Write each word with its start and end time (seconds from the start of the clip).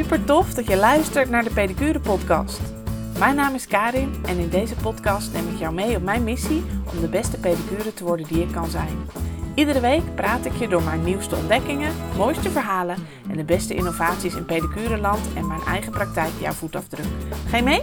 Super 0.00 0.24
tof 0.24 0.54
dat 0.54 0.66
je 0.66 0.76
luistert 0.76 1.30
naar 1.30 1.44
de 1.44 1.50
Pedicure 1.50 2.00
Podcast. 2.00 2.60
Mijn 3.18 3.34
naam 3.34 3.54
is 3.54 3.66
Karin 3.66 4.14
en 4.26 4.38
in 4.38 4.48
deze 4.48 4.74
podcast 4.74 5.32
neem 5.32 5.48
ik 5.48 5.58
jou 5.58 5.74
mee 5.74 5.96
op 5.96 6.02
mijn 6.02 6.24
missie 6.24 6.64
om 6.92 7.00
de 7.00 7.08
beste 7.08 7.38
pedicure 7.38 7.94
te 7.94 8.04
worden 8.04 8.26
die 8.26 8.42
ik 8.42 8.52
kan 8.52 8.70
zijn. 8.70 8.98
Iedere 9.54 9.80
week 9.80 10.14
praat 10.14 10.44
ik 10.44 10.52
je 10.52 10.68
door 10.68 10.82
mijn 10.82 11.04
nieuwste 11.04 11.36
ontdekkingen, 11.36 11.92
mooiste 12.16 12.50
verhalen 12.50 12.96
en 13.30 13.36
de 13.36 13.44
beste 13.44 13.74
innovaties 13.74 14.34
in 14.34 14.44
pedicureland 14.44 15.20
en 15.34 15.46
mijn 15.46 15.60
eigen 15.66 15.92
praktijk 15.92 16.32
jouw 16.40 16.52
voetafdruk. 16.52 17.06
Ga 17.48 17.56
je 17.56 17.62
mee? 17.62 17.82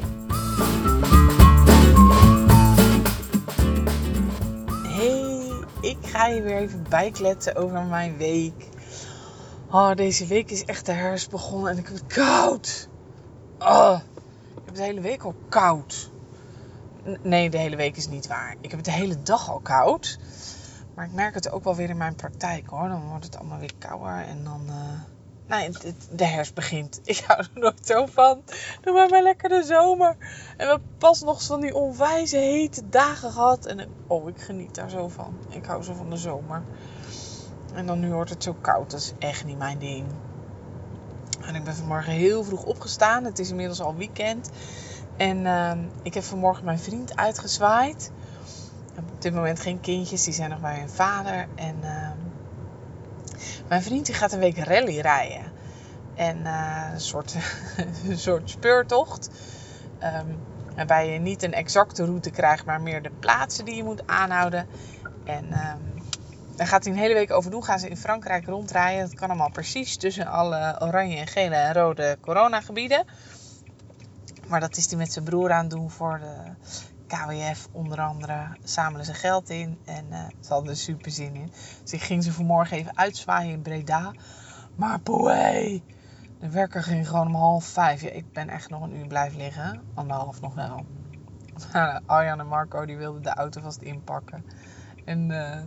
Hey, 4.84 5.52
ik 5.82 5.98
ga 6.02 6.28
je 6.28 6.42
weer 6.42 6.58
even 6.58 6.86
bijkletsen 6.90 7.56
over 7.56 7.82
mijn 7.82 8.18
week. 8.18 8.76
Oh, 9.72 9.96
deze 9.96 10.26
week 10.26 10.52
is 10.52 10.66
echt 10.66 10.86
de 10.86 10.92
herfst 10.92 11.30
begonnen 11.30 11.72
en 11.72 11.78
ik 11.78 11.88
heb 11.88 11.94
het 11.94 12.08
koud. 12.08 12.90
Oh, 13.60 14.00
ik 14.56 14.62
heb 14.66 14.76
de 14.76 14.84
hele 14.84 15.02
week 15.02 15.24
al 15.24 15.36
koud. 15.50 16.12
Nee, 17.22 17.50
de 17.50 17.58
hele 17.58 17.76
week 17.76 17.98
is 17.98 18.08
niet 18.08 18.28
waar. 18.28 18.56
Ik 18.62 18.70
heb 18.70 18.80
het 18.80 18.86
de 18.86 18.92
hele 18.92 19.22
dag 19.22 19.50
al 19.50 19.60
koud. 19.60 20.20
Maar 20.96 21.06
ik 21.06 21.14
merk 21.14 21.34
het 21.34 21.52
ook 21.52 21.64
wel 21.64 21.76
weer 21.76 21.90
in 21.90 21.98
mijn 21.98 22.16
praktijk 22.16 22.70
hoor. 22.70 22.88
Dan 22.88 23.08
wordt 23.08 23.26
het 23.26 23.38
allemaal 23.38 23.60
weer 23.60 23.74
kouder 23.78 24.26
en 24.26 24.44
dan. 24.44 24.62
Uh... 24.68 25.02
Nee, 25.48 25.72
de 26.12 26.26
herfst 26.26 26.54
begint. 26.54 27.00
Ik 27.04 27.24
hou 27.28 27.40
er 27.40 27.50
nooit 27.54 27.86
zo 27.86 28.06
van. 28.06 28.42
Doe 28.82 28.94
maar 28.94 29.10
maar 29.10 29.24
lekker 29.24 29.50
de 29.50 29.64
zomer. 29.64 30.16
En 30.58 30.58
we 30.58 30.66
hebben 30.66 30.96
pas 30.98 31.22
nog 31.22 31.44
van 31.44 31.62
die 31.62 31.76
onwijze 31.76 32.38
hete 32.38 32.90
dagen 32.90 33.32
gehad. 33.32 33.66
En 33.66 33.90
oh, 34.08 34.30
ik 34.30 34.42
geniet 34.42 34.76
daar 34.76 34.90
zo 34.90 35.08
van. 35.08 35.38
Ik 35.50 35.66
hou 35.66 35.84
zo 35.84 35.94
van 35.94 36.10
de 36.10 36.18
zomer. 36.18 36.64
En 37.74 37.86
dan 37.86 38.00
nu 38.00 38.12
wordt 38.12 38.30
het 38.30 38.44
zo 38.44 38.56
koud. 38.62 38.92
Dat 38.92 39.00
is 39.00 39.14
echt 39.20 39.46
niet 39.46 39.58
mijn 39.58 39.80
ding. 39.80 40.06
En 41.42 41.56
ik 41.56 41.64
ben 41.64 41.76
vanmorgen 41.76 42.14
heel 42.14 42.44
vroeg 42.44 42.64
opgestaan. 42.64 43.24
Het 43.24 43.40
is 43.40 43.50
inmiddels 43.50 43.82
al 43.82 43.96
weekend. 43.96 44.50
En 45.18 45.38
uh, 45.38 45.72
ik 46.02 46.14
heb 46.14 46.24
vanmorgen 46.24 46.66
mijn 46.66 46.80
vriend 46.80 47.16
uitgezwaaid. 47.16 48.12
Op 48.98 49.22
dit 49.22 49.34
moment 49.34 49.60
geen 49.60 49.80
kindjes, 49.80 50.24
die 50.24 50.34
zijn 50.34 50.50
nog 50.50 50.60
bij 50.60 50.80
hun 50.80 50.90
vader. 50.90 51.48
En 51.56 51.76
uh, 51.84 52.10
mijn 53.68 53.84
vriend 53.84 54.06
die 54.06 54.16
gaat 54.16 54.32
een 54.32 54.40
week 54.40 54.58
rally 54.58 55.00
rijden. 55.00 55.52
En 56.16 56.38
uh, 56.38 56.88
een, 56.94 57.02
soort, 57.02 57.36
een 58.10 58.18
soort 58.18 58.50
speurtocht. 58.50 59.30
Um, 60.04 60.38
waarbij 60.76 61.14
je 61.14 61.20
niet 61.20 61.44
een 61.44 61.54
exacte 61.54 62.06
route 62.06 62.30
krijgt, 62.30 62.66
maar 62.66 62.82
meer 62.82 63.02
de 63.02 63.12
plaatsen 63.20 63.66
die 63.66 63.76
je 63.76 63.84
moet 63.84 64.08
aanhouden. 64.08 64.68
En 65.24 65.54
daar 66.58 66.68
gaat 66.68 66.84
hij 66.84 66.94
een 66.94 67.00
hele 67.00 67.14
week 67.14 67.32
over 67.32 67.52
doen. 67.52 67.64
Gaan 67.64 67.80
ze 67.80 67.90
in 67.90 67.98
Frankrijk 67.98 68.46
rondrijden. 68.46 69.06
Dat 69.06 69.14
kan 69.14 69.30
allemaal 69.30 69.52
precies 69.52 69.98
tussen 69.98 70.28
alle 70.28 70.82
oranje 70.82 71.18
en 71.18 71.28
gele 71.28 71.56
en 71.56 71.74
rode 71.74 72.18
coronagebieden. 72.22 73.06
Maar 74.48 74.60
dat 74.60 74.78
is 74.78 74.90
hij 74.90 74.98
met 74.98 75.14
zijn 75.14 75.26
broer 75.26 75.52
aan 75.52 75.62
het 75.62 75.70
doen 75.70 75.90
voor 75.90 76.20
de 76.20 76.52
KWF 77.08 77.68
onder 77.72 78.02
andere. 78.02 78.58
Zamelen 78.64 79.06
ze 79.06 79.14
geld 79.14 79.50
in 79.50 79.80
en 79.86 80.06
uh, 80.10 80.26
ze 80.40 80.54
hadden 80.54 80.70
er 80.70 80.78
super 80.78 81.12
zin 81.12 81.36
in. 81.36 81.52
Dus 81.82 81.94
ik 81.94 82.02
ging 82.02 82.24
ze 82.24 82.34
vanmorgen 82.34 82.78
even 82.78 82.98
uitzwaaien 82.98 83.52
in 83.52 83.62
Breda. 83.62 84.14
Maar 84.76 85.02
boei, 85.02 85.84
de 86.40 86.50
werker 86.50 86.84
ging 86.84 87.08
gewoon 87.08 87.28
om 87.28 87.36
half 87.36 87.66
vijf. 87.66 88.02
Ja, 88.02 88.10
ik 88.10 88.34
ben 88.34 88.50
echt 88.50 88.70
nog 88.70 88.82
een 88.82 88.96
uur 88.96 89.08
blijven 89.08 89.38
liggen. 89.38 89.82
Anderhalf 89.94 90.42
nog 90.42 90.54
wel. 90.54 90.86
Arjan 92.06 92.40
en 92.40 92.48
Marco 92.48 92.86
die 92.86 92.98
wilden 92.98 93.22
de 93.24 93.34
auto 93.34 93.62
vast 93.62 93.82
inpakken. 93.82 94.46
En... 95.06 95.30
Uh, 95.30 95.60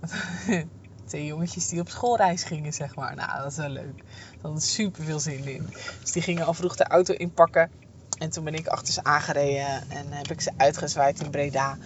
twee 1.08 1.26
jongetjes 1.26 1.68
die 1.68 1.80
op 1.80 1.88
schoolreis 1.88 2.42
gingen, 2.42 2.72
zeg 2.72 2.96
maar. 2.96 3.14
Nou, 3.14 3.42
dat 3.42 3.50
is 3.50 3.56
wel 3.56 3.68
leuk. 3.68 3.96
Daar 3.96 4.42
hadden 4.42 4.62
super 4.62 5.04
veel 5.04 5.20
zin 5.20 5.44
in. 5.44 5.66
Dus 6.00 6.12
die 6.12 6.22
gingen 6.22 6.46
al 6.46 6.54
vroeg 6.54 6.76
de 6.76 6.84
auto 6.84 7.14
inpakken. 7.14 7.70
En 8.18 8.30
toen 8.30 8.44
ben 8.44 8.54
ik 8.54 8.66
achter 8.66 8.92
ze 8.92 9.04
aangereden 9.04 9.90
en 9.90 10.12
heb 10.12 10.30
ik 10.30 10.40
ze 10.40 10.50
uitgezwaaid 10.56 11.20
in 11.20 11.30
Breda. 11.30 11.78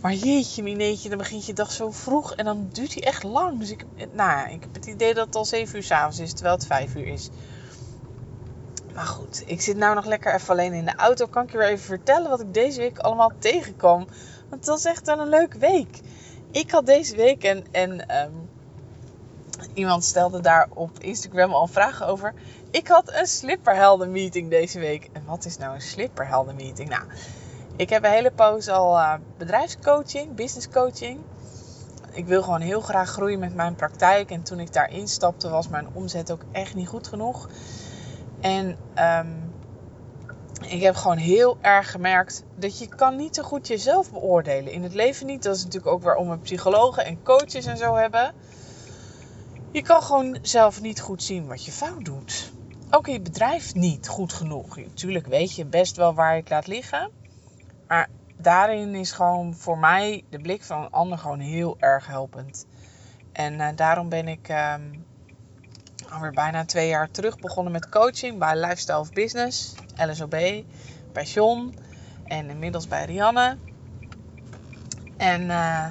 Maar 0.00 0.12
jeetje, 0.12 0.62
mineetje, 0.62 1.08
dan 1.08 1.18
begint 1.18 1.46
je 1.46 1.52
dag 1.52 1.72
zo 1.72 1.90
vroeg 1.90 2.34
en 2.34 2.44
dan 2.44 2.68
duurt 2.72 2.94
hij 2.94 3.02
echt 3.02 3.22
lang. 3.22 3.58
Dus 3.58 3.70
ik, 3.70 3.84
nou, 4.12 4.50
ik 4.50 4.60
heb 4.60 4.74
het 4.74 4.86
idee 4.86 5.14
dat 5.14 5.26
het 5.26 5.34
al 5.34 5.44
7 5.44 5.76
uur 5.76 5.82
s'avonds 5.82 6.18
is, 6.18 6.32
terwijl 6.32 6.54
het 6.54 6.66
5 6.66 6.94
uur 6.94 7.06
is. 7.06 7.30
Maar 8.94 9.06
goed, 9.06 9.42
ik 9.46 9.60
zit 9.60 9.76
nou 9.76 9.94
nog 9.94 10.04
lekker 10.04 10.34
even 10.34 10.48
alleen 10.48 10.72
in 10.72 10.84
de 10.84 10.94
auto. 10.96 11.26
Kan 11.26 11.42
ik 11.42 11.50
je 11.50 11.58
weer 11.58 11.68
even 11.68 11.84
vertellen 11.84 12.30
wat 12.30 12.40
ik 12.40 12.54
deze 12.54 12.80
week 12.80 12.98
allemaal 12.98 13.32
tegenkwam? 13.38 14.06
Want 14.48 14.60
het 14.60 14.66
was 14.66 14.84
echt 14.84 15.06
wel 15.06 15.18
een 15.18 15.28
leuke 15.28 15.58
week 15.58 16.00
ik 16.52 16.70
had 16.70 16.86
deze 16.86 17.16
week 17.16 17.44
en, 17.44 17.64
en 17.70 18.22
um, 18.24 18.48
iemand 19.74 20.04
stelde 20.04 20.40
daar 20.40 20.68
op 20.74 20.98
Instagram 20.98 21.52
al 21.52 21.66
vragen 21.66 22.06
over. 22.06 22.34
Ik 22.70 22.88
had 22.88 23.12
een 23.12 23.26
slipperhelden 23.26 24.10
meeting 24.10 24.50
deze 24.50 24.78
week. 24.78 25.08
En 25.12 25.22
wat 25.26 25.44
is 25.44 25.58
nou 25.58 25.74
een 25.74 25.80
slipperhelden 25.80 26.54
meeting? 26.54 26.88
Nou, 26.88 27.02
ik 27.76 27.90
heb 27.90 28.04
een 28.04 28.10
hele 28.10 28.30
poos 28.30 28.68
al 28.68 28.96
uh, 28.96 29.14
bedrijfscoaching, 29.36 30.34
business 30.34 30.68
coaching. 30.68 31.20
Ik 32.12 32.26
wil 32.26 32.42
gewoon 32.42 32.60
heel 32.60 32.80
graag 32.80 33.10
groeien 33.10 33.38
met 33.38 33.54
mijn 33.54 33.74
praktijk. 33.74 34.30
En 34.30 34.42
toen 34.42 34.60
ik 34.60 34.72
daar 34.72 34.90
instapte 34.92 35.48
was 35.48 35.68
mijn 35.68 35.88
omzet 35.92 36.32
ook 36.32 36.42
echt 36.52 36.74
niet 36.74 36.88
goed 36.88 37.06
genoeg. 37.06 37.48
En 38.40 38.76
um, 38.98 39.51
ik 40.64 40.82
heb 40.82 40.94
gewoon 40.94 41.16
heel 41.16 41.58
erg 41.60 41.90
gemerkt 41.90 42.44
dat 42.54 42.78
je 42.78 42.88
kan 42.88 43.16
niet 43.16 43.34
zo 43.34 43.42
goed 43.42 43.66
jezelf 43.66 44.12
beoordelen. 44.12 44.72
In 44.72 44.82
het 44.82 44.94
leven 44.94 45.26
niet. 45.26 45.42
Dat 45.42 45.56
is 45.56 45.64
natuurlijk 45.64 45.92
ook 45.92 46.02
waarom 46.02 46.30
we 46.30 46.38
psychologen 46.38 47.04
en 47.04 47.22
coaches 47.22 47.66
en 47.66 47.76
zo 47.76 47.94
hebben. 47.94 48.32
Je 49.70 49.82
kan 49.82 50.02
gewoon 50.02 50.38
zelf 50.42 50.80
niet 50.80 51.00
goed 51.00 51.22
zien 51.22 51.46
wat 51.46 51.64
je 51.64 51.72
fout 51.72 52.04
doet. 52.04 52.52
Ook 52.90 53.06
in 53.06 53.12
je 53.12 53.20
bedrijf 53.20 53.74
niet 53.74 54.08
goed 54.08 54.32
genoeg. 54.32 54.76
Natuurlijk 54.76 55.26
weet 55.26 55.54
je 55.54 55.64
best 55.64 55.96
wel 55.96 56.14
waar 56.14 56.34
je 56.34 56.40
het 56.40 56.50
laat 56.50 56.66
liggen. 56.66 57.10
Maar 57.88 58.08
daarin 58.36 58.94
is 58.94 59.12
gewoon 59.12 59.54
voor 59.54 59.78
mij 59.78 60.24
de 60.30 60.38
blik 60.38 60.62
van 60.62 60.82
een 60.82 60.90
ander 60.90 61.18
gewoon 61.18 61.40
heel 61.40 61.76
erg 61.78 62.06
helpend. 62.06 62.66
En 63.32 63.52
uh, 63.52 63.68
daarom 63.74 64.08
ben 64.08 64.28
ik 64.28 64.48
um, 64.48 65.04
alweer 66.12 66.32
bijna 66.32 66.64
twee 66.64 66.88
jaar 66.88 67.10
terug 67.10 67.38
begonnen 67.38 67.72
met 67.72 67.88
coaching 67.88 68.38
bij 68.38 68.56
Lifestyle 68.56 68.98
of 68.98 69.12
Business, 69.12 69.74
LSOB, 69.96 70.64
bij 71.12 71.24
John 71.24 71.74
en 72.26 72.50
inmiddels 72.50 72.88
bij 72.88 73.04
Rianne. 73.04 73.56
En 75.16 75.42
uh, 75.42 75.86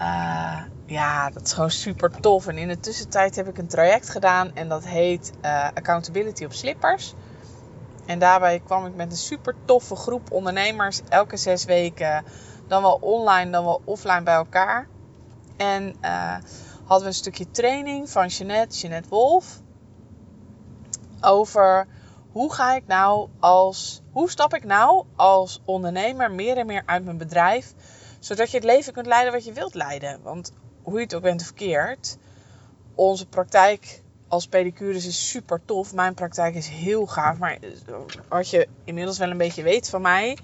uh, 0.00 0.60
ja, 0.86 1.30
dat 1.30 1.42
is 1.42 1.52
gewoon 1.52 1.70
super 1.70 2.20
tof. 2.20 2.46
En 2.46 2.58
in 2.58 2.68
de 2.68 2.80
tussentijd 2.80 3.36
heb 3.36 3.48
ik 3.48 3.58
een 3.58 3.66
traject 3.66 4.08
gedaan 4.08 4.54
en 4.54 4.68
dat 4.68 4.86
heet 4.86 5.32
uh, 5.44 5.68
Accountability 5.74 6.44
op 6.44 6.52
Slippers. 6.52 7.14
En 8.06 8.18
daarbij 8.18 8.60
kwam 8.64 8.86
ik 8.86 8.94
met 8.94 9.10
een 9.10 9.16
super 9.16 9.54
toffe 9.64 9.96
groep 9.96 10.32
ondernemers 10.32 11.00
elke 11.08 11.36
zes 11.36 11.64
weken, 11.64 12.24
dan 12.66 12.82
wel 12.82 12.98
online, 13.00 13.50
dan 13.50 13.64
wel 13.64 13.80
offline 13.84 14.22
bij 14.22 14.34
elkaar. 14.34 14.86
En 15.56 15.94
hadden 16.88 17.08
we 17.08 17.14
een 17.14 17.18
stukje 17.18 17.50
training 17.50 18.10
van 18.10 18.26
Jeanette, 18.26 18.76
Jeanette 18.76 19.08
Wolf. 19.08 19.60
Over 21.20 21.86
hoe 22.32 22.52
ga 22.52 22.74
ik 22.74 22.86
nou 22.86 23.28
als, 23.38 24.02
hoe 24.12 24.30
stap 24.30 24.54
ik 24.54 24.64
nou 24.64 25.04
als 25.16 25.60
ondernemer 25.64 26.30
meer 26.30 26.56
en 26.56 26.66
meer 26.66 26.82
uit 26.86 27.04
mijn 27.04 27.18
bedrijf, 27.18 27.74
zodat 28.18 28.50
je 28.50 28.56
het 28.56 28.66
leven 28.66 28.92
kunt 28.92 29.06
leiden 29.06 29.32
wat 29.32 29.44
je 29.44 29.52
wilt 29.52 29.74
leiden. 29.74 30.22
Want 30.22 30.52
hoe 30.82 30.94
je 30.94 31.00
het 31.00 31.14
ook 31.14 31.22
bent 31.22 31.42
verkeerd, 31.42 32.18
onze 32.94 33.26
praktijk 33.26 34.02
als 34.28 34.46
pedicurus 34.46 35.06
is 35.06 35.28
super 35.28 35.60
tof. 35.64 35.94
Mijn 35.94 36.14
praktijk 36.14 36.54
is 36.54 36.68
heel 36.68 37.06
gaaf, 37.06 37.38
maar 37.38 37.58
wat 38.28 38.50
je 38.50 38.68
inmiddels 38.84 39.18
wel 39.18 39.30
een 39.30 39.38
beetje 39.38 39.62
weet 39.62 39.88
van 39.88 40.02
mij, 40.02 40.38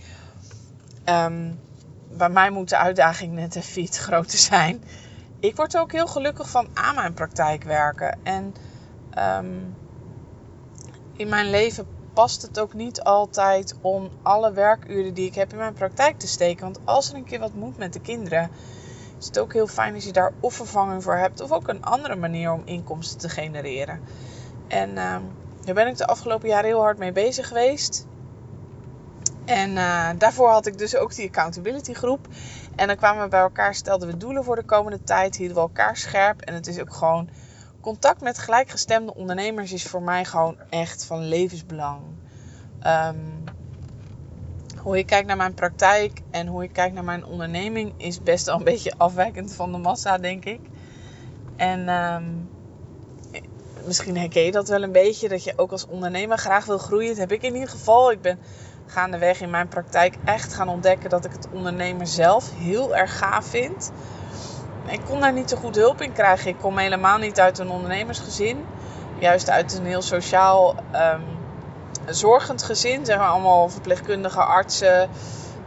um, 1.08 1.60
bij 2.08 2.30
mij 2.30 2.50
moet 2.50 2.68
de 2.68 2.76
uitdaging 2.76 3.32
net 3.32 3.56
even 3.56 3.82
iets 3.82 3.98
groter 3.98 4.38
zijn 4.38 4.82
ik 5.44 5.56
word 5.56 5.76
ook 5.76 5.92
heel 5.92 6.06
gelukkig 6.06 6.50
van 6.50 6.68
aan 6.74 6.94
mijn 6.94 7.14
praktijk 7.14 7.64
werken. 7.64 8.18
En 8.22 8.54
um, 9.18 9.76
in 11.16 11.28
mijn 11.28 11.50
leven 11.50 11.86
past 12.12 12.42
het 12.42 12.60
ook 12.60 12.74
niet 12.74 13.02
altijd 13.02 13.74
om 13.80 14.10
alle 14.22 14.52
werkuren 14.52 15.14
die 15.14 15.26
ik 15.26 15.34
heb 15.34 15.52
in 15.52 15.58
mijn 15.58 15.72
praktijk 15.72 16.18
te 16.18 16.26
steken. 16.26 16.64
Want 16.64 16.78
als 16.84 17.10
er 17.10 17.16
een 17.16 17.24
keer 17.24 17.38
wat 17.38 17.54
moet 17.54 17.76
met 17.76 17.92
de 17.92 18.00
kinderen, 18.00 18.50
is 19.18 19.26
het 19.26 19.38
ook 19.38 19.52
heel 19.52 19.66
fijn 19.66 19.94
als 19.94 20.04
je 20.04 20.12
daar 20.12 20.32
of 20.40 20.54
vervanging 20.54 21.02
voor 21.02 21.16
hebt 21.16 21.40
of 21.40 21.52
ook 21.52 21.68
een 21.68 21.84
andere 21.84 22.16
manier 22.16 22.52
om 22.52 22.62
inkomsten 22.64 23.18
te 23.18 23.28
genereren. 23.28 24.00
En 24.68 24.88
um, 24.88 25.22
daar 25.64 25.74
ben 25.74 25.86
ik 25.86 25.96
de 25.96 26.06
afgelopen 26.06 26.48
jaren 26.48 26.66
heel 26.66 26.80
hard 26.80 26.98
mee 26.98 27.12
bezig 27.12 27.48
geweest. 27.48 28.06
En 29.44 29.70
uh, 29.70 30.08
daarvoor 30.18 30.50
had 30.50 30.66
ik 30.66 30.78
dus 30.78 30.96
ook 30.96 31.14
die 31.14 31.26
accountability 31.26 31.92
groep. 31.92 32.28
En 32.76 32.86
dan 32.86 32.96
kwamen 32.96 33.22
we 33.22 33.28
bij 33.28 33.40
elkaar, 33.40 33.74
stelden 33.74 34.08
we 34.08 34.16
doelen 34.16 34.44
voor 34.44 34.56
de 34.56 34.64
komende 34.64 35.02
tijd, 35.02 35.36
hielden 35.36 35.56
we 35.56 35.62
elkaar 35.62 35.96
scherp. 35.96 36.40
En 36.40 36.54
het 36.54 36.66
is 36.66 36.80
ook 36.80 36.94
gewoon 36.94 37.28
contact 37.80 38.20
met 38.20 38.38
gelijkgestemde 38.38 39.14
ondernemers 39.14 39.72
is 39.72 39.86
voor 39.86 40.02
mij 40.02 40.24
gewoon 40.24 40.56
echt 40.70 41.04
van 41.04 41.28
levensbelang. 41.28 42.00
Um, 42.86 43.44
hoe 44.78 44.98
ik 44.98 45.06
kijk 45.06 45.26
naar 45.26 45.36
mijn 45.36 45.54
praktijk 45.54 46.22
en 46.30 46.46
hoe 46.46 46.62
ik 46.62 46.72
kijk 46.72 46.92
naar 46.92 47.04
mijn 47.04 47.24
onderneming 47.24 47.92
is 47.96 48.22
best 48.22 48.46
wel 48.46 48.56
een 48.56 48.64
beetje 48.74 48.94
afwijkend 48.96 49.54
van 49.54 49.72
de 49.72 49.78
massa, 49.78 50.18
denk 50.18 50.44
ik. 50.44 50.60
En 51.56 51.88
um, 51.88 52.48
misschien 53.86 54.16
herken 54.16 54.42
je 54.42 54.52
dat 54.52 54.68
wel 54.68 54.82
een 54.82 54.92
beetje, 54.92 55.28
dat 55.28 55.44
je 55.44 55.52
ook 55.56 55.70
als 55.70 55.86
ondernemer 55.86 56.38
graag 56.38 56.64
wil 56.64 56.78
groeien. 56.78 57.08
Dat 57.08 57.18
heb 57.18 57.32
ik 57.32 57.42
in 57.42 57.54
ieder 57.54 57.68
geval. 57.68 58.10
Ik 58.10 58.20
ben 58.20 58.38
gaandeweg 58.86 59.40
in 59.40 59.50
mijn 59.50 59.68
praktijk 59.68 60.16
echt 60.24 60.54
gaan 60.54 60.68
ontdekken 60.68 61.10
dat 61.10 61.24
ik 61.24 61.32
het 61.32 61.48
ondernemen 61.52 62.06
zelf 62.06 62.50
heel 62.54 62.96
erg 62.96 63.18
gaaf 63.18 63.46
vind. 63.46 63.92
Ik 64.86 65.00
kon 65.08 65.20
daar 65.20 65.32
niet 65.32 65.50
zo 65.50 65.56
goed 65.56 65.76
hulp 65.76 66.00
in 66.00 66.12
krijgen. 66.12 66.50
Ik 66.50 66.58
kom 66.60 66.78
helemaal 66.78 67.18
niet 67.18 67.40
uit 67.40 67.58
een 67.58 67.70
ondernemersgezin. 67.70 68.64
Juist 69.18 69.50
uit 69.50 69.78
een 69.78 69.86
heel 69.86 70.02
sociaal 70.02 70.74
um, 70.94 71.22
zorgend 72.06 72.62
gezin. 72.62 73.04
Zeg 73.04 73.18
maar 73.18 73.28
allemaal 73.28 73.68
verpleegkundige 73.68 74.42
artsen. 74.42 75.08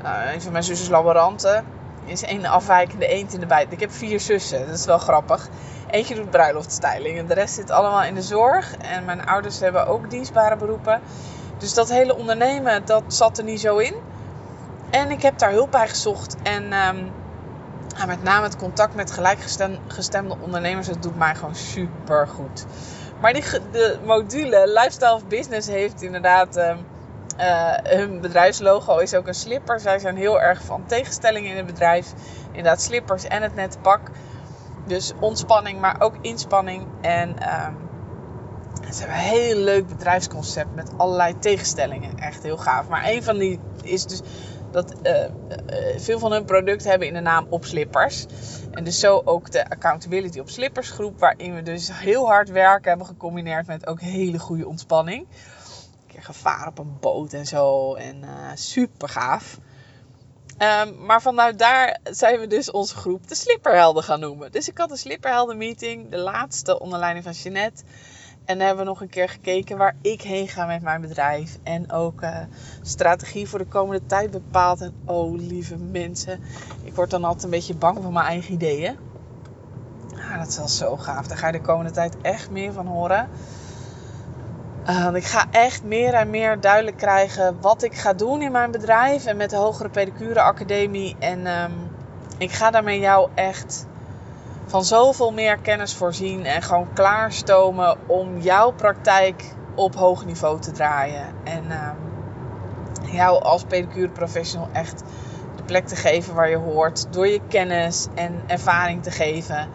Uh, 0.03 0.33
een 0.33 0.41
van 0.41 0.51
mijn 0.51 0.63
zussen 0.63 0.85
is 0.85 0.91
laboranten. 0.91 1.65
Is 2.05 2.23
één 2.23 2.45
afwijkende 2.45 3.07
eend 3.07 3.33
in 3.33 3.39
de 3.39 3.45
bijt. 3.45 3.71
Ik 3.71 3.79
heb 3.79 3.91
vier 3.91 4.19
zussen. 4.19 4.65
Dat 4.65 4.75
is 4.75 4.85
wel 4.85 4.97
grappig. 4.97 5.47
Eentje 5.89 6.15
doet 6.15 6.29
bruiloftstyling. 6.29 7.17
En 7.17 7.27
de 7.27 7.33
rest 7.33 7.53
zit 7.53 7.71
allemaal 7.71 8.03
in 8.03 8.15
de 8.15 8.21
zorg. 8.21 8.77
En 8.77 9.05
mijn 9.05 9.25
ouders 9.25 9.59
hebben 9.59 9.87
ook 9.87 10.09
dienstbare 10.09 10.55
beroepen. 10.55 11.01
Dus 11.57 11.73
dat 11.73 11.89
hele 11.89 12.15
ondernemen, 12.15 12.85
dat 12.85 13.03
zat 13.07 13.37
er 13.37 13.43
niet 13.43 13.59
zo 13.59 13.77
in. 13.77 13.95
En 14.89 15.11
ik 15.11 15.21
heb 15.21 15.37
daar 15.37 15.51
hulp 15.51 15.71
bij 15.71 15.87
gezocht. 15.87 16.35
En 16.43 16.73
um, 16.73 17.11
met 18.07 18.23
name 18.23 18.43
het 18.43 18.55
contact 18.55 18.95
met 18.95 19.11
gelijkgestemde 19.11 20.35
ondernemers, 20.41 20.87
dat 20.87 21.01
doet 21.01 21.17
mij 21.17 21.35
gewoon 21.35 21.55
super 21.55 22.27
goed. 22.27 22.65
Maar 23.21 23.33
die, 23.33 23.43
de 23.71 23.97
module 24.05 24.71
Lifestyle 24.73 25.13
of 25.13 25.27
Business 25.27 25.67
heeft 25.67 26.01
inderdaad. 26.01 26.57
Uh, 26.57 27.73
hun 27.83 28.21
bedrijfslogo 28.21 28.97
is 28.97 29.15
ook 29.15 29.27
een 29.27 29.33
slipper. 29.33 29.79
Zij 29.79 29.99
zijn 29.99 30.17
heel 30.17 30.41
erg 30.41 30.61
van 30.61 30.83
tegenstellingen 30.85 31.49
in 31.49 31.57
het 31.57 31.65
bedrijf. 31.65 32.13
Inderdaad, 32.47 32.81
slippers 32.81 33.23
en 33.23 33.41
het 33.41 33.55
nette 33.55 33.79
pak. 33.79 33.99
Dus 34.85 35.13
ontspanning, 35.19 35.79
maar 35.79 35.95
ook 35.99 36.15
inspanning. 36.21 36.85
En 37.01 37.35
uh, 38.87 38.93
ze 38.93 38.99
hebben 38.99 39.17
een 39.17 39.23
heel 39.23 39.55
leuk 39.55 39.87
bedrijfsconcept 39.87 40.75
met 40.75 40.91
allerlei 40.97 41.39
tegenstellingen. 41.39 42.17
Echt 42.17 42.43
heel 42.43 42.57
gaaf. 42.57 42.87
Maar 42.87 43.09
een 43.09 43.23
van 43.23 43.37
die 43.37 43.59
is 43.83 44.05
dus 44.05 44.21
dat 44.71 44.93
uh, 45.03 45.25
veel 45.97 46.19
van 46.19 46.31
hun 46.31 46.45
producten 46.45 46.89
hebben 46.89 47.07
in 47.07 47.13
de 47.13 47.19
naam 47.19 47.47
op 47.49 47.65
slippers. 47.65 48.25
En 48.71 48.83
dus 48.83 48.99
zo 48.99 49.21
ook 49.25 49.51
de 49.51 49.69
accountability 49.69 50.39
op 50.39 50.49
slippers 50.49 50.89
groep, 50.89 51.19
waarin 51.19 51.55
we 51.55 51.61
dus 51.61 51.89
heel 51.93 52.27
hard 52.27 52.49
werken 52.49 52.89
hebben 52.89 53.07
gecombineerd 53.07 53.67
met 53.67 53.87
ook 53.87 54.01
hele 54.01 54.39
goede 54.39 54.67
ontspanning. 54.67 55.27
Een 55.27 56.07
keer 56.07 56.23
gevaar 56.23 56.67
op 56.67 56.79
een 56.79 56.97
boot 56.99 57.33
en 57.33 57.45
zo. 57.45 57.93
En 57.93 58.23
uh, 58.23 58.29
super 58.53 59.09
gaaf. 59.09 59.59
Um, 60.85 61.05
maar 61.05 61.21
vanuit 61.21 61.59
daar 61.59 61.99
zijn 62.03 62.39
we 62.39 62.47
dus 62.47 62.71
onze 62.71 62.95
groep 62.95 63.27
de 63.27 63.35
Slipperhelden 63.35 64.03
gaan 64.03 64.19
noemen. 64.19 64.51
Dus 64.51 64.67
ik 64.67 64.77
had 64.77 64.91
een 64.91 64.97
Slipperhelden 64.97 65.57
meeting, 65.57 66.09
de 66.09 66.17
laatste 66.17 66.79
onder 66.79 66.99
leiding 66.99 67.23
van 67.23 67.33
Jeanette. 67.33 67.83
En 68.47 68.59
hebben 68.59 68.83
we 68.83 68.89
nog 68.89 69.01
een 69.01 69.09
keer 69.09 69.29
gekeken 69.29 69.77
waar 69.77 69.95
ik 70.01 70.21
heen 70.21 70.47
ga 70.47 70.65
met 70.65 70.81
mijn 70.81 71.01
bedrijf. 71.01 71.57
En 71.63 71.91
ook 71.91 72.21
uh, 72.21 72.37
strategie 72.81 73.47
voor 73.47 73.59
de 73.59 73.65
komende 73.65 74.05
tijd 74.05 74.31
bepaald. 74.31 74.81
En 74.81 74.93
oh, 75.05 75.37
lieve 75.37 75.77
mensen. 75.77 76.39
Ik 76.83 76.95
word 76.95 77.09
dan 77.09 77.23
altijd 77.23 77.43
een 77.43 77.49
beetje 77.49 77.75
bang 77.75 77.97
voor 78.01 78.11
mijn 78.11 78.25
eigen 78.25 78.53
ideeën. 78.53 78.97
Ah, 80.15 80.37
dat 80.37 80.47
is 80.47 80.57
wel 80.57 80.67
zo 80.67 80.97
gaaf. 80.97 81.27
Daar 81.27 81.37
ga 81.37 81.47
je 81.47 81.51
de 81.51 81.61
komende 81.61 81.91
tijd 81.91 82.17
echt 82.21 82.49
meer 82.49 82.73
van 82.73 82.87
horen. 82.87 83.29
Uh, 84.89 85.09
ik 85.13 85.25
ga 85.25 85.45
echt 85.51 85.83
meer 85.83 86.13
en 86.13 86.29
meer 86.29 86.59
duidelijk 86.59 86.97
krijgen 86.97 87.61
wat 87.61 87.83
ik 87.83 87.93
ga 87.93 88.13
doen 88.13 88.41
in 88.41 88.51
mijn 88.51 88.71
bedrijf. 88.71 89.25
En 89.25 89.37
met 89.37 89.49
de 89.49 89.55
Hogere 89.55 89.89
Pedicure 89.89 90.41
Academie. 90.41 91.15
En 91.19 91.47
um, 91.47 91.71
ik 92.37 92.51
ga 92.51 92.71
daarmee 92.71 92.99
jou 92.99 93.29
echt 93.35 93.85
van 94.67 94.85
zoveel 94.85 95.31
meer 95.31 95.57
kennis 95.57 95.95
voorzien 95.95 96.45
en 96.45 96.61
gewoon 96.61 96.93
klaarstomen 96.93 97.97
om 98.07 98.37
jouw 98.39 98.71
praktijk 98.71 99.43
op 99.75 99.95
hoog 99.95 100.25
niveau 100.25 100.59
te 100.59 100.71
draaien. 100.71 101.25
En 101.43 101.63
uh, 101.65 101.91
jou 103.13 103.43
als 103.43 103.63
pedicure 103.63 104.09
professional 104.09 104.69
echt 104.73 105.03
de 105.55 105.63
plek 105.63 105.87
te 105.87 105.95
geven 105.95 106.35
waar 106.35 106.49
je 106.49 106.57
hoort. 106.57 107.13
Door 107.13 107.27
je 107.27 107.41
kennis 107.47 108.07
en 108.15 108.41
ervaring 108.47 109.03
te 109.03 109.11
geven. 109.11 109.67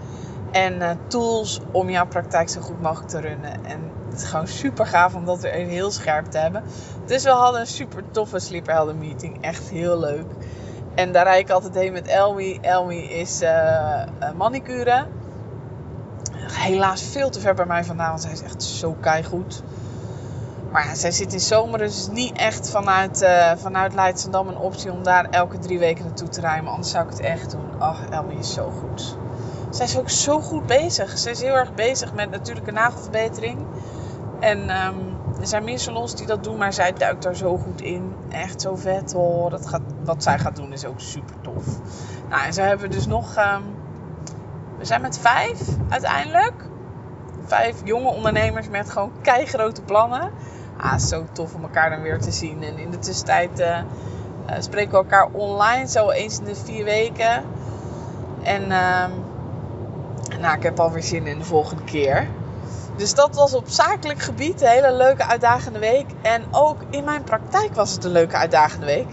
En 0.51 0.75
uh, 0.75 0.91
tools 1.07 1.61
om 1.71 1.91
jouw 1.91 2.07
praktijk 2.07 2.49
zo 2.49 2.61
goed 2.61 2.81
mogelijk 2.81 3.09
te 3.09 3.21
runnen. 3.21 3.65
En 3.65 3.91
het 4.11 4.21
is 4.21 4.25
gewoon 4.25 4.47
super 4.47 4.87
gaaf 4.87 5.15
om 5.15 5.25
dat 5.25 5.41
weer 5.41 5.53
even 5.53 5.73
heel 5.73 5.91
scherp 5.91 6.27
te 6.27 6.39
hebben. 6.39 6.63
Dus 7.07 7.23
we 7.23 7.31
hadden 7.31 7.61
een 7.61 7.67
super 7.67 8.03
toffe 8.11 8.39
Sleeperhelden 8.39 8.99
meeting. 8.99 9.39
Echt 9.41 9.69
heel 9.69 9.99
leuk. 9.99 10.27
En 10.95 11.13
daar 11.13 11.25
rijd 11.25 11.41
ik 11.41 11.51
altijd 11.51 11.75
heen 11.75 11.93
met 11.93 12.07
Elmi. 12.07 12.59
Elmi 12.61 13.03
is 13.03 13.43
uh, 13.43 14.03
manicure. 14.37 15.07
Helaas 16.53 17.03
veel 17.03 17.31
te 17.31 17.41
ver 17.41 17.55
bij 17.55 17.67
mij 17.67 17.85
vandaan, 17.85 18.09
want 18.09 18.23
zij 18.23 18.33
is 18.33 18.43
echt 18.43 18.63
zo 18.63 18.97
keigoed. 19.01 19.63
Maar 20.73 20.87
ja, 20.87 20.95
zij 20.95 21.11
zit 21.11 21.33
in 21.33 21.41
zomer, 21.41 21.79
dus 21.79 21.97
is 21.97 22.09
niet 22.09 22.37
echt 22.37 22.71
vanuit, 22.71 23.23
uh, 23.23 23.53
vanuit 23.57 23.95
Leidschendam 23.95 24.49
een 24.49 24.57
optie 24.57 24.93
om 24.93 25.03
daar 25.03 25.31
elke 25.31 25.59
drie 25.59 25.79
weken 25.79 26.05
naartoe 26.05 26.29
te 26.29 26.41
rijden. 26.41 26.71
anders 26.71 26.91
zou 26.91 27.05
ik 27.05 27.11
het 27.11 27.21
echt 27.21 27.51
doen. 27.51 27.69
Ach, 27.79 28.09
Elmi 28.11 28.35
is 28.39 28.53
zo 28.53 28.71
goed. 28.71 29.17
Zij 29.71 29.87
is 29.87 29.99
ook 29.99 30.11
zo 30.11 30.41
goed 30.41 30.67
bezig. 30.67 31.19
Ze 31.19 31.31
is 31.31 31.41
heel 31.41 31.55
erg 31.55 31.75
bezig 31.75 32.15
met 32.15 32.31
natuurlijke 32.31 32.73
nagelverbetering. 32.73 33.67
En 34.41 34.87
um, 34.87 35.12
er 35.43 35.49
zijn 35.49 35.65
meer 35.65 35.79
salons 35.79 36.15
die 36.15 36.27
dat 36.27 36.45
doen, 36.45 36.57
maar 36.57 36.73
zij 36.73 36.93
duikt 36.93 37.23
daar 37.23 37.37
zo 37.37 37.57
goed 37.57 37.81
in. 37.81 38.15
Echt 38.29 38.61
zo 38.61 38.77
vet. 38.77 39.15
Oh, 39.15 39.51
dat 39.51 39.69
gaat, 39.69 39.81
wat 40.05 40.23
zij 40.23 40.39
gaat 40.39 40.57
doen 40.57 40.73
is 40.73 40.85
ook 40.85 41.01
super 41.01 41.35
tof. 41.41 41.65
Nou, 42.29 42.45
en 42.47 42.53
zo 42.53 42.63
hebben 42.63 42.89
we 42.89 42.95
dus 42.95 43.07
nog. 43.07 43.37
Um, 43.37 43.63
we 44.79 44.85
zijn 44.85 45.01
met 45.01 45.19
vijf 45.19 45.61
uiteindelijk. 45.89 46.55
Vijf 47.45 47.81
jonge 47.85 48.09
ondernemers 48.09 48.69
met 48.69 48.91
gewoon 48.91 49.13
keigrote 49.23 49.83
plannen. 49.83 50.31
Ah, 50.77 50.99
zo 50.99 51.25
tof 51.33 51.55
om 51.55 51.63
elkaar 51.63 51.91
dan 51.91 52.03
weer 52.03 52.21
te 52.21 52.31
zien. 52.31 52.63
En 52.63 52.79
in 52.79 52.91
de 52.91 52.99
tussentijd 52.99 53.61
uh, 53.61 53.67
uh, 53.67 54.55
spreken 54.59 54.91
we 54.91 54.97
elkaar 54.97 55.29
online, 55.33 55.89
zo 55.89 56.11
eens 56.11 56.39
in 56.39 56.45
de 56.45 56.55
vier 56.55 56.85
weken. 56.85 57.45
En 58.43 58.63
um, 58.63 59.13
nou, 60.41 60.57
ik 60.57 60.63
heb 60.63 60.81
alweer 60.81 61.03
zin 61.03 61.27
in 61.27 61.39
de 61.39 61.45
volgende 61.45 61.85
keer. 61.85 62.29
Dus 62.97 63.15
dat 63.15 63.35
was 63.35 63.55
op 63.55 63.69
zakelijk 63.69 64.21
gebied 64.21 64.63
een 64.63 64.69
hele 64.69 64.93
leuke 64.93 65.27
uitdagende 65.27 65.79
week. 65.79 66.07
En 66.23 66.43
ook 66.51 66.77
in 66.91 67.05
mijn 67.05 67.25
praktijk 67.25 67.75
was 67.75 67.93
het 67.93 68.05
een 68.05 68.11
leuke 68.11 68.37
uitdagende 68.37 68.87
week. 68.87 69.09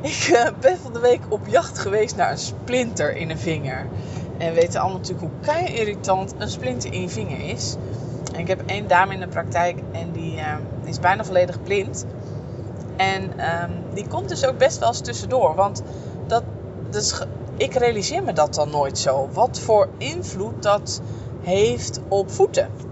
Ik 0.00 0.28
uh, 0.32 0.48
ben 0.60 0.78
van 0.78 0.92
de 0.92 0.98
week 0.98 1.20
op 1.28 1.46
jacht 1.46 1.78
geweest 1.78 2.16
naar 2.16 2.30
een 2.30 2.38
splinter 2.38 3.16
in 3.16 3.30
een 3.30 3.38
vinger. 3.38 3.86
En 4.38 4.48
we 4.48 4.54
weten 4.54 4.80
allemaal 4.80 4.98
natuurlijk 4.98 5.26
hoe 5.26 5.40
kei 5.54 5.74
irritant 5.74 6.34
een 6.38 6.50
splinter 6.50 6.92
in 6.92 7.00
je 7.00 7.08
vinger 7.08 7.40
is. 7.40 7.76
En 8.32 8.40
ik 8.40 8.48
heb 8.48 8.62
één 8.66 8.88
dame 8.88 9.14
in 9.14 9.20
de 9.20 9.28
praktijk 9.28 9.78
en 9.92 10.12
die, 10.12 10.36
uh, 10.36 10.54
is 10.84 11.00
bijna 11.00 11.24
volledig 11.24 11.62
blind. 11.62 12.04
En 12.96 13.22
um, 13.22 13.84
die 13.94 14.06
komt 14.08 14.28
dus 14.28 14.46
ook 14.46 14.58
best 14.58 14.78
wel 14.78 14.88
eens 14.88 15.00
tussendoor. 15.00 15.54
Want 15.54 15.82
dat, 16.26 16.42
dus, 16.90 17.20
ik 17.56 17.74
realiseer 17.74 18.22
me 18.22 18.32
dat 18.32 18.54
dan 18.54 18.70
nooit 18.70 18.98
zo. 18.98 19.28
Wat 19.32 19.60
voor 19.60 19.88
invloed 19.98 20.62
dat 20.62 21.00
heeft 21.40 22.00
op 22.08 22.30
voeten. 22.30 22.89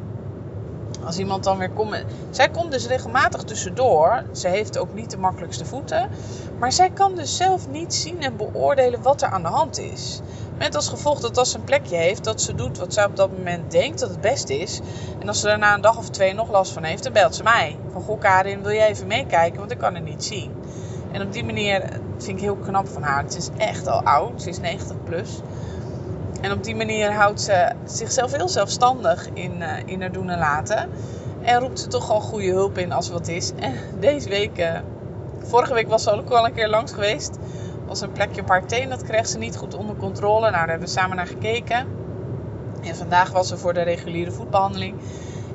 Als 1.09 1.19
iemand 1.19 1.45
dan 1.45 1.59
weer 1.59 1.71
komt. 1.71 2.05
Zij 2.31 2.49
komt 2.49 2.73
dus 2.73 2.87
regelmatig 2.87 3.43
tussendoor. 3.43 4.23
Ze 4.33 4.49
heeft 4.49 4.79
ook 4.79 4.93
niet 4.93 5.11
de 5.11 5.17
makkelijkste 5.17 5.65
voeten. 5.65 6.09
Maar 6.59 6.73
zij 6.73 6.91
kan 6.91 7.15
dus 7.15 7.37
zelf 7.37 7.69
niet 7.69 7.95
zien 7.95 8.23
en 8.23 8.37
beoordelen 8.37 9.03
wat 9.03 9.23
er 9.23 9.29
aan 9.29 9.43
de 9.43 9.49
hand 9.49 9.79
is. 9.79 10.21
Met 10.59 10.75
als 10.75 10.89
gevolg 10.89 11.21
dat 11.21 11.39
als 11.39 11.51
ze 11.51 11.57
een 11.59 11.65
plekje 11.65 11.97
heeft, 11.97 12.25
dat 12.25 12.41
ze 12.41 12.55
doet 12.55 12.79
wat 12.79 12.93
zij 12.93 13.05
op 13.05 13.17
dat 13.17 13.31
moment 13.31 13.71
denkt 13.71 13.99
dat 13.99 14.09
het 14.09 14.21
beste 14.21 14.59
is. 14.59 14.81
En 15.19 15.29
als 15.29 15.41
ze 15.41 15.47
daarna 15.47 15.75
een 15.75 15.81
dag 15.81 15.97
of 15.97 16.11
twee 16.11 16.35
nog 16.35 16.51
last 16.51 16.73
van 16.73 16.83
heeft, 16.83 17.03
dan 17.03 17.13
belt 17.13 17.35
ze 17.35 17.43
mij. 17.43 17.79
Van 17.93 18.03
goh 18.03 18.21
Karin, 18.21 18.63
wil 18.63 18.73
jij 18.73 18.89
even 18.89 19.07
meekijken? 19.07 19.59
Want 19.59 19.71
ik 19.71 19.79
kan 19.79 19.95
het 19.95 20.05
niet 20.05 20.25
zien. 20.25 20.53
En 21.13 21.23
op 21.23 21.33
die 21.33 21.45
manier 21.45 21.83
vind 22.19 22.39
ik 22.39 22.45
heel 22.45 22.57
knap 22.57 22.89
van 22.89 23.03
haar. 23.03 23.25
Ze 23.29 23.39
is 23.39 23.49
echt 23.57 23.87
al 23.87 24.03
oud, 24.03 24.43
ze 24.43 24.49
is 24.49 24.59
90 24.59 24.97
plus. 25.05 25.41
En 26.41 26.53
op 26.53 26.65
die 26.65 26.77
manier 26.77 27.13
houdt 27.13 27.41
ze 27.41 27.73
zichzelf 27.85 28.33
heel 28.33 28.49
zelfstandig 28.49 29.29
in, 29.33 29.61
uh, 29.61 29.69
in 29.85 30.01
haar 30.01 30.13
doen 30.13 30.31
en 30.31 30.39
laten. 30.39 30.91
En 31.43 31.61
roept 31.61 31.81
ze 31.81 31.87
toch 31.87 32.11
al 32.11 32.21
goede 32.21 32.51
hulp 32.51 32.79
in 32.79 32.93
als 32.93 33.09
wat 33.09 33.29
is. 33.29 33.53
En 33.59 33.75
deze 33.99 34.29
week, 34.29 34.59
uh, 34.59 34.79
vorige 35.39 35.75
week 35.75 35.89
was 35.89 36.03
ze 36.03 36.11
ook 36.11 36.31
al 36.31 36.45
een 36.45 36.53
keer 36.53 36.69
langs 36.69 36.93
geweest. 36.93 37.39
Was 37.87 38.01
een 38.01 38.13
plekje 38.13 38.41
op 38.41 38.49
haar 38.49 38.67
teen, 38.67 38.89
dat 38.89 39.03
kreeg 39.03 39.27
ze 39.27 39.39
niet 39.39 39.57
goed 39.57 39.75
onder 39.75 39.97
controle. 39.97 40.41
Nou, 40.41 40.53
daar 40.53 40.69
hebben 40.69 40.87
we 40.87 40.93
samen 40.93 41.17
naar 41.17 41.27
gekeken. 41.27 41.87
En 42.83 42.97
vandaag 42.97 43.31
was 43.31 43.49
ze 43.49 43.57
voor 43.57 43.75
de 43.75 43.83
reguliere 43.83 44.31
voetbehandeling. 44.31 44.97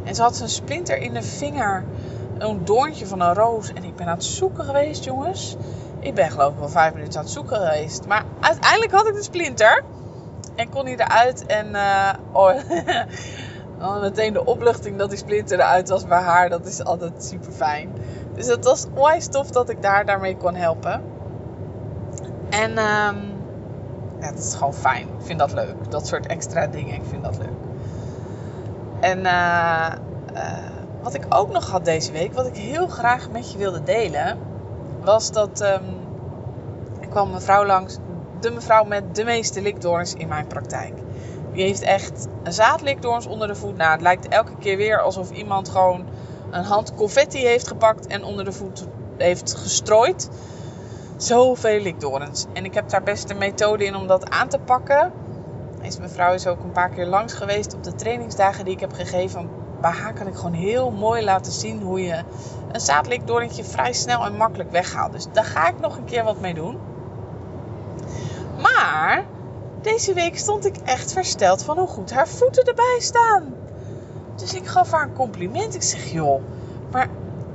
En 0.03 0.15
ze 0.15 0.21
had 0.21 0.39
een 0.39 0.49
splinter 0.49 0.97
in 0.97 1.13
de 1.13 1.21
vinger. 1.21 1.83
Een 2.37 2.65
doorntje 2.65 3.07
van 3.07 3.21
een 3.21 3.33
roos. 3.33 3.73
En 3.73 3.83
ik 3.83 3.95
ben 3.95 4.07
aan 4.07 4.13
het 4.13 4.23
zoeken 4.23 4.65
geweest, 4.65 5.03
jongens. 5.03 5.55
Ik 5.99 6.13
ben 6.13 6.31
geloof 6.31 6.53
ik 6.53 6.59
wel 6.59 6.69
vijf 6.69 6.93
minuten 6.93 7.19
aan 7.19 7.25
het 7.25 7.33
zoeken 7.33 7.57
geweest. 7.57 8.05
Maar 8.07 8.23
uiteindelijk 8.39 8.91
had 8.91 9.07
ik 9.07 9.13
de 9.13 9.23
splinter. 9.23 9.83
En 10.55 10.69
kon 10.69 10.85
hij 10.85 10.95
eruit 10.95 11.45
en 11.45 11.67
uh, 11.67 12.13
oh, 13.81 14.01
meteen 14.01 14.33
de 14.33 14.45
opluchting 14.45 14.97
dat 14.97 15.09
die 15.09 15.17
splinter 15.19 15.59
eruit 15.59 15.89
was 15.89 16.07
bij 16.07 16.21
haar. 16.21 16.49
Dat 16.49 16.65
is 16.65 16.83
altijd 16.83 17.23
super 17.23 17.51
fijn. 17.51 17.93
Dus 18.33 18.47
het 18.47 18.65
was 18.65 18.85
onwijs 18.93 19.27
tof 19.27 19.51
dat 19.51 19.69
ik 19.69 19.81
daar 19.81 20.05
daarmee 20.05 20.37
kon 20.37 20.55
helpen. 20.55 21.01
En 22.49 22.69
um, 22.69 23.33
ja, 24.19 24.25
het 24.25 24.39
is 24.39 24.53
gewoon 24.53 24.73
fijn. 24.73 25.07
Ik 25.07 25.25
vind 25.25 25.39
dat 25.39 25.53
leuk. 25.53 25.75
Dat 25.89 26.07
soort 26.07 26.27
extra 26.27 26.67
dingen, 26.67 26.95
ik 26.95 27.05
vind 27.09 27.23
dat 27.23 27.37
leuk. 27.37 27.63
En 28.99 29.19
uh, 29.19 29.93
wat 31.01 31.13
ik 31.13 31.25
ook 31.29 31.51
nog 31.51 31.69
had 31.69 31.85
deze 31.85 32.11
week, 32.11 32.33
wat 32.33 32.47
ik 32.47 32.55
heel 32.55 32.87
graag 32.87 33.31
met 33.31 33.51
je 33.51 33.57
wilde 33.57 33.83
delen, 33.83 34.37
was 35.01 35.31
dat 35.31 35.61
ehm, 35.61 35.83
ik 36.99 37.09
kwam 37.09 37.27
een 37.27 37.33
mevrouw 37.33 37.65
langs, 37.65 37.97
de 38.43 38.51
mevrouw 38.51 38.83
met 38.83 39.15
de 39.15 39.23
meeste 39.23 39.61
likdoorns 39.61 40.13
in 40.13 40.27
mijn 40.27 40.47
praktijk. 40.47 40.93
Die 41.53 41.63
heeft 41.63 41.81
echt 41.81 42.27
een 42.43 42.53
zaadlikdoorns 42.53 43.25
onder 43.25 43.47
de 43.47 43.55
voet. 43.55 43.77
Nou, 43.77 43.91
het 43.91 44.01
lijkt 44.01 44.27
elke 44.27 44.57
keer 44.59 44.77
weer 44.77 45.01
alsof 45.01 45.31
iemand 45.31 45.69
gewoon 45.69 46.05
een 46.51 46.63
hand 46.63 46.95
confetti 46.95 47.45
heeft 47.45 47.67
gepakt 47.67 48.07
en 48.07 48.23
onder 48.23 48.45
de 48.45 48.51
voet 48.51 48.87
heeft 49.17 49.55
gestrooid. 49.55 50.29
Zoveel 51.17 51.79
likdoorns. 51.79 52.45
En 52.53 52.65
ik 52.65 52.73
heb 52.73 52.89
daar 52.89 53.03
best 53.03 53.29
een 53.29 53.37
methode 53.37 53.85
in 53.85 53.95
om 53.95 54.07
dat 54.07 54.29
aan 54.29 54.47
te 54.47 54.59
pakken. 54.59 55.11
Deze 55.81 56.01
mevrouw 56.01 56.33
is 56.33 56.47
ook 56.47 56.63
een 56.63 56.71
paar 56.71 56.89
keer 56.89 57.05
langs 57.05 57.33
geweest 57.33 57.73
op 57.73 57.83
de 57.83 57.95
trainingsdagen 57.95 58.65
die 58.65 58.73
ik 58.73 58.79
heb 58.79 58.93
gegeven. 58.93 59.49
Bij 59.81 59.91
haar 59.91 60.13
kan 60.13 60.27
ik 60.27 60.35
gewoon 60.35 60.53
heel 60.53 60.91
mooi 60.91 61.23
laten 61.23 61.51
zien 61.51 61.81
hoe 61.81 62.03
je 62.03 62.23
een 62.71 62.79
zaadlikdoorntje 62.79 63.63
vrij 63.63 63.93
snel 63.93 64.25
en 64.25 64.35
makkelijk 64.35 64.71
weghaalt. 64.71 65.11
Dus 65.11 65.27
daar 65.31 65.45
ga 65.45 65.67
ik 65.67 65.79
nog 65.79 65.97
een 65.97 66.05
keer 66.05 66.23
wat 66.23 66.39
mee 66.39 66.53
doen. 66.53 66.79
Maar 68.63 69.25
deze 69.81 70.13
week 70.13 70.37
stond 70.37 70.65
ik 70.65 70.77
echt 70.77 71.13
versteld 71.13 71.63
van 71.63 71.77
hoe 71.77 71.87
goed 71.87 72.11
haar 72.11 72.27
voeten 72.27 72.63
erbij 72.63 72.97
staan. 72.99 73.55
Dus 74.35 74.53
ik 74.53 74.67
gaf 74.67 74.91
haar 74.91 75.03
een 75.03 75.13
compliment. 75.13 75.75
Ik 75.75 75.83
zeg, 75.83 76.11
joh, 76.11 76.41
maar 76.91 77.07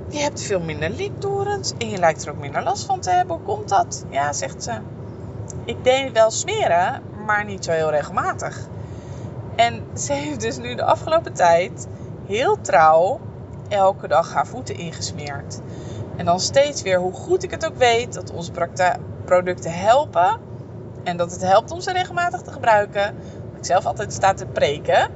je 0.09 0.19
hebt 0.19 0.43
veel 0.43 0.61
minder 0.61 0.91
likdorens 0.91 1.73
en 1.79 1.91
je 1.91 1.99
lijkt 1.99 2.25
er 2.25 2.33
ook 2.33 2.39
minder 2.39 2.63
last 2.63 2.85
van 2.85 3.01
te 3.01 3.11
hebben. 3.11 3.37
Hoe 3.37 3.45
komt 3.45 3.69
dat? 3.69 4.05
Ja, 4.09 4.33
zegt 4.33 4.63
ze. 4.63 4.73
Ik 5.65 5.85
deed 5.85 6.13
wel 6.13 6.31
smeren, 6.31 7.03
maar 7.27 7.45
niet 7.45 7.65
zo 7.65 7.71
heel 7.71 7.91
regelmatig. 7.91 8.59
En 9.57 9.85
ze 9.95 10.13
heeft 10.13 10.41
dus 10.41 10.57
nu 10.57 10.75
de 10.75 10.85
afgelopen 10.85 11.33
tijd 11.33 11.87
heel 12.27 12.61
trouw 12.61 13.21
elke 13.69 14.09
dag 14.09 14.33
haar 14.33 14.47
voeten 14.47 14.77
ingesmeerd. 14.77 15.61
En 16.17 16.25
dan 16.25 16.41
steeds 16.41 16.83
weer, 16.83 16.99
hoe 16.99 17.13
goed 17.13 17.43
ik 17.43 17.51
het 17.51 17.67
ook 17.67 17.77
weet, 17.77 18.15
dat 18.15 18.33
onze 18.33 18.53
producten 19.25 19.73
helpen. 19.73 20.48
En 21.09 21.17
dat 21.17 21.31
het 21.31 21.43
helpt 21.43 21.71
om 21.71 21.81
ze 21.81 21.93
regelmatig 21.93 22.41
te 22.41 22.53
gebruiken. 22.53 23.17
Ik 23.57 23.65
zelf 23.65 23.87
altijd 23.87 24.13
sta 24.13 24.35
te 24.35 24.47
preken. 24.47 25.11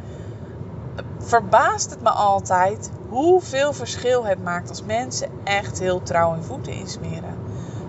Verbaast 1.19 1.91
het 1.91 2.03
me 2.03 2.11
altijd 2.11 2.91
hoeveel 3.09 3.73
verschil 3.73 4.25
het 4.25 4.43
maakt 4.43 4.69
als 4.69 4.83
mensen 4.83 5.29
echt 5.45 5.79
heel 5.79 6.03
trouw 6.03 6.33
hun 6.33 6.43
voeten 6.43 6.73
insmeren. 6.73 7.39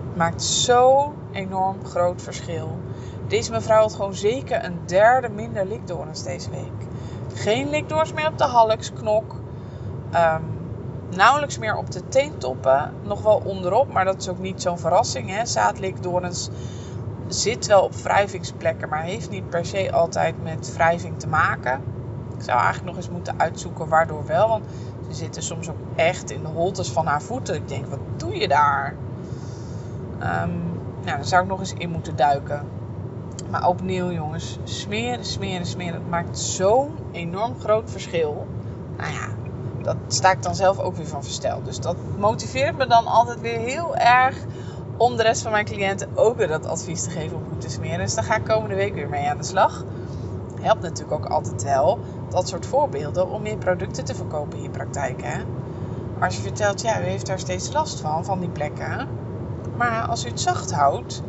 Het 0.06 0.16
maakt 0.16 0.42
zo'n 0.42 1.12
enorm 1.32 1.84
groot 1.84 2.22
verschil. 2.22 2.78
Deze 3.28 3.50
mevrouw 3.50 3.80
had 3.80 3.94
gewoon 3.94 4.14
zeker 4.14 4.64
een 4.64 4.78
derde 4.86 5.28
minder 5.28 5.66
likdoorns 5.66 6.22
deze 6.22 6.50
week. 6.50 6.88
Geen 7.34 7.70
likdoorns 7.70 8.12
meer 8.12 8.28
op 8.28 8.38
de 8.38 8.44
halsknok. 8.44 9.34
Um, 10.14 10.42
nauwelijks 11.16 11.58
meer 11.58 11.76
op 11.76 11.90
de 11.90 12.08
teentoppen. 12.08 12.92
Nog 13.02 13.22
wel 13.22 13.42
onderop, 13.44 13.92
maar 13.92 14.04
dat 14.04 14.20
is 14.20 14.28
ook 14.28 14.38
niet 14.38 14.62
zo'n 14.62 14.78
verrassing. 14.78 15.30
Hè? 15.30 15.46
Zaadlikdoorns 15.46 16.50
zit 17.28 17.66
wel 17.66 17.82
op 17.82 17.94
wrijvingsplekken, 17.94 18.88
maar 18.88 19.02
heeft 19.02 19.30
niet 19.30 19.48
per 19.48 19.66
se 19.66 19.92
altijd 19.92 20.42
met 20.42 20.74
wrijving 20.74 21.20
te 21.20 21.28
maken. 21.28 21.82
Ik 22.36 22.42
zou 22.42 22.58
eigenlijk 22.58 22.86
nog 22.86 22.96
eens 22.96 23.10
moeten 23.10 23.34
uitzoeken 23.40 23.88
waardoor 23.88 24.26
wel. 24.26 24.48
Want 24.48 24.64
ze 25.08 25.14
zitten 25.14 25.42
soms 25.42 25.68
ook 25.68 25.78
echt 25.94 26.30
in 26.30 26.42
de 26.42 26.48
holtes 26.48 26.90
van 26.90 27.06
haar 27.06 27.22
voeten. 27.22 27.54
Ik 27.54 27.68
denk, 27.68 27.86
wat 27.86 27.98
doe 28.16 28.36
je 28.36 28.48
daar? 28.48 28.94
Um, 30.12 30.62
nou, 31.04 31.16
daar 31.16 31.24
zou 31.24 31.42
ik 31.42 31.48
nog 31.48 31.60
eens 31.60 31.74
in 31.78 31.90
moeten 31.90 32.16
duiken. 32.16 32.68
Maar 33.50 33.66
opnieuw, 33.66 34.10
jongens, 34.10 34.58
smeren, 34.64 35.24
smeren, 35.24 35.66
smeren. 35.66 35.94
Het 35.94 36.08
maakt 36.08 36.38
zo'n 36.38 36.96
enorm 37.12 37.60
groot 37.60 37.90
verschil. 37.90 38.46
Nou 38.96 39.12
ja, 39.12 39.28
dat 39.82 39.96
sta 40.06 40.30
ik 40.30 40.42
dan 40.42 40.54
zelf 40.54 40.78
ook 40.78 40.96
weer 40.96 41.06
van 41.06 41.22
versteld. 41.22 41.64
Dus 41.64 41.80
dat 41.80 41.96
motiveert 42.18 42.76
me 42.76 42.86
dan 42.86 43.06
altijd 43.06 43.40
weer 43.40 43.58
heel 43.58 43.96
erg 43.96 44.36
om 44.96 45.16
de 45.16 45.22
rest 45.22 45.42
van 45.42 45.52
mijn 45.52 45.64
cliënten 45.64 46.08
ook 46.14 46.36
weer 46.36 46.48
dat 46.48 46.66
advies 46.66 47.02
te 47.02 47.10
geven 47.10 47.36
om 47.36 47.42
goed 47.48 47.60
te 47.60 47.70
smeren. 47.70 47.98
Dus 47.98 48.14
daar 48.14 48.24
ga 48.24 48.36
ik 48.36 48.44
komende 48.44 48.74
week 48.74 48.94
weer 48.94 49.08
mee 49.08 49.28
aan 49.28 49.36
de 49.36 49.44
slag. 49.44 49.84
Helpt 50.60 50.82
natuurlijk 50.82 51.24
ook 51.24 51.30
altijd 51.30 51.62
wel 51.62 51.98
dat 52.28 52.48
soort 52.48 52.66
voorbeelden 52.66 53.30
om 53.30 53.42
meer 53.42 53.56
producten 53.56 54.04
te 54.04 54.14
verkopen 54.14 54.56
in 54.56 54.62
je 54.62 54.70
praktijk. 54.70 55.22
Hè? 55.22 55.42
Als 56.20 56.36
je 56.36 56.42
vertelt, 56.42 56.82
ja, 56.82 57.00
u 57.00 57.04
heeft 57.04 57.26
daar 57.26 57.38
steeds 57.38 57.72
last 57.72 58.00
van, 58.00 58.24
van 58.24 58.40
die 58.40 58.48
plekken. 58.48 59.08
Maar 59.76 60.06
als 60.06 60.24
u 60.24 60.28
het 60.28 60.40
zacht 60.40 60.72
houdt, 60.72 61.22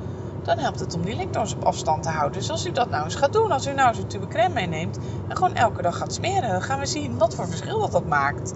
dan 0.43 0.57
helpt 0.57 0.79
het 0.79 0.95
om 0.95 1.01
die 1.01 1.15
likdoorns 1.15 1.55
op 1.55 1.63
afstand 1.63 2.03
te 2.03 2.10
houden. 2.10 2.39
Dus 2.39 2.50
als 2.50 2.65
u 2.65 2.72
dat 2.72 2.89
nou 2.89 3.03
eens 3.03 3.15
gaat 3.15 3.34
doen, 3.34 3.51
als 3.51 3.67
u 3.67 3.74
nou 3.74 3.95
zo'n 3.95 4.07
tube 4.07 4.27
crème 4.27 4.53
meeneemt 4.53 5.00
en 5.27 5.36
gewoon 5.36 5.55
elke 5.55 5.81
dag 5.81 5.98
gaat 5.98 6.13
smeren, 6.13 6.50
dan 6.50 6.62
gaan 6.62 6.79
we 6.79 6.86
zien 6.86 7.17
wat 7.17 7.36
voor 7.36 7.48
verschil 7.48 7.79
dat, 7.79 7.91
dat 7.91 8.05
maakt. 8.07 8.53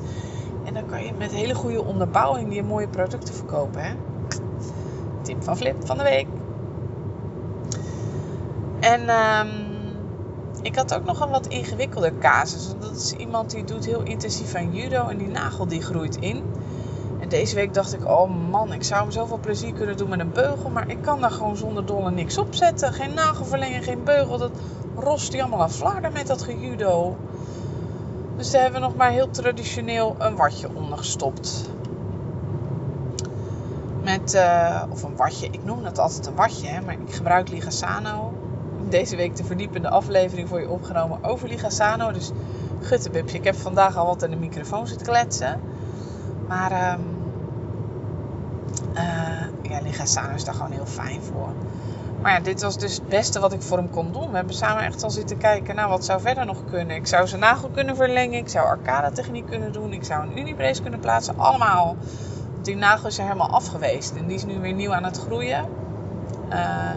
En 0.65 0.73
dan 0.73 0.85
kan 0.85 1.03
je 1.03 1.13
met 1.17 1.31
hele 1.31 1.53
goede 1.53 1.83
onderbouwing 1.83 2.49
die 2.49 2.63
mooie 2.63 2.87
producten 2.87 3.33
verkopen. 3.33 3.83
Hè? 3.83 3.93
Van 5.39 5.57
Flip 5.57 5.85
van 5.85 5.97
de 5.97 6.03
week. 6.03 6.27
En 8.79 9.09
um, 9.09 9.69
ik 10.61 10.75
had 10.75 10.93
ook 10.93 11.05
nog 11.05 11.19
een 11.19 11.29
wat 11.29 11.47
ingewikkelde 11.47 12.17
casus. 12.17 12.73
Dat 12.79 12.95
is 12.95 13.13
iemand 13.13 13.51
die 13.51 13.63
doet 13.63 13.85
heel 13.85 14.01
intensief 14.01 14.55
aan 14.55 14.73
judo 14.73 15.07
en 15.07 15.17
die 15.17 15.27
nagel 15.27 15.67
die 15.67 15.81
groeit 15.81 16.15
in. 16.15 16.43
En 17.19 17.29
deze 17.29 17.55
week 17.55 17.73
dacht 17.73 17.93
ik, 17.93 18.05
oh 18.05 18.49
man, 18.49 18.73
ik 18.73 18.83
zou 18.83 19.01
hem 19.01 19.11
zoveel 19.11 19.37
plezier 19.37 19.73
kunnen 19.73 19.97
doen 19.97 20.09
met 20.09 20.19
een 20.19 20.31
beugel. 20.31 20.69
Maar 20.69 20.89
ik 20.89 21.01
kan 21.01 21.21
daar 21.21 21.31
gewoon 21.31 21.57
zonder 21.57 21.85
dolle 21.85 22.11
niks 22.11 22.37
op 22.37 22.55
zetten. 22.55 22.93
Geen 22.93 23.13
nagelverlenging, 23.13 23.83
geen 23.83 24.03
beugel. 24.03 24.37
Dat 24.37 24.51
rost 24.95 25.31
die 25.31 25.41
allemaal 25.41 25.61
aan 25.61 25.71
flarden 25.71 26.13
met 26.13 26.27
dat 26.27 26.41
gejudo. 26.41 27.17
Dus 28.37 28.51
daar 28.51 28.61
hebben 28.61 28.81
we 28.81 28.87
nog 28.87 28.95
maar 28.95 29.11
heel 29.11 29.29
traditioneel 29.29 30.15
een 30.17 30.35
watje 30.35 30.69
onder 30.73 30.97
gestopt. 30.97 31.69
Met, 34.17 34.33
uh, 34.33 34.83
of 34.89 35.03
een 35.03 35.15
watje, 35.15 35.45
ik 35.45 35.63
noem 35.63 35.83
dat 35.83 35.99
altijd 35.99 36.25
een 36.25 36.35
watje, 36.35 36.67
hè, 36.67 36.81
maar 36.81 36.93
ik 36.93 37.13
gebruik 37.13 37.49
Ligasano. 37.49 38.33
Deze 38.89 39.15
week 39.15 39.35
de 39.35 39.43
verdiepende 39.43 39.89
aflevering 39.89 40.49
voor 40.49 40.59
je 40.59 40.69
opgenomen 40.69 41.23
over 41.23 41.47
Ligasano. 41.47 42.11
Dus 42.11 42.31
guttebubje, 42.81 43.37
ik 43.37 43.43
heb 43.43 43.55
vandaag 43.55 43.97
al 43.97 44.05
wat 44.05 44.23
in 44.23 44.29
de 44.29 44.35
microfoon 44.35 44.87
zitten 44.87 45.07
kletsen. 45.07 45.61
Maar 46.47 46.93
um, 46.93 47.01
uh, 48.93 49.71
ja, 49.71 49.81
Ligasano 49.81 50.33
is 50.33 50.43
daar 50.43 50.53
gewoon 50.53 50.71
heel 50.71 50.85
fijn 50.85 51.21
voor. 51.21 51.49
Maar 52.21 52.31
ja, 52.31 52.39
dit 52.39 52.61
was 52.61 52.77
dus 52.77 52.95
het 52.95 53.07
beste 53.07 53.39
wat 53.39 53.53
ik 53.53 53.61
voor 53.61 53.77
hem 53.77 53.89
kon 53.89 54.11
doen. 54.11 54.29
We 54.29 54.35
hebben 54.35 54.55
samen 54.55 54.83
echt 54.83 55.03
al 55.03 55.11
zitten 55.11 55.37
kijken, 55.37 55.75
nou 55.75 55.89
wat 55.89 56.05
zou 56.05 56.21
verder 56.21 56.45
nog 56.45 56.63
kunnen. 56.69 56.95
Ik 56.95 57.07
zou 57.07 57.27
zijn 57.27 57.41
nagel 57.41 57.69
kunnen 57.69 57.95
verlengen, 57.95 58.39
ik 58.39 58.49
zou 58.49 58.67
arcade 58.67 59.11
techniek 59.11 59.47
kunnen 59.47 59.71
doen, 59.71 59.93
ik 59.93 60.03
zou 60.03 60.23
een 60.23 60.39
unibrace 60.39 60.81
kunnen 60.81 60.99
plaatsen. 60.99 61.37
Allemaal 61.37 61.95
die 62.61 62.75
nagel 62.75 63.07
is 63.07 63.17
er 63.17 63.23
helemaal 63.23 63.49
afgeweest. 63.49 64.15
En 64.15 64.27
die 64.27 64.35
is 64.35 64.45
nu 64.45 64.59
weer 64.59 64.73
nieuw 64.73 64.93
aan 64.93 65.03
het 65.03 65.17
groeien. 65.17 65.65
Uh, 66.49 66.89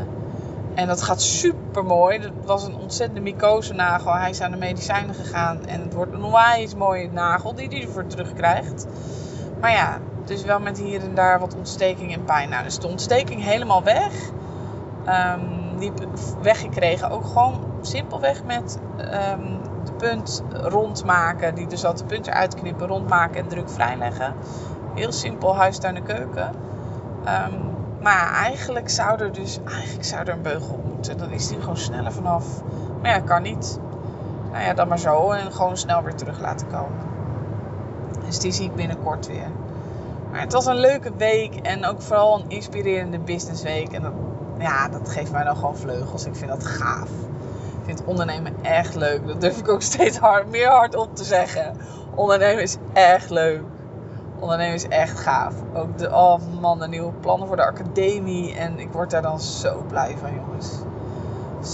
en 0.74 0.86
dat 0.86 1.02
gaat 1.02 1.22
super 1.22 1.84
mooi. 1.84 2.18
Dat 2.18 2.32
was 2.44 2.64
een 2.64 2.76
ontzettende 2.76 3.20
mycose 3.20 3.74
nagel. 3.74 4.14
Hij 4.14 4.30
is 4.30 4.40
aan 4.40 4.50
de 4.50 4.56
medicijnen 4.56 5.14
gegaan. 5.14 5.66
En 5.66 5.80
het 5.80 5.94
wordt 5.94 6.12
een 6.12 6.24
onwijs 6.24 6.74
mooie 6.74 7.10
nagel 7.10 7.54
die 7.54 7.68
hij 7.68 7.82
ervoor 7.82 8.06
terugkrijgt. 8.06 8.86
Maar 9.60 9.72
ja, 9.72 9.98
dus 10.24 10.42
wel 10.42 10.60
met 10.60 10.78
hier 10.78 11.02
en 11.02 11.14
daar 11.14 11.40
wat 11.40 11.56
ontsteking 11.56 12.12
en 12.12 12.24
pijn. 12.24 12.48
Nou, 12.48 12.64
dus 12.64 12.78
de 12.78 12.86
ontsteking 12.86 13.42
helemaal 13.42 13.82
weg. 13.82 14.12
Um, 15.08 15.78
die 15.78 15.92
weggekregen. 16.42 17.10
Ook 17.10 17.24
gewoon 17.24 17.64
simpelweg 17.80 18.44
met 18.44 18.78
um, 18.98 19.58
de 19.84 19.92
punt 19.92 20.42
rondmaken. 20.50 21.54
Die 21.54 21.66
dus 21.66 21.84
al 21.84 21.94
de 21.94 22.04
punt 22.04 22.26
eruit 22.26 22.54
knippen, 22.54 22.86
rondmaken 22.86 23.40
en 23.40 23.48
druk 23.48 23.70
vrijleggen. 23.70 24.34
Heel 24.94 25.12
simpel 25.12 25.56
huistuin 25.56 25.96
en 25.96 26.02
keuken. 26.02 26.54
Um, 27.24 27.72
maar 28.02 28.32
eigenlijk 28.32 28.90
zou 28.90 29.20
er 29.20 29.32
dus 29.32 29.58
eigenlijk 29.66 30.04
zou 30.04 30.20
er 30.20 30.28
een 30.28 30.42
beugel 30.42 30.80
moeten. 30.94 31.18
Dan 31.18 31.30
is 31.30 31.48
die 31.48 31.60
gewoon 31.60 31.76
sneller 31.76 32.12
vanaf. 32.12 32.44
Maar 33.00 33.10
ja, 33.10 33.20
kan 33.20 33.42
niet. 33.42 33.78
Nou 34.52 34.64
ja, 34.64 34.74
dan 34.74 34.88
maar 34.88 34.98
zo. 34.98 35.30
En 35.30 35.52
gewoon 35.52 35.76
snel 35.76 36.02
weer 36.02 36.14
terug 36.14 36.40
laten 36.40 36.66
komen. 36.66 36.98
Dus 38.24 38.38
die 38.38 38.52
zie 38.52 38.64
ik 38.64 38.74
binnenkort 38.74 39.26
weer. 39.26 39.50
Maar 40.30 40.40
het 40.40 40.52
was 40.52 40.66
een 40.66 40.76
leuke 40.76 41.12
week. 41.16 41.54
En 41.54 41.86
ook 41.86 42.02
vooral 42.02 42.40
een 42.40 42.50
inspirerende 42.50 43.18
businessweek. 43.18 43.92
En 43.92 44.12
ja, 44.58 44.88
dat 44.88 45.08
geeft 45.08 45.32
mij 45.32 45.44
dan 45.44 45.56
gewoon 45.56 45.76
vleugels. 45.76 46.26
Ik 46.26 46.36
vind 46.36 46.50
dat 46.50 46.66
gaaf. 46.66 47.08
Ik 47.78 47.84
vind 47.84 48.04
ondernemen 48.04 48.54
echt 48.62 48.94
leuk. 48.94 49.26
Dat 49.26 49.40
durf 49.40 49.58
ik 49.58 49.68
ook 49.68 49.82
steeds 49.82 50.18
hard, 50.18 50.50
meer 50.50 50.68
hard 50.68 50.96
op 50.96 51.16
te 51.16 51.24
zeggen. 51.24 51.76
Ondernemen 52.14 52.62
is 52.62 52.76
echt 52.92 53.30
leuk 53.30 53.62
ondernemen 54.42 54.74
is 54.74 54.88
echt 54.88 55.20
gaaf. 55.20 55.54
Ook 55.74 55.98
de, 55.98 56.10
oh 56.10 56.38
man, 56.60 56.78
de 56.78 56.88
nieuwe 56.88 57.12
plannen 57.12 57.46
voor 57.46 57.56
de 57.56 57.66
academie. 57.66 58.54
En 58.54 58.78
ik 58.78 58.92
word 58.92 59.10
daar 59.10 59.22
dan 59.22 59.40
zo 59.40 59.84
blij 59.88 60.16
van, 60.20 60.34
jongens. 60.34 60.78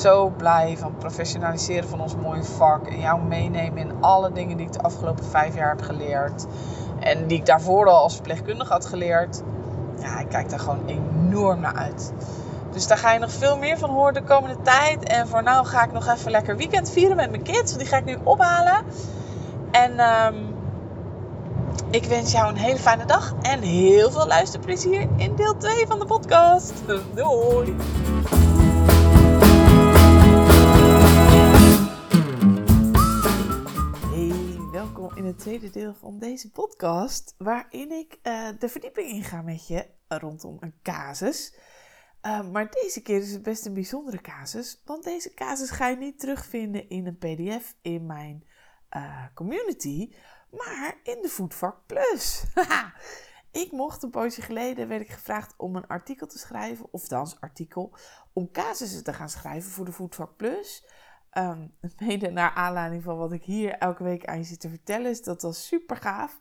Zo 0.00 0.32
blij 0.36 0.76
van 0.78 0.96
professionaliseren 0.98 1.88
van 1.88 2.00
ons 2.00 2.16
mooie 2.16 2.44
vak. 2.44 2.86
En 2.86 3.00
jou 3.00 3.22
meenemen 3.22 3.78
in 3.78 3.92
alle 4.00 4.32
dingen 4.32 4.56
die 4.56 4.66
ik 4.66 4.72
de 4.72 4.82
afgelopen 4.82 5.24
vijf 5.24 5.54
jaar 5.54 5.68
heb 5.68 5.82
geleerd. 5.82 6.46
En 7.00 7.26
die 7.26 7.38
ik 7.38 7.46
daarvoor 7.46 7.88
al 7.88 8.02
als 8.02 8.14
verpleegkundige 8.14 8.72
had 8.72 8.86
geleerd. 8.86 9.42
Ja, 9.98 10.18
ik 10.18 10.28
kijk 10.28 10.50
daar 10.50 10.60
gewoon 10.60 10.86
enorm 10.86 11.60
naar 11.60 11.74
uit. 11.74 12.12
Dus 12.70 12.86
daar 12.86 12.98
ga 12.98 13.12
je 13.12 13.18
nog 13.18 13.32
veel 13.32 13.58
meer 13.58 13.78
van 13.78 13.90
horen 13.90 14.14
de 14.14 14.22
komende 14.22 14.56
tijd. 14.62 15.04
En 15.04 15.28
voor 15.28 15.42
nu 15.42 15.50
ga 15.50 15.84
ik 15.84 15.92
nog 15.92 16.08
even 16.08 16.30
lekker 16.30 16.56
weekend 16.56 16.90
vieren 16.90 17.16
met 17.16 17.30
mijn 17.30 17.42
kids. 17.42 17.76
Die 17.76 17.86
ga 17.86 17.96
ik 17.96 18.04
nu 18.04 18.18
ophalen. 18.24 18.84
En 19.70 20.00
um, 20.00 20.57
Ik 21.90 22.04
wens 22.04 22.32
jou 22.32 22.48
een 22.48 22.56
hele 22.56 22.78
fijne 22.78 23.04
dag 23.04 23.34
en 23.42 23.60
heel 23.60 24.10
veel 24.10 24.26
luisterplezier 24.26 25.08
in 25.16 25.36
deel 25.36 25.56
2 25.56 25.86
van 25.86 25.98
de 25.98 26.04
podcast. 26.04 26.86
Doei! 27.14 27.76
Hey, 34.10 34.70
welkom 34.70 35.16
in 35.16 35.24
het 35.24 35.38
tweede 35.38 35.70
deel 35.70 35.94
van 35.94 36.18
deze 36.18 36.50
podcast, 36.50 37.34
waarin 37.38 37.92
ik 37.92 38.18
uh, 38.22 38.48
de 38.58 38.68
verdieping 38.68 39.08
inga 39.08 39.42
met 39.42 39.66
je 39.66 39.86
rondom 40.08 40.56
een 40.60 40.74
casus. 40.82 41.54
Uh, 42.22 42.50
maar 42.50 42.70
deze 42.70 43.02
keer 43.02 43.20
is 43.20 43.32
het 43.32 43.42
best 43.42 43.66
een 43.66 43.74
bijzondere 43.74 44.20
casus, 44.20 44.82
want 44.84 45.04
deze 45.04 45.34
casus 45.34 45.70
ga 45.70 45.88
je 45.88 45.96
niet 45.96 46.20
terugvinden 46.20 46.88
in 46.88 47.06
een 47.06 47.18
PDF 47.18 47.74
in 47.82 48.06
mijn 48.06 48.44
uh, 48.96 49.24
community, 49.34 50.12
maar 50.50 50.94
in 51.02 51.22
de 51.22 51.28
Voetvak 51.28 51.76
Plus. 51.86 52.44
ik 53.62 53.72
mocht 53.72 54.02
een 54.02 54.10
poosje 54.10 54.42
geleden, 54.42 54.88
werd 54.88 55.00
ik 55.00 55.10
gevraagd 55.10 55.54
om 55.56 55.76
een 55.76 55.86
artikel 55.86 56.26
te 56.26 56.38
schrijven, 56.38 56.86
of 56.90 57.08
dansartikel, 57.08 57.96
om 58.32 58.50
casussen 58.50 59.04
te 59.04 59.12
gaan 59.12 59.28
schrijven 59.28 59.70
voor 59.70 59.84
de 59.84 59.92
Voetvak 59.92 60.36
Plus. 60.36 60.84
Um, 61.32 61.74
mede 61.98 62.30
naar 62.30 62.50
aanleiding 62.54 63.02
van 63.02 63.16
wat 63.16 63.32
ik 63.32 63.44
hier 63.44 63.72
elke 63.72 64.02
week 64.02 64.24
aan 64.24 64.38
je 64.38 64.44
zit 64.44 64.60
te 64.60 64.68
vertellen, 64.68 65.10
is 65.10 65.22
dat 65.22 65.42
was 65.42 65.66
super 65.66 65.96
gaaf. 65.96 66.40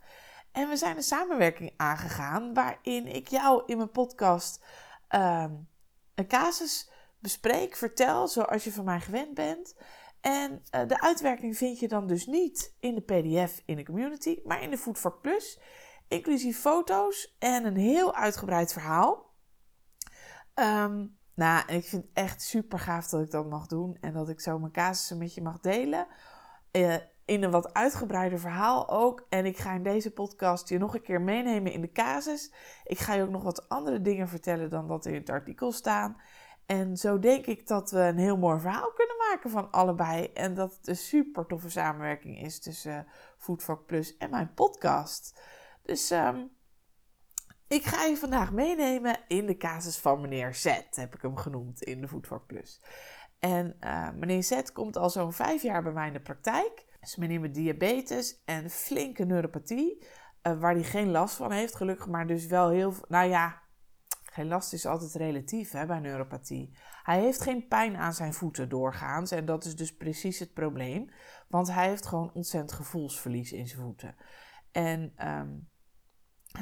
En 0.52 0.70
we 0.70 0.76
zijn 0.76 0.96
een 0.96 1.04
samenwerking 1.04 1.74
aangegaan 1.78 2.54
waarin 2.54 3.08
ik 3.08 3.28
jou 3.28 3.64
in 3.66 3.78
mijn 3.78 3.92
podcast 3.92 4.66
um, 5.10 5.68
een 6.16 6.28
casus 6.28 6.90
bespreek, 7.20 7.76
vertel, 7.76 8.28
zoals 8.28 8.64
je 8.64 8.72
van 8.72 8.86
mij 8.86 9.00
gewend 9.00 9.34
bent. 9.34 9.76
En 10.28 10.64
uh, 10.76 10.88
de 10.88 11.02
uitwerking 11.02 11.58
vind 11.58 11.80
je 11.80 11.88
dan 11.88 12.08
dus 12.08 12.26
niet 12.26 12.76
in 12.80 12.96
de 12.96 13.02
PDF 13.02 13.62
in 13.66 13.76
de 13.76 13.86
community, 13.86 14.40
maar 14.46 14.62
in 14.62 14.70
de 14.70 14.78
Voetvak 14.78 15.22
Plus. 15.22 15.60
Inclusief 16.08 16.60
foto's 16.60 17.36
en 17.40 17.66
een 17.66 17.78
heel 17.78 18.16
uitgebreid 18.16 18.74
verhaal. 18.74 19.34
Um, 20.56 21.18
nou, 21.34 21.68
ik 21.68 21.86
vind 21.86 22.04
het 22.04 22.12
echt 22.14 22.42
super 22.42 22.80
gaaf 22.80 23.08
dat 23.08 23.22
ik 23.22 23.32
dat 23.32 23.50
mag 23.50 23.68
doen 23.68 23.98
en 24.02 24.14
dat 24.14 24.30
ik 24.30 24.42
zo 24.42 24.60
mijn 24.60 24.72
casussen 24.72 25.18
met 25.18 25.34
je 25.34 25.42
mag 25.42 25.60
delen. 25.60 26.08
Uh, 26.72 26.96
in 27.26 27.44
een 27.44 27.52
wat 27.52 27.74
uitgebreider 27.74 28.40
verhaal 28.40 28.90
ook. 28.90 29.26
En 29.30 29.46
ik 29.46 29.58
ga 29.58 29.74
in 29.74 29.84
deze 29.84 30.12
podcast 30.12 30.70
je 30.70 30.78
nog 30.78 30.96
een 30.96 31.02
keer 31.02 31.22
meenemen 31.22 31.72
in 31.72 31.82
de 31.82 31.92
casus. 31.92 32.54
Ik 32.84 33.00
ga 33.00 33.14
je 33.14 33.24
ook 33.24 33.30
nog 33.30 33.44
wat 33.44 33.70
andere 33.70 34.02
dingen 34.02 34.28
vertellen 34.28 34.70
dan 34.70 34.88
dat 34.88 35.06
in 35.06 35.14
het 35.14 35.30
artikel 35.30 35.72
staan. 35.72 36.18
En 36.68 36.98
zo 36.98 37.20
denk 37.20 37.46
ik 37.46 37.68
dat 37.68 37.92
we 37.92 38.00
een 38.00 38.18
heel 38.18 38.38
mooi 38.38 38.60
verhaal 38.60 38.92
kunnen 38.92 39.16
maken 39.18 39.50
van 39.50 39.72
allebei. 39.72 40.26
En 40.34 40.54
dat 40.54 40.76
het 40.78 40.88
een 40.88 40.96
super 40.96 41.46
toffe 41.46 41.70
samenwerking 41.70 42.42
is 42.42 42.60
tussen 42.60 43.08
Foodvak 43.38 43.86
Plus 43.86 44.18
en 44.18 44.30
mijn 44.30 44.54
podcast. 44.54 45.42
Dus 45.84 46.12
um, 46.12 46.52
ik 47.68 47.84
ga 47.84 48.04
je 48.04 48.18
vandaag 48.18 48.52
meenemen 48.52 49.20
in 49.28 49.46
de 49.46 49.58
casus 49.58 49.98
van 49.98 50.22
meneer 50.22 50.56
Z, 50.56 50.66
heb 50.92 51.16
ik 51.16 51.22
hem 51.22 51.38
genoemd 51.38 51.84
in 51.84 52.02
de 52.02 52.08
Foodvak 52.08 52.46
Plus. 52.46 52.82
En 53.40 53.78
uh, 53.80 54.10
meneer 54.12 54.44
Z 54.44 54.62
komt 54.74 54.98
al 54.98 55.10
zo'n 55.10 55.34
vijf 55.34 55.62
jaar 55.62 55.84
bij 55.84 55.92
mij 55.92 56.08
in 56.08 56.14
de 56.14 56.22
praktijk. 56.22 56.86
Dus 57.00 57.16
meneer 57.16 57.40
met 57.40 57.54
diabetes 57.54 58.42
en 58.46 58.70
flinke 58.70 59.24
neuropathie, 59.24 60.06
uh, 60.44 60.60
waar 60.60 60.74
hij 60.74 60.84
geen 60.84 61.12
last 61.12 61.36
van 61.36 61.52
heeft, 61.52 61.76
gelukkig, 61.76 62.08
maar 62.08 62.28
dus 62.28 62.46
wel 62.46 62.70
heel, 62.70 62.94
nou 63.08 63.30
ja, 63.30 63.62
geen 64.38 64.48
last 64.48 64.74
is 64.74 64.86
altijd 64.86 65.14
relatief 65.14 65.72
hè, 65.72 65.86
bij 65.86 66.00
neuropathie. 66.00 66.78
Hij 67.04 67.20
heeft 67.20 67.42
geen 67.42 67.68
pijn 67.68 67.96
aan 67.96 68.14
zijn 68.14 68.34
voeten 68.34 68.70
doorgaans 68.70 69.32
en 69.32 69.46
dat 69.46 69.66
is 69.66 69.76
dus 69.76 69.96
precies 69.96 70.40
het 70.40 70.54
probleem, 70.54 71.10
want 71.48 71.72
hij 71.72 71.88
heeft 71.88 72.06
gewoon 72.06 72.32
ontzettend 72.34 72.72
gevoelsverlies 72.72 73.52
in 73.52 73.68
zijn 73.68 73.82
voeten. 73.82 74.16
En 74.72 75.14
um, 75.28 75.70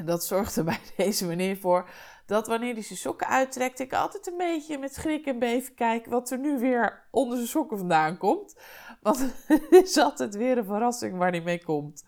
dat 0.05 0.25
zorgt 0.25 0.55
er 0.55 0.63
bij 0.63 0.79
deze 0.97 1.25
meneer 1.25 1.57
voor 1.57 1.89
dat 2.25 2.47
wanneer 2.47 2.73
hij 2.73 2.83
zijn 2.83 2.99
sokken 2.99 3.27
uittrekt, 3.27 3.79
ik 3.79 3.93
altijd 3.93 4.27
een 4.27 4.37
beetje 4.37 4.77
met 4.77 4.93
schrik 4.93 5.25
en 5.25 5.39
beven 5.39 5.73
kijk 5.73 6.05
wat 6.05 6.31
er 6.31 6.39
nu 6.39 6.59
weer 6.59 7.07
onder 7.11 7.37
zijn 7.37 7.49
sokken 7.49 7.77
vandaan 7.77 8.17
komt. 8.17 8.59
Want 9.01 9.19
het 9.47 9.71
is 9.71 9.97
altijd 9.97 10.35
weer 10.35 10.57
een 10.57 10.65
verrassing 10.65 11.17
waar 11.17 11.31
hij 11.31 11.41
mee 11.41 11.63
komt. 11.63 12.05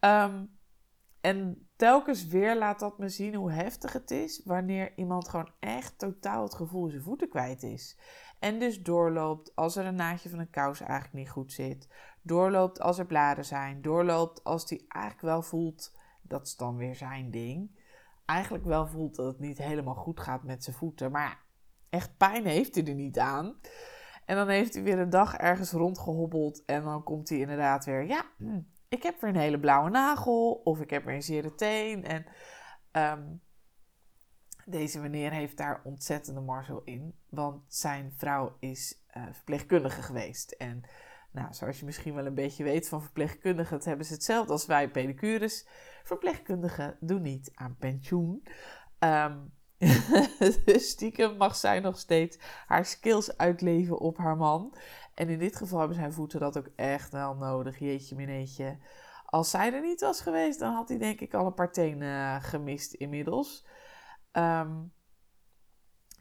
Um, 0.00 0.58
en 1.20 1.65
telkens 1.76 2.26
weer 2.26 2.56
laat 2.56 2.78
dat 2.78 2.98
me 2.98 3.08
zien 3.08 3.34
hoe 3.34 3.52
heftig 3.52 3.92
het 3.92 4.10
is 4.10 4.42
wanneer 4.44 4.92
iemand 4.96 5.28
gewoon 5.28 5.50
echt 5.60 5.98
totaal 5.98 6.42
het 6.42 6.54
gevoel 6.54 6.88
zijn 6.88 7.02
voeten 7.02 7.28
kwijt 7.28 7.62
is. 7.62 7.98
En 8.38 8.58
dus 8.58 8.82
doorloopt 8.82 9.54
als 9.54 9.76
er 9.76 9.86
een 9.86 9.94
naadje 9.94 10.28
van 10.28 10.38
een 10.38 10.50
kous 10.50 10.80
eigenlijk 10.80 11.12
niet 11.12 11.30
goed 11.30 11.52
zit. 11.52 11.88
Doorloopt 12.22 12.80
als 12.80 12.98
er 12.98 13.06
bladen 13.06 13.44
zijn. 13.44 13.82
Doorloopt 13.82 14.44
als 14.44 14.68
hij 14.68 14.84
eigenlijk 14.88 15.22
wel 15.22 15.42
voelt, 15.42 15.96
dat 16.22 16.46
is 16.46 16.56
dan 16.56 16.76
weer 16.76 16.94
zijn 16.94 17.30
ding. 17.30 17.70
Eigenlijk 18.24 18.64
wel 18.64 18.86
voelt 18.86 19.16
dat 19.16 19.26
het 19.26 19.38
niet 19.38 19.58
helemaal 19.58 19.94
goed 19.94 20.20
gaat 20.20 20.42
met 20.42 20.64
zijn 20.64 20.76
voeten. 20.76 21.10
Maar 21.10 21.44
echt 21.90 22.16
pijn 22.16 22.46
heeft 22.46 22.74
hij 22.74 22.84
er 22.84 22.94
niet 22.94 23.18
aan. 23.18 23.54
En 24.24 24.36
dan 24.36 24.48
heeft 24.48 24.74
hij 24.74 24.82
weer 24.82 24.98
een 24.98 25.10
dag 25.10 25.34
ergens 25.36 25.72
rondgehobbeld. 25.72 26.64
En 26.64 26.84
dan 26.84 27.02
komt 27.02 27.28
hij 27.28 27.38
inderdaad 27.38 27.84
weer, 27.84 28.06
ja, 28.06 28.24
hm, 28.36 28.60
ik 28.88 29.02
heb 29.02 29.20
weer 29.20 29.30
een 29.30 29.36
hele 29.36 29.60
blauwe 29.60 29.90
nagel 29.90 30.52
of 30.64 30.80
ik 30.80 30.90
heb 30.90 31.04
weer 31.04 31.14
een 31.14 31.22
zere 31.22 31.54
teen. 31.54 32.04
En 32.04 32.26
um, 32.92 33.40
deze 34.64 35.00
meneer 35.00 35.30
heeft 35.30 35.56
daar 35.56 35.80
ontzettende 35.84 36.40
marzel 36.40 36.82
in, 36.84 37.14
want 37.28 37.62
zijn 37.68 38.12
vrouw 38.16 38.56
is 38.58 39.04
uh, 39.16 39.22
verpleegkundige 39.32 40.02
geweest. 40.02 40.50
En 40.50 40.84
nou, 41.32 41.54
zoals 41.54 41.78
je 41.78 41.84
misschien 41.84 42.14
wel 42.14 42.26
een 42.26 42.34
beetje 42.34 42.64
weet 42.64 42.88
van 42.88 43.02
verpleegkundigen, 43.02 43.80
hebben 43.84 44.06
ze 44.06 44.12
hetzelfde 44.12 44.52
als 44.52 44.66
wij 44.66 44.90
pedicures. 44.90 45.66
Verpleegkundigen 46.02 46.96
doen 47.00 47.22
niet 47.22 47.50
aan 47.54 47.76
pensioen. 47.78 48.46
Um, 48.98 49.54
stiekem 50.90 51.36
mag 51.36 51.56
zij 51.56 51.80
nog 51.80 51.98
steeds 51.98 52.38
haar 52.66 52.84
skills 52.84 53.36
uitleven 53.36 53.98
op 53.98 54.18
haar 54.18 54.36
man. 54.36 54.76
En 55.16 55.28
in 55.28 55.38
dit 55.38 55.56
geval 55.56 55.78
hebben 55.78 55.96
zijn 55.96 56.12
voeten 56.12 56.40
dat 56.40 56.58
ook 56.58 56.68
echt 56.76 57.12
wel 57.12 57.34
nodig. 57.34 57.78
Jeetje 57.78 58.16
mineetje. 58.16 58.78
Als 59.24 59.50
zij 59.50 59.74
er 59.74 59.80
niet 59.80 60.00
was 60.00 60.20
geweest, 60.20 60.58
dan 60.58 60.72
had 60.72 60.88
hij 60.88 60.98
denk 60.98 61.20
ik 61.20 61.34
al 61.34 61.46
een 61.46 61.54
paar 61.54 61.72
tenen 61.72 62.42
gemist 62.42 62.92
inmiddels. 62.92 63.66
Um, 64.32 64.92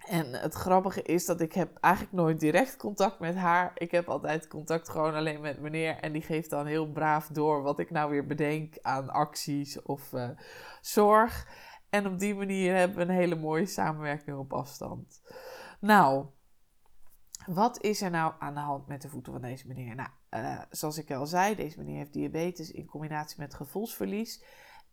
en 0.06 0.34
het 0.34 0.54
grappige 0.54 1.02
is 1.02 1.26
dat 1.26 1.42
ik 1.42 1.54
heb 1.54 1.78
eigenlijk 1.80 2.14
nooit 2.14 2.40
direct 2.40 2.78
contact 2.78 3.20
met 3.20 3.36
haar. 3.36 3.72
Ik 3.76 3.92
heb 3.92 4.10
altijd 4.10 4.48
contact 4.48 4.90
gewoon 4.90 5.14
alleen 5.14 5.42
met 5.42 5.60
meneer. 5.60 5.98
En 6.00 6.12
die 6.12 6.22
geeft 6.22 6.50
dan 6.50 6.66
heel 6.66 6.92
braaf 6.92 7.28
door 7.28 7.62
wat 7.62 7.80
ik 7.80 7.92
nou 7.92 8.10
weer 8.10 8.26
bedenk 8.26 8.78
aan 8.82 9.10
acties 9.10 9.82
of 9.82 10.12
uh, 10.14 10.30
zorg. 10.82 11.48
En 11.90 12.08
op 12.08 12.20
die 12.20 12.36
manier 12.36 12.76
hebben 12.76 12.98
we 12.98 13.04
een 13.04 13.20
hele 13.20 13.36
mooie 13.36 13.66
samenwerking 13.66 14.38
op 14.38 14.54
afstand. 14.54 15.22
Nou, 15.80 16.26
wat 17.46 17.82
is 17.82 18.02
er 18.02 18.10
nou 18.10 18.34
aan 18.40 18.54
de 18.54 18.60
hand 18.60 18.88
met 18.88 19.02
de 19.02 19.10
voeten 19.10 19.34
van 19.34 19.42
deze 19.42 19.68
meneer? 19.68 19.96
Nou, 19.96 20.10
uh, 20.32 20.62
zoals 20.70 20.98
ik 20.98 21.12
al 21.12 21.26
zei, 21.26 21.56
deze 21.56 21.78
meneer 21.78 21.98
heeft 21.98 22.14
diabetes 22.14 22.72
in 22.72 22.86
combinatie 22.86 23.40
met 23.40 23.54
gevoelsverlies. 23.54 24.44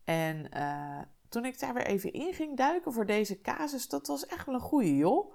En 0.05 0.57
uh, 0.57 1.01
toen 1.29 1.45
ik 1.45 1.61
daar 1.61 1.75
weer 1.75 1.87
even 1.87 2.13
in 2.13 2.35
ging 2.35 2.57
duiken 2.57 2.93
voor 2.93 3.07
deze 3.07 3.41
casus, 3.41 3.89
dat 3.89 4.07
was 4.07 4.27
echt 4.27 4.47
wel 4.47 4.55
een 4.55 4.61
goeie, 4.61 4.97
joh. 4.97 5.35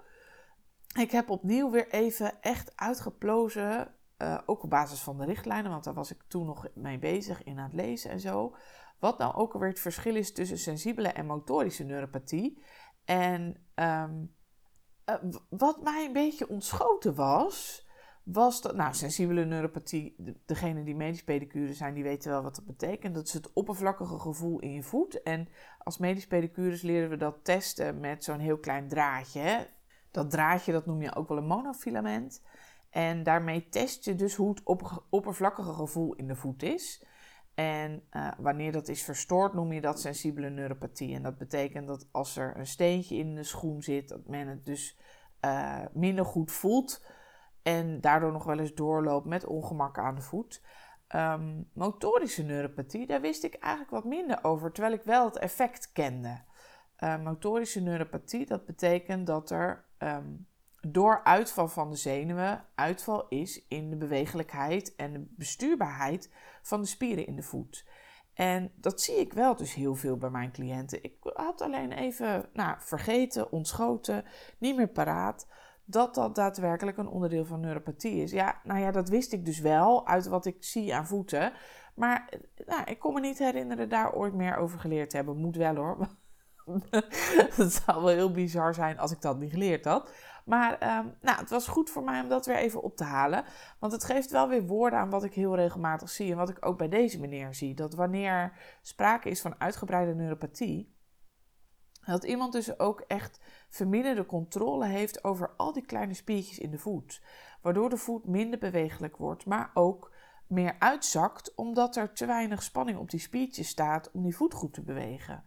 Ik 0.98 1.10
heb 1.10 1.30
opnieuw 1.30 1.70
weer 1.70 1.90
even 1.90 2.42
echt 2.42 2.76
uitgeplozen, 2.76 3.94
uh, 4.18 4.38
ook 4.46 4.62
op 4.62 4.70
basis 4.70 5.00
van 5.00 5.18
de 5.18 5.24
richtlijnen, 5.24 5.70
want 5.70 5.84
daar 5.84 5.94
was 5.94 6.10
ik 6.10 6.22
toen 6.28 6.46
nog 6.46 6.66
mee 6.74 6.98
bezig 6.98 7.44
in 7.44 7.58
aan 7.58 7.64
het 7.64 7.72
lezen 7.72 8.10
en 8.10 8.20
zo. 8.20 8.56
Wat 8.98 9.18
nou 9.18 9.34
ook 9.34 9.52
alweer 9.52 9.68
het 9.68 9.80
verschil 9.80 10.16
is 10.16 10.32
tussen 10.32 10.58
sensibele 10.58 11.08
en 11.08 11.26
motorische 11.26 11.84
neuropathie. 11.84 12.62
En 13.04 13.66
um, 13.74 14.36
uh, 15.08 15.14
wat 15.48 15.82
mij 15.82 16.04
een 16.06 16.12
beetje 16.12 16.48
ontschoten 16.48 17.14
was, 17.14 17.86
was 18.22 18.60
dat, 18.62 18.76
nou, 18.76 18.94
sensibele 18.94 19.44
neuropathie, 19.44 20.14
de, 20.18 20.36
degene 20.46 20.84
die 20.84 20.96
medisch 20.96 21.24
pedicure 21.24 21.74
zijn, 21.74 21.94
die 21.94 22.02
weten 22.02 22.30
wel 22.30 22.42
wat 22.42 22.54
dat 22.54 22.66
betekent. 22.66 23.14
Dat 23.14 23.26
is 23.26 23.32
het 23.32 23.52
oppervlakkige 23.52 24.18
gevoel 24.18 24.58
in 24.58 24.72
je 24.72 24.82
voet. 24.82 25.22
En 25.22 25.48
als 25.78 25.98
medisch 25.98 26.26
pedicures 26.26 26.82
leren 26.82 27.10
we 27.10 27.16
dat 27.16 27.44
testen 27.44 28.00
met 28.00 28.24
zo'n 28.24 28.38
heel 28.38 28.58
klein 28.58 28.88
draadje. 28.88 29.40
Hè? 29.40 29.64
Dat 30.10 30.30
draadje, 30.30 30.72
dat 30.72 30.86
noem 30.86 31.02
je 31.02 31.14
ook 31.14 31.28
wel 31.28 31.38
een 31.38 31.46
monofilament. 31.46 32.42
En 32.90 33.22
daarmee 33.22 33.68
test 33.68 34.04
je 34.04 34.14
dus 34.14 34.34
hoe 34.34 34.48
het 34.48 34.62
oppervlakkige 35.10 35.72
gevoel 35.72 36.14
in 36.14 36.26
de 36.26 36.36
voet 36.36 36.62
is. 36.62 37.04
En 37.58 38.02
uh, 38.12 38.30
wanneer 38.38 38.72
dat 38.72 38.88
is 38.88 39.02
verstoord, 39.02 39.54
noem 39.54 39.72
je 39.72 39.80
dat 39.80 40.00
sensibele 40.00 40.50
neuropathie. 40.50 41.14
En 41.14 41.22
dat 41.22 41.38
betekent 41.38 41.86
dat 41.86 42.08
als 42.10 42.36
er 42.36 42.56
een 42.56 42.66
steentje 42.66 43.16
in 43.16 43.34
de 43.34 43.42
schoen 43.42 43.82
zit, 43.82 44.08
dat 44.08 44.26
men 44.26 44.46
het 44.46 44.64
dus 44.64 44.98
uh, 45.44 45.84
minder 45.92 46.24
goed 46.24 46.52
voelt 46.52 47.04
en 47.62 48.00
daardoor 48.00 48.32
nog 48.32 48.44
wel 48.44 48.58
eens 48.58 48.74
doorloopt 48.74 49.26
met 49.26 49.46
ongemakken 49.46 50.02
aan 50.02 50.14
de 50.14 50.20
voet. 50.20 50.62
Um, 51.14 51.70
motorische 51.72 52.42
neuropathie, 52.42 53.06
daar 53.06 53.20
wist 53.20 53.44
ik 53.44 53.54
eigenlijk 53.54 53.92
wat 53.92 54.04
minder 54.04 54.44
over, 54.44 54.72
terwijl 54.72 54.94
ik 54.94 55.02
wel 55.02 55.24
het 55.24 55.38
effect 55.38 55.92
kende. 55.92 56.42
Uh, 56.98 57.22
motorische 57.22 57.80
neuropathie, 57.80 58.46
dat 58.46 58.66
betekent 58.66 59.26
dat 59.26 59.50
er 59.50 59.84
um, 59.98 60.46
door 60.80 61.24
uitval 61.24 61.68
van 61.68 61.90
de 61.90 61.96
zenuwen 61.96 62.64
uitval 62.74 63.28
is 63.28 63.66
in 63.68 63.90
de 63.90 63.96
bewegelijkheid 63.96 64.94
en 64.94 65.12
de 65.12 65.26
bestuurbaarheid 65.28 66.32
van 66.62 66.80
de 66.80 66.86
spieren 66.86 67.26
in 67.26 67.36
de 67.36 67.42
voet. 67.42 67.86
En 68.34 68.72
dat 68.74 69.00
zie 69.00 69.16
ik 69.16 69.32
wel 69.32 69.56
dus 69.56 69.74
heel 69.74 69.94
veel 69.94 70.16
bij 70.16 70.30
mijn 70.30 70.52
cliënten. 70.52 71.02
Ik 71.02 71.16
had 71.22 71.60
alleen 71.60 71.92
even 71.92 72.48
nou, 72.52 72.76
vergeten, 72.78 73.52
ontschoten, 73.52 74.24
niet 74.58 74.76
meer 74.76 74.88
paraat 74.88 75.46
dat 75.84 76.14
dat 76.14 76.34
daadwerkelijk 76.34 76.96
een 76.96 77.08
onderdeel 77.08 77.44
van 77.44 77.60
neuropathie 77.60 78.22
is. 78.22 78.30
Ja, 78.30 78.60
nou 78.64 78.80
ja, 78.80 78.90
dat 78.90 79.08
wist 79.08 79.32
ik 79.32 79.44
dus 79.44 79.58
wel 79.58 80.06
uit 80.06 80.26
wat 80.26 80.46
ik 80.46 80.56
zie 80.64 80.94
aan 80.94 81.06
voeten. 81.06 81.52
Maar 81.94 82.28
nou, 82.66 82.84
ik 82.84 82.98
kon 82.98 83.14
me 83.14 83.20
niet 83.20 83.38
herinneren 83.38 83.88
daar 83.88 84.14
ooit 84.14 84.34
meer 84.34 84.56
over 84.56 84.78
geleerd 84.78 85.10
te 85.10 85.16
hebben. 85.16 85.36
Moet 85.36 85.56
wel 85.56 85.74
hoor. 85.74 86.08
Het 87.56 87.72
zou 87.72 88.02
wel 88.02 88.14
heel 88.14 88.30
bizar 88.30 88.74
zijn 88.74 88.98
als 88.98 89.12
ik 89.12 89.20
dat 89.20 89.38
niet 89.38 89.50
geleerd 89.50 89.84
had. 89.84 90.10
Maar 90.48 90.98
um, 90.98 91.14
nou, 91.20 91.38
het 91.38 91.50
was 91.50 91.66
goed 91.66 91.90
voor 91.90 92.04
mij 92.04 92.20
om 92.20 92.28
dat 92.28 92.46
weer 92.46 92.56
even 92.56 92.82
op 92.82 92.96
te 92.96 93.04
halen. 93.04 93.44
Want 93.78 93.92
het 93.92 94.04
geeft 94.04 94.30
wel 94.30 94.48
weer 94.48 94.66
woorden 94.66 94.98
aan 94.98 95.10
wat 95.10 95.24
ik 95.24 95.34
heel 95.34 95.56
regelmatig 95.56 96.08
zie. 96.08 96.30
En 96.30 96.36
wat 96.36 96.48
ik 96.48 96.66
ook 96.66 96.78
bij 96.78 96.88
deze 96.88 97.20
meneer 97.20 97.54
zie. 97.54 97.74
Dat 97.74 97.94
wanneer 97.94 98.52
sprake 98.82 99.28
is 99.28 99.40
van 99.40 99.60
uitgebreide 99.60 100.14
neuropathie. 100.14 100.96
Dat 102.06 102.24
iemand 102.24 102.52
dus 102.52 102.78
ook 102.78 103.00
echt 103.00 103.40
verminderde 103.68 104.26
controle 104.26 104.86
heeft 104.86 105.24
over 105.24 105.50
al 105.56 105.72
die 105.72 105.86
kleine 105.86 106.14
spiertjes 106.14 106.58
in 106.58 106.70
de 106.70 106.78
voet. 106.78 107.22
Waardoor 107.62 107.88
de 107.88 107.96
voet 107.96 108.26
minder 108.26 108.58
bewegelijk 108.58 109.16
wordt, 109.16 109.46
maar 109.46 109.70
ook 109.74 110.12
meer 110.46 110.76
uitzakt 110.78 111.54
omdat 111.54 111.96
er 111.96 112.12
te 112.12 112.26
weinig 112.26 112.62
spanning 112.62 112.98
op 112.98 113.10
die 113.10 113.20
spiertjes 113.20 113.68
staat 113.68 114.10
om 114.10 114.22
die 114.22 114.36
voet 114.36 114.54
goed 114.54 114.72
te 114.72 114.82
bewegen. 114.82 115.42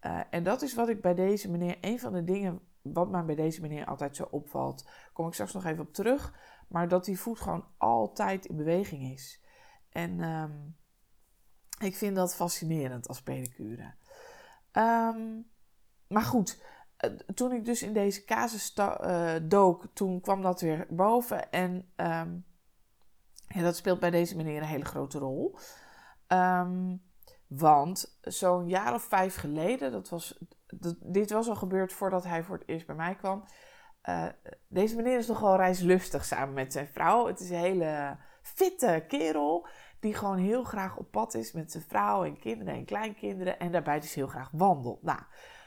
Uh, 0.00 0.20
en 0.30 0.42
dat 0.42 0.62
is 0.62 0.74
wat 0.74 0.88
ik 0.88 1.00
bij 1.00 1.14
deze 1.14 1.50
meneer, 1.50 1.78
een 1.80 2.00
van 2.00 2.12
de 2.12 2.24
dingen 2.24 2.60
wat 2.92 3.10
mij 3.10 3.24
bij 3.24 3.34
deze 3.34 3.60
meneer 3.60 3.86
altijd 3.86 4.16
zo 4.16 4.28
opvalt. 4.30 4.88
Kom 5.12 5.26
ik 5.26 5.32
straks 5.32 5.52
nog 5.52 5.64
even 5.64 5.84
op 5.84 5.92
terug. 5.92 6.34
Maar 6.68 6.88
dat 6.88 7.04
die 7.04 7.20
voet 7.20 7.40
gewoon 7.40 7.66
altijd 7.76 8.44
in 8.44 8.56
beweging 8.56 9.12
is. 9.12 9.42
En 9.90 10.20
um, 10.20 10.76
ik 11.78 11.96
vind 11.96 12.16
dat 12.16 12.34
fascinerend 12.34 13.08
als 13.08 13.22
pedicure. 13.22 13.94
Um, 14.72 15.50
maar 16.08 16.22
goed, 16.22 16.62
eh, 16.96 17.10
toen 17.10 17.52
ik 17.52 17.64
dus 17.64 17.82
in 17.82 17.92
deze 17.92 18.24
casus 18.24 18.76
uh, 18.78 19.34
dook, 19.42 19.86
toen 19.92 20.20
kwam 20.20 20.42
dat 20.42 20.60
weer 20.60 20.86
boven. 20.90 21.50
En 21.50 21.92
um, 21.96 22.44
ja, 23.46 23.62
dat 23.62 23.76
speelt 23.76 24.00
bij 24.00 24.10
deze 24.10 24.36
meneer 24.36 24.60
een 24.62 24.68
hele 24.68 24.84
grote 24.84 25.18
rol. 25.18 25.58
Um, 26.28 27.02
want 27.48 28.18
zo'n 28.20 28.68
jaar 28.68 28.94
of 28.94 29.02
vijf 29.02 29.36
geleden, 29.36 29.92
dat 29.92 30.08
was, 30.08 30.38
dit 31.00 31.30
was 31.30 31.48
al 31.48 31.56
gebeurd 31.56 31.92
voordat 31.92 32.24
hij 32.24 32.42
voor 32.42 32.58
het 32.58 32.68
eerst 32.68 32.86
bij 32.86 32.96
mij 32.96 33.14
kwam. 33.14 33.44
Uh, 34.08 34.26
deze 34.68 34.96
meneer 34.96 35.18
is 35.18 35.26
nogal 35.26 35.56
reislustig 35.56 36.24
samen 36.24 36.54
met 36.54 36.72
zijn 36.72 36.88
vrouw. 36.88 37.26
Het 37.26 37.40
is 37.40 37.50
een 37.50 37.56
hele 37.56 38.16
fitte 38.42 39.04
kerel 39.08 39.66
die 40.00 40.14
gewoon 40.14 40.38
heel 40.38 40.64
graag 40.64 40.96
op 40.96 41.10
pad 41.10 41.34
is 41.34 41.52
met 41.52 41.72
zijn 41.72 41.84
vrouw 41.88 42.24
en 42.24 42.38
kinderen 42.38 42.74
en 42.74 42.84
kleinkinderen. 42.84 43.58
En 43.58 43.72
daarbij 43.72 44.00
dus 44.00 44.14
heel 44.14 44.26
graag 44.26 44.50
wandelt. 44.52 45.02
Nou, 45.02 45.20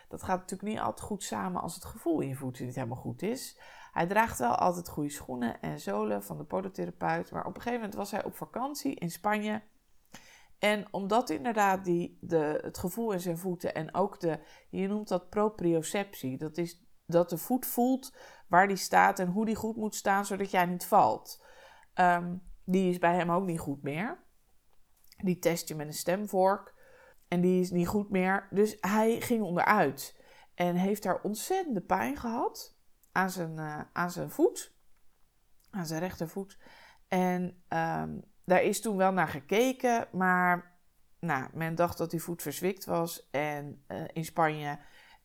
dat 0.07 0.23
gaat 0.23 0.39
natuurlijk 0.39 0.69
niet 0.69 0.79
altijd 0.79 1.05
goed 1.05 1.23
samen 1.23 1.61
als 1.61 1.75
het 1.75 1.85
gevoel 1.85 2.19
in 2.19 2.27
je 2.27 2.35
voeten 2.35 2.65
niet 2.65 2.75
helemaal 2.75 2.97
goed 2.97 3.21
is. 3.21 3.59
Hij 3.91 4.07
draagt 4.07 4.39
wel 4.39 4.55
altijd 4.55 4.89
goede 4.89 5.09
schoenen 5.09 5.61
en 5.61 5.79
zolen 5.79 6.23
van 6.23 6.37
de 6.37 6.43
podotherapeut. 6.43 7.31
Maar 7.31 7.45
op 7.45 7.55
een 7.55 7.61
gegeven 7.61 7.79
moment 7.79 7.97
was 7.97 8.11
hij 8.11 8.23
op 8.23 8.35
vakantie 8.35 8.95
in 8.95 9.11
Spanje. 9.11 9.61
En 10.59 10.87
omdat 10.91 11.29
inderdaad 11.29 11.85
die, 11.85 12.17
de, 12.21 12.59
het 12.61 12.77
gevoel 12.77 13.11
in 13.11 13.19
zijn 13.19 13.37
voeten 13.37 13.73
en 13.73 13.93
ook 13.93 14.19
de, 14.19 14.39
je 14.69 14.87
noemt 14.87 15.07
dat 15.07 15.29
proprioceptie, 15.29 16.37
dat 16.37 16.57
is 16.57 16.87
dat 17.05 17.29
de 17.29 17.37
voet 17.37 17.65
voelt 17.65 18.15
waar 18.47 18.67
die 18.67 18.77
staat 18.77 19.19
en 19.19 19.27
hoe 19.27 19.45
die 19.45 19.55
goed 19.55 19.75
moet 19.75 19.95
staan 19.95 20.25
zodat 20.25 20.51
jij 20.51 20.65
niet 20.65 20.85
valt. 20.85 21.43
Ehm, 21.93 22.35
die 22.63 22.89
is 22.89 22.97
bij 22.97 23.15
hem 23.15 23.31
ook 23.31 23.45
niet 23.45 23.59
goed 23.59 23.83
meer. 23.83 24.23
Die 25.17 25.39
test 25.39 25.67
je 25.67 25.75
met 25.75 25.87
een 25.87 25.93
stemvork. 25.93 26.75
En 27.27 27.41
die 27.41 27.61
is 27.61 27.71
niet 27.71 27.87
goed 27.87 28.09
meer. 28.09 28.47
Dus 28.49 28.77
hij 28.79 29.21
ging 29.21 29.43
onderuit. 29.43 30.21
En 30.55 30.75
heeft 30.75 31.03
daar 31.03 31.21
ontzettende 31.21 31.81
pijn 31.81 32.17
gehad 32.17 32.77
aan 33.11 33.29
zijn, 33.29 33.57
uh, 33.57 33.81
aan 33.93 34.11
zijn 34.11 34.29
voet. 34.29 34.75
Aan 35.69 35.85
zijn 35.85 35.99
rechtervoet. 35.99 36.57
En 37.07 37.63
um, 37.69 38.23
daar 38.49 38.63
is 38.63 38.81
toen 38.81 38.97
wel 38.97 39.11
naar 39.11 39.27
gekeken. 39.27 40.07
Maar 40.11 40.77
nou, 41.19 41.47
men 41.53 41.75
dacht 41.75 41.97
dat 41.97 42.11
die 42.11 42.21
voet 42.21 42.41
verzwikt 42.41 42.85
was. 42.85 43.29
En 43.31 43.83
uh, 43.87 44.03
in 44.13 44.25
Spanje. 44.25 44.79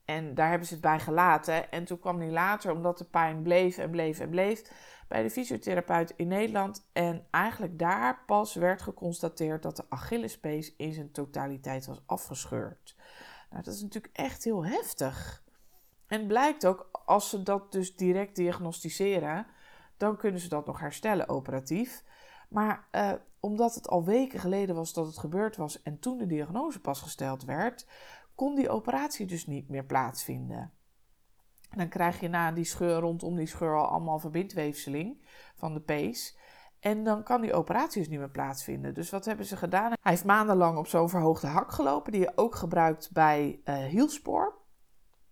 En 0.05 0.35
daar 0.35 0.49
hebben 0.49 0.67
ze 0.67 0.73
het 0.73 0.83
bij 0.83 1.01
gelaten. 1.01 1.71
En 1.71 1.85
toen 1.85 1.99
kwam 1.99 2.21
hij 2.21 2.31
later, 2.31 2.73
omdat 2.73 2.99
de 2.99 3.05
pijn 3.05 3.43
bleef 3.43 3.79
en 3.79 3.91
bleef 3.91 4.21
en 4.21 4.31
bleef 4.31 4.63
bij 5.09 5.23
de 5.23 5.31
fysiotherapeut 5.31 6.13
in 6.17 6.29
Nederland. 6.29 6.89
En 6.93 7.27
eigenlijk 7.31 7.79
daar 7.79 8.23
pas 8.27 8.55
werd 8.55 8.83
geconstateerd 8.83 9.63
dat 9.63 9.77
de 9.77 9.85
Achillespees 9.89 10.77
in 10.77 10.93
zijn 10.93 11.13
totaliteit 11.13 11.87
was 11.87 12.03
afgescheurd. 12.07 12.97
Nou, 13.51 13.63
dat 13.63 13.75
is 13.75 13.83
natuurlijk 13.83 14.17
echt 14.17 14.45
heel 14.45 14.65
heftig. 14.65 15.43
En 16.07 16.27
blijkt 16.27 16.67
ook, 16.67 16.89
als 17.05 17.31
ze 17.31 17.43
dat 17.43 17.73
dus 17.73 17.97
direct 17.97 18.37
diagnosticeren, 18.37 19.47
dan 19.97 20.17
kunnen 20.17 20.41
ze 20.41 20.49
dat 20.49 20.67
nog 20.67 20.81
herstellen 20.81 21.29
operatief. 21.29 22.05
Maar 22.49 22.89
eh, 22.91 23.13
omdat 23.41 23.75
het 23.75 23.89
al 23.89 24.05
weken 24.05 24.41
geleden 24.41 24.75
was 24.75 24.93
dat 24.93 25.07
het 25.07 25.19
gebeurd 25.19 25.57
was 25.57 25.83
en 25.83 25.99
toen 25.99 26.19
de 26.19 26.27
diagnose 26.27 26.81
pas 26.81 27.01
gesteld 27.01 27.45
werd, 27.45 27.87
kon 28.35 28.55
die 28.55 28.69
operatie 28.69 29.27
dus 29.27 29.47
niet 29.47 29.69
meer 29.69 29.85
plaatsvinden 29.85 30.73
dan 31.77 31.89
krijg 31.89 32.21
je 32.21 32.29
na 32.29 32.53
die 32.53 32.65
scheur 32.65 33.01
rondom 33.01 33.37
die 33.37 33.47
scheur 33.47 33.77
al 33.77 33.87
allemaal 33.87 34.19
verbindweefseling 34.19 35.27
van 35.57 35.75
de 35.75 35.81
pees. 35.81 36.39
En 36.81 37.05
dan 37.05 37.23
kan 37.23 37.41
die 37.41 37.55
operatie 37.55 38.01
dus 38.01 38.11
niet 38.11 38.19
meer 38.19 38.31
plaatsvinden. 38.31 38.95
Dus 38.95 39.11
wat 39.11 39.25
hebben 39.25 39.47
ze 39.47 39.57
gedaan? 39.57 39.93
Hij 40.01 40.13
heeft 40.13 40.25
maandenlang 40.25 40.79
op 40.79 40.87
zo'n 40.87 41.09
verhoogde 41.09 41.47
hak 41.47 41.73
gelopen, 41.73 42.13
die 42.13 42.21
je 42.21 42.33
ook 42.35 42.55
gebruikt 42.55 43.13
bij 43.13 43.61
uh, 43.65 43.77
hielspoor. 43.77 44.55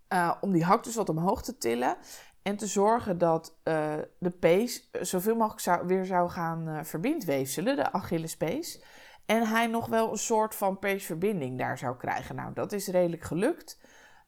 Uh, 0.09 0.33
om 0.41 0.51
die 0.51 0.63
hak 0.63 0.83
dus 0.83 0.95
wat 0.95 1.09
omhoog 1.09 1.41
te 1.41 1.57
tillen. 1.57 1.97
En 2.43 2.57
te 2.57 2.67
zorgen 2.67 3.17
dat 3.17 3.57
uh, 3.63 3.93
de 4.17 4.29
pees 4.29 4.89
zoveel 5.01 5.35
mogelijk 5.35 5.61
zou, 5.61 5.87
weer 5.87 6.05
zou 6.05 6.29
gaan 6.29 6.85
verbindweefselen, 6.85 7.75
de 7.75 7.91
Achillespees. 7.91 8.83
En 9.25 9.47
hij 9.47 9.67
nog 9.67 9.87
wel 9.87 10.11
een 10.11 10.17
soort 10.17 10.55
van 10.55 10.79
peesverbinding 10.79 11.57
daar 11.57 11.77
zou 11.77 11.97
krijgen. 11.97 12.35
Nou, 12.35 12.53
dat 12.53 12.71
is 12.71 12.87
redelijk 12.87 13.23
gelukt. 13.23 13.79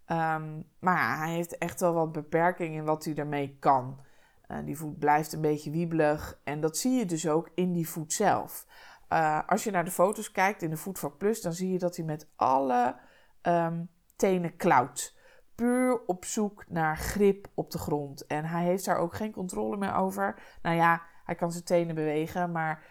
Um, 0.08 0.69
maar 0.80 1.17
hij 1.17 1.34
heeft 1.34 1.58
echt 1.58 1.80
wel 1.80 1.93
wat 1.93 2.12
beperkingen 2.12 2.78
in 2.78 2.86
wat 2.86 3.06
hij 3.06 3.15
ermee 3.15 3.58
kan. 3.60 3.99
Uh, 4.47 4.58
die 4.65 4.78
voet 4.78 4.99
blijft 4.99 5.34
een 5.34 5.41
beetje 5.41 5.71
wiebelig 5.71 6.39
en 6.43 6.60
dat 6.60 6.78
zie 6.78 6.91
je 6.91 7.06
dus 7.06 7.28
ook 7.28 7.49
in 7.56 7.73
die 7.73 7.89
voet 7.89 8.13
zelf. 8.13 8.65
Uh, 9.10 9.39
als 9.47 9.63
je 9.63 9.71
naar 9.71 9.86
de 9.86 9.91
foto's 9.91 10.32
kijkt 10.32 10.62
in 10.62 10.69
de 10.69 10.78
Voetvak 10.78 11.17
Plus, 11.17 11.41
dan 11.41 11.54
zie 11.54 11.71
je 11.71 11.80
dat 11.80 11.95
hij 11.95 12.06
met 12.06 12.28
alle 12.36 12.95
um, 13.41 13.89
tenen 14.15 14.56
klauwt. 14.56 15.14
Puur 15.56 16.06
op 16.06 16.26
zoek 16.26 16.65
naar 16.68 16.98
grip 16.98 17.48
op 17.54 17.72
de 17.72 17.78
grond. 17.78 18.26
En 18.26 18.46
hij 18.46 18.63
heeft 18.63 18.86
daar 18.86 18.98
ook 18.98 19.15
geen 19.15 19.32
controle 19.32 19.78
meer 19.78 19.96
over. 19.96 20.41
Nou 20.62 20.76
ja, 20.76 21.02
hij 21.24 21.36
kan 21.36 21.52
zijn 21.52 21.63
tenen 21.63 21.96
bewegen, 21.96 22.52
maar 22.52 22.84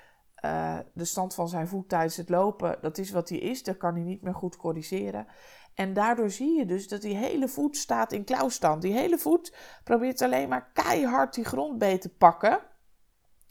uh, 0.45 0.79
de 0.93 1.05
stand 1.05 1.35
van 1.35 1.49
zijn 1.49 1.69
voet 1.69 1.89
tijdens 1.89 2.17
het 2.17 2.29
lopen, 2.29 2.79
dat 2.81 2.99
is 2.99 3.11
wat 3.11 3.29
hij 3.29 3.39
is. 3.39 3.63
Dat 3.63 3.77
kan 3.77 3.95
hij 3.95 4.03
niet 4.03 4.23
meer 4.23 4.35
goed 4.35 4.57
corrigeren. 4.57 5.27
En 5.75 5.93
daardoor 5.93 6.31
zie 6.31 6.59
je 6.59 6.67
dus 6.67 6.89
dat 6.89 7.03
die 7.03 7.17
hele 7.17 7.49
voet 7.49 7.77
staat 7.77 8.13
in 8.13 8.25
klauwstand. 8.25 8.83
Die 8.83 8.93
hele 8.93 9.19
voet 9.19 9.57
probeert 9.85 10.23
alleen 10.23 10.49
maar 10.49 10.71
keihard 10.73 11.35
die 11.35 11.45
grond 11.45 11.79
beet 11.79 12.01
te 12.01 12.09
pakken. 12.15 12.61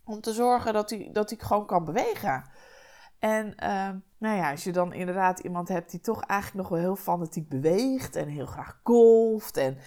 Om 0.05 0.21
te 0.21 0.33
zorgen 0.33 0.73
dat 0.73 0.89
hij, 0.89 1.09
dat 1.11 1.29
hij 1.29 1.39
gewoon 1.39 1.65
kan 1.65 1.85
bewegen. 1.85 2.49
En 3.19 3.55
uh, 3.63 3.89
nou 4.23 4.37
ja, 4.37 4.51
als 4.51 4.63
je 4.63 4.71
dan 4.71 4.93
inderdaad 4.93 5.39
iemand 5.39 5.67
hebt 5.67 5.91
die 5.91 5.99
toch 5.99 6.21
eigenlijk 6.21 6.61
nog 6.61 6.79
wel 6.79 6.87
heel 6.87 6.95
fanatiek 6.95 7.49
beweegt. 7.49 8.15
En 8.15 8.27
heel 8.27 8.45
graag 8.45 8.79
golft. 8.83 9.57
En 9.57 9.77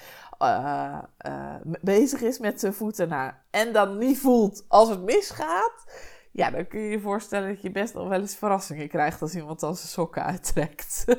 uh, 0.43 0.99
uh, 1.27 1.55
bezig 1.81 2.21
is 2.21 2.39
met 2.39 2.61
zijn 2.61 2.75
voeten. 2.75 3.09
Nou, 3.09 3.33
en 3.51 3.73
dan 3.73 3.99
niet 3.99 4.19
voelt 4.19 4.65
als 4.69 4.89
het 4.89 5.03
misgaat. 5.03 5.85
Ja, 6.33 6.51
dan 6.51 6.67
kun 6.67 6.81
je 6.81 6.91
je 6.91 7.01
voorstellen 7.01 7.49
dat 7.49 7.63
je 7.63 7.71
best 7.71 7.95
nog 7.95 8.09
wel 8.09 8.21
eens 8.21 8.37
verrassingen 8.37 8.89
krijgt 8.89 9.23
als 9.23 9.35
iemand 9.35 9.61
dan 9.61 9.77
zijn 9.77 9.89
sokken 9.89 10.25
uittrekt. 10.25 11.05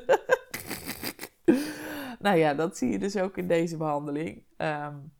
nou 2.19 2.37
ja, 2.37 2.53
dat 2.53 2.77
zie 2.77 2.91
je 2.91 2.99
dus 2.99 3.17
ook 3.17 3.37
in 3.37 3.47
deze 3.47 3.77
behandeling. 3.77 4.43
Um, 4.57 5.11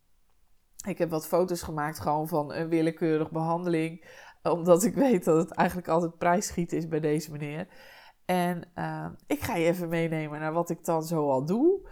ik 0.88 0.98
heb 0.98 1.10
wat 1.10 1.28
foto's 1.28 1.62
gemaakt 1.62 2.00
gewoon 2.00 2.28
van 2.28 2.54
een 2.54 2.70
willekeurig 2.70 3.32
behandeling. 3.32 4.06
Omdat 4.58 4.84
ik 4.84 4.96
weet 4.96 5.24
dat 5.24 5.38
het 5.38 5.52
eigenlijk 5.52 5.88
altijd 5.88 6.18
prijsschiet 6.18 6.74
is 6.74 6.88
bij 6.88 7.00
deze 7.00 7.32
meneer. 7.32 7.68
En 8.26 8.70
uh, 8.76 9.08
ik 9.28 9.42
ga 9.42 9.56
je 9.56 9.68
even 9.68 9.90
meenemen 9.90 10.40
naar 10.40 10.54
wat 10.54 10.70
ik 10.70 10.86
dan 10.86 11.04
zo 11.04 11.30
al 11.30 11.46
doe. 11.46 11.90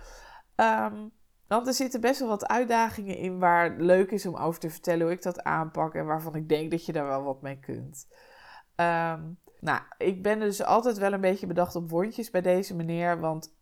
Um, 0.56 1.12
want 1.48 1.68
er 1.68 1.74
zitten 1.74 2.02
best 2.02 2.20
wel 2.20 2.30
wat 2.30 2.48
uitdagingen 2.48 3.18
in 3.18 3.40
waar 3.40 3.64
het 3.64 3.82
leuk 3.82 4.12
is 4.12 4.26
om 4.26 4.36
over 4.36 4.60
te 4.60 4.70
vertellen 4.70 5.02
hoe 5.02 5.16
ik 5.16 5.22
dat 5.22 5.44
aanpak. 5.44 5.94
En 5.94 6.06
waarvan 6.06 6.36
ik 6.36 6.50
denk 6.50 6.72
dat 6.72 6.86
je 6.86 6.92
daar 6.92 7.08
wel 7.08 7.24
wat 7.24 7.42
mee 7.42 7.60
kunt. 7.60 8.08
Um, 8.76 9.40
nou, 9.60 9.82
ik 9.98 10.24
ben 10.24 10.40
dus 10.40 10.64
altijd 10.64 10.98
wel 10.98 11.14
een 11.14 11.22
beetje 11.22 11.48
bedacht 11.48 11.76
op 11.76 11.90
wondjes 11.90 12.30
bij 12.30 12.42
deze 12.42 12.76
meneer. 12.76 13.20
Want 13.20 13.56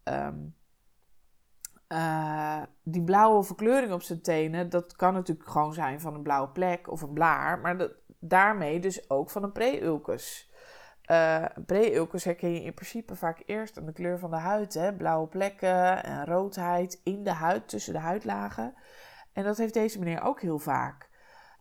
uh, 1.88 2.62
die 2.84 3.04
blauwe 3.04 3.43
verkleuring 3.43 3.93
op 3.93 4.02
zijn 4.02 4.22
tenen, 4.22 4.69
dat 4.69 4.96
kan 4.96 5.13
natuurlijk 5.13 5.50
gewoon 5.50 5.74
zijn 5.74 6.02
van 6.02 6.13
een 6.13 6.22
blauwe 6.22 6.50
plek 6.50 6.91
of 6.91 7.02
een 7.02 7.13
blaar. 7.13 7.60
Maar 7.60 7.78
dat, 7.78 7.91
daarmee 8.30 8.80
dus 8.80 9.10
ook 9.10 9.30
van 9.30 9.44
een 9.44 9.52
preulcus. 9.52 10.52
Uh, 11.12 11.46
Breeulkens 11.66 12.24
herken 12.24 12.54
je 12.54 12.64
in 12.64 12.74
principe 12.74 13.16
vaak 13.16 13.44
eerst 13.46 13.78
aan 13.78 13.86
de 13.86 13.94
kleur 13.94 14.20
van 14.20 14.30
de 14.30 14.38
huid. 14.38 14.74
Hè? 14.74 14.94
Blauwe 14.94 15.28
plekken 15.28 16.04
en 16.04 16.26
roodheid 16.26 17.02
in 17.04 17.24
de 17.24 17.32
huid, 17.32 17.68
tussen 17.68 17.94
de 17.94 18.00
huidlagen. 18.00 18.74
En 19.34 19.44
dat 19.44 19.58
heeft 19.58 19.74
deze 19.74 20.00
meneer 20.00 20.22
ook 20.22 20.42
heel 20.42 20.60
vaak. 20.60 21.10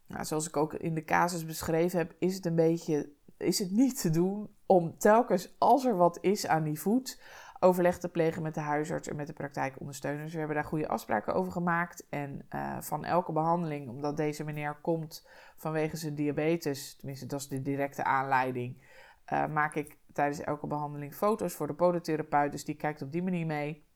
Nou, 0.06 0.24
zoals 0.24 0.48
ik 0.48 0.56
ook 0.56 0.74
in 0.74 0.94
de 0.94 1.04
casus 1.04 1.46
beschreven 1.46 1.98
heb, 1.98 2.14
is 2.18 2.34
het 2.34 2.46
een 2.46 2.54
beetje 2.54 3.10
is 3.42 3.58
het 3.58 3.70
niet 3.70 4.00
te 4.00 4.10
doen 4.10 4.54
om 4.66 4.98
telkens 4.98 5.54
als 5.58 5.84
er 5.84 5.96
wat 5.96 6.18
is 6.20 6.46
aan 6.46 6.62
die 6.62 6.80
voet, 6.80 7.20
overleg 7.62 7.98
te 7.98 8.08
plegen 8.08 8.42
met 8.42 8.54
de 8.54 8.60
huisarts 8.60 9.08
en 9.08 9.16
met 9.16 9.26
de 9.26 9.32
praktijkondersteuners. 9.32 10.32
We 10.32 10.38
hebben 10.38 10.56
daar 10.56 10.64
goede 10.64 10.88
afspraken 10.88 11.34
over 11.34 11.52
gemaakt. 11.52 12.06
En 12.08 12.46
uh, 12.50 12.80
van 12.80 13.04
elke 13.04 13.32
behandeling, 13.32 13.88
omdat 13.88 14.16
deze 14.16 14.44
meneer 14.44 14.78
komt 14.80 15.28
vanwege 15.56 15.96
zijn 15.96 16.14
diabetes, 16.14 16.96
tenminste 16.96 17.26
dat 17.26 17.40
is 17.40 17.48
de 17.48 17.62
directe 17.62 18.04
aanleiding, 18.04 18.84
uh, 19.32 19.46
maak 19.46 19.74
ik 19.74 19.98
tijdens 20.12 20.40
elke 20.40 20.66
behandeling 20.66 21.14
foto's 21.14 21.54
voor 21.54 21.66
de 21.66 21.74
podotherapeut. 21.74 22.52
Dus 22.52 22.64
die 22.64 22.76
kijkt 22.76 23.02
op 23.02 23.12
die 23.12 23.22
manier 23.22 23.46
mee. 23.46 23.90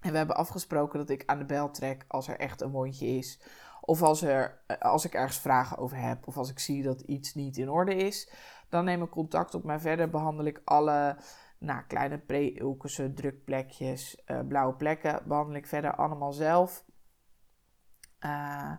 En 0.00 0.10
we 0.10 0.16
hebben 0.16 0.36
afgesproken 0.36 0.98
dat 0.98 1.10
ik 1.10 1.22
aan 1.26 1.38
de 1.38 1.44
bel 1.44 1.70
trek 1.70 2.04
als 2.08 2.28
er 2.28 2.38
echt 2.38 2.60
een 2.60 2.70
wondje 2.70 3.06
is. 3.06 3.42
Of 3.80 4.02
als, 4.02 4.22
er, 4.22 4.62
eh, 4.66 4.78
als 4.78 5.04
ik 5.04 5.14
ergens 5.14 5.38
vragen 5.38 5.78
over 5.78 5.96
heb. 5.96 6.26
Of 6.26 6.36
als 6.36 6.50
ik 6.50 6.58
zie 6.58 6.82
dat 6.82 7.00
iets 7.00 7.34
niet 7.34 7.56
in 7.56 7.70
orde 7.70 7.94
is. 7.94 8.32
Dan 8.68 8.84
neem 8.84 9.02
ik 9.02 9.10
contact 9.10 9.54
op. 9.54 9.64
Maar 9.64 9.80
verder 9.80 10.10
behandel 10.10 10.44
ik 10.44 10.60
alle 10.64 11.16
nou, 11.58 11.82
kleine 11.86 12.18
pre-ulkussen, 12.18 13.14
drukplekjes, 13.14 14.22
uh, 14.26 14.40
blauwe 14.48 14.74
plekken. 14.74 15.22
Behandel 15.26 15.54
ik 15.54 15.66
verder 15.66 15.94
allemaal 15.94 16.32
zelf. 16.32 16.84
Uh, 18.20 18.72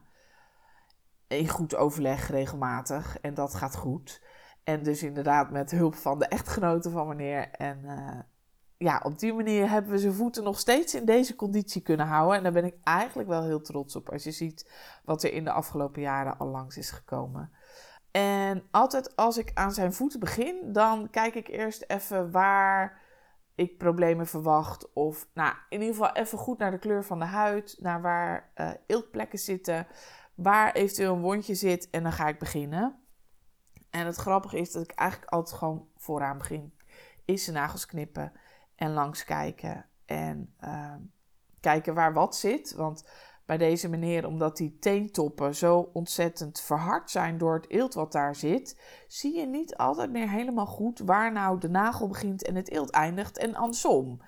in 1.27 1.47
goed 1.47 1.75
overleg 1.75 2.29
regelmatig. 2.29 3.19
En 3.19 3.33
dat 3.33 3.55
gaat 3.55 3.75
goed. 3.75 4.23
En 4.63 4.83
dus 4.83 5.03
inderdaad 5.03 5.51
met 5.51 5.71
hulp 5.71 5.95
van 5.95 6.19
de 6.19 6.27
echtgenoten 6.27 6.91
van 6.91 7.07
meneer. 7.07 7.51
En 7.51 7.79
uh, 7.83 8.19
ja, 8.77 9.01
op 9.03 9.19
die 9.19 9.33
manier 9.33 9.69
hebben 9.69 9.91
we 9.91 9.97
zijn 9.97 10.13
voeten 10.13 10.43
nog 10.43 10.59
steeds 10.59 10.95
in 10.95 11.05
deze 11.05 11.35
conditie 11.35 11.81
kunnen 11.81 12.07
houden. 12.07 12.37
En 12.37 12.43
daar 12.43 12.51
ben 12.51 12.65
ik 12.65 12.77
eigenlijk 12.83 13.29
wel 13.29 13.43
heel 13.43 13.61
trots 13.61 13.95
op. 13.95 14.09
Als 14.09 14.23
je 14.23 14.31
ziet 14.31 14.71
wat 15.03 15.23
er 15.23 15.33
in 15.33 15.43
de 15.43 15.51
afgelopen 15.51 16.01
jaren 16.01 16.37
al 16.37 16.47
langs 16.47 16.77
is 16.77 16.91
gekomen. 16.91 17.51
En 18.11 18.67
altijd 18.71 19.15
als 19.15 19.37
ik 19.37 19.51
aan 19.53 19.71
zijn 19.71 19.93
voeten 19.93 20.19
begin, 20.19 20.73
dan 20.73 21.09
kijk 21.09 21.35
ik 21.35 21.47
eerst 21.47 21.83
even 21.87 22.31
waar 22.31 23.01
ik 23.55 23.77
problemen 23.77 24.27
verwacht. 24.27 24.93
Of 24.93 25.27
nou, 25.33 25.53
in 25.69 25.81
ieder 25.81 25.95
geval 25.95 26.13
even 26.13 26.37
goed 26.37 26.57
naar 26.57 26.71
de 26.71 26.79
kleur 26.79 27.03
van 27.03 27.19
de 27.19 27.25
huid, 27.25 27.75
naar 27.79 28.01
waar 28.01 28.51
uh, 28.87 29.25
zitten, 29.31 29.87
waar 30.35 30.71
eventueel 30.73 31.15
een 31.15 31.21
wondje 31.21 31.55
zit. 31.55 31.89
En 31.89 32.03
dan 32.03 32.11
ga 32.11 32.27
ik 32.27 32.39
beginnen. 32.39 32.99
En 33.89 34.05
het 34.05 34.15
grappige 34.15 34.59
is 34.59 34.71
dat 34.71 34.83
ik 34.83 34.91
eigenlijk 34.91 35.31
altijd 35.31 35.57
gewoon 35.57 35.87
vooraan 35.97 36.37
begin. 36.37 36.73
Is 37.25 37.43
zijn 37.43 37.55
nagels 37.55 37.85
knippen 37.85 38.31
en 38.75 38.93
langs 38.93 39.23
kijken. 39.23 39.85
En 40.05 40.55
uh, 40.63 40.95
kijken 41.59 41.93
waar 41.93 42.13
wat 42.13 42.35
zit. 42.35 42.73
Want 42.73 43.09
bij 43.49 43.57
deze 43.57 43.89
meneer, 43.89 44.27
omdat 44.27 44.57
die 44.57 44.77
teentoppen 44.79 45.55
zo 45.55 45.89
ontzettend 45.93 46.61
verhard 46.61 47.11
zijn 47.11 47.37
door 47.37 47.53
het 47.53 47.69
eelt 47.69 47.93
wat 47.93 48.11
daar 48.11 48.35
zit, 48.35 48.81
zie 49.07 49.37
je 49.37 49.45
niet 49.45 49.77
altijd 49.77 50.11
meer 50.11 50.29
helemaal 50.29 50.65
goed 50.65 50.99
waar 50.99 51.31
nou 51.31 51.59
de 51.59 51.69
nagel 51.69 52.07
begint 52.07 52.43
en 52.43 52.55
het 52.55 52.69
eelt 52.69 52.89
eindigt 52.89 53.37
en 53.37 53.55
andersom. 53.55 54.21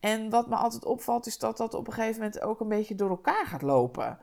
En 0.00 0.30
wat 0.30 0.48
me 0.48 0.56
altijd 0.56 0.84
opvalt 0.84 1.26
is 1.26 1.38
dat 1.38 1.56
dat 1.56 1.74
op 1.74 1.86
een 1.86 1.92
gegeven 1.92 2.20
moment 2.20 2.40
ook 2.40 2.60
een 2.60 2.68
beetje 2.68 2.94
door 2.94 3.10
elkaar 3.10 3.46
gaat 3.46 3.62
lopen. 3.62 4.18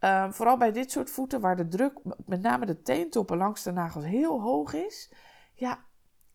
Uh, 0.00 0.30
vooral 0.30 0.56
bij 0.56 0.72
dit 0.72 0.90
soort 0.90 1.10
voeten 1.10 1.40
waar 1.40 1.56
de 1.56 1.68
druk, 1.68 2.00
met 2.26 2.42
name 2.42 2.66
de 2.66 2.82
teentoppen 2.82 3.36
langs 3.36 3.62
de 3.62 3.72
nagels, 3.72 4.04
heel 4.04 4.40
hoog 4.40 4.72
is. 4.72 5.12
Ja, 5.54 5.84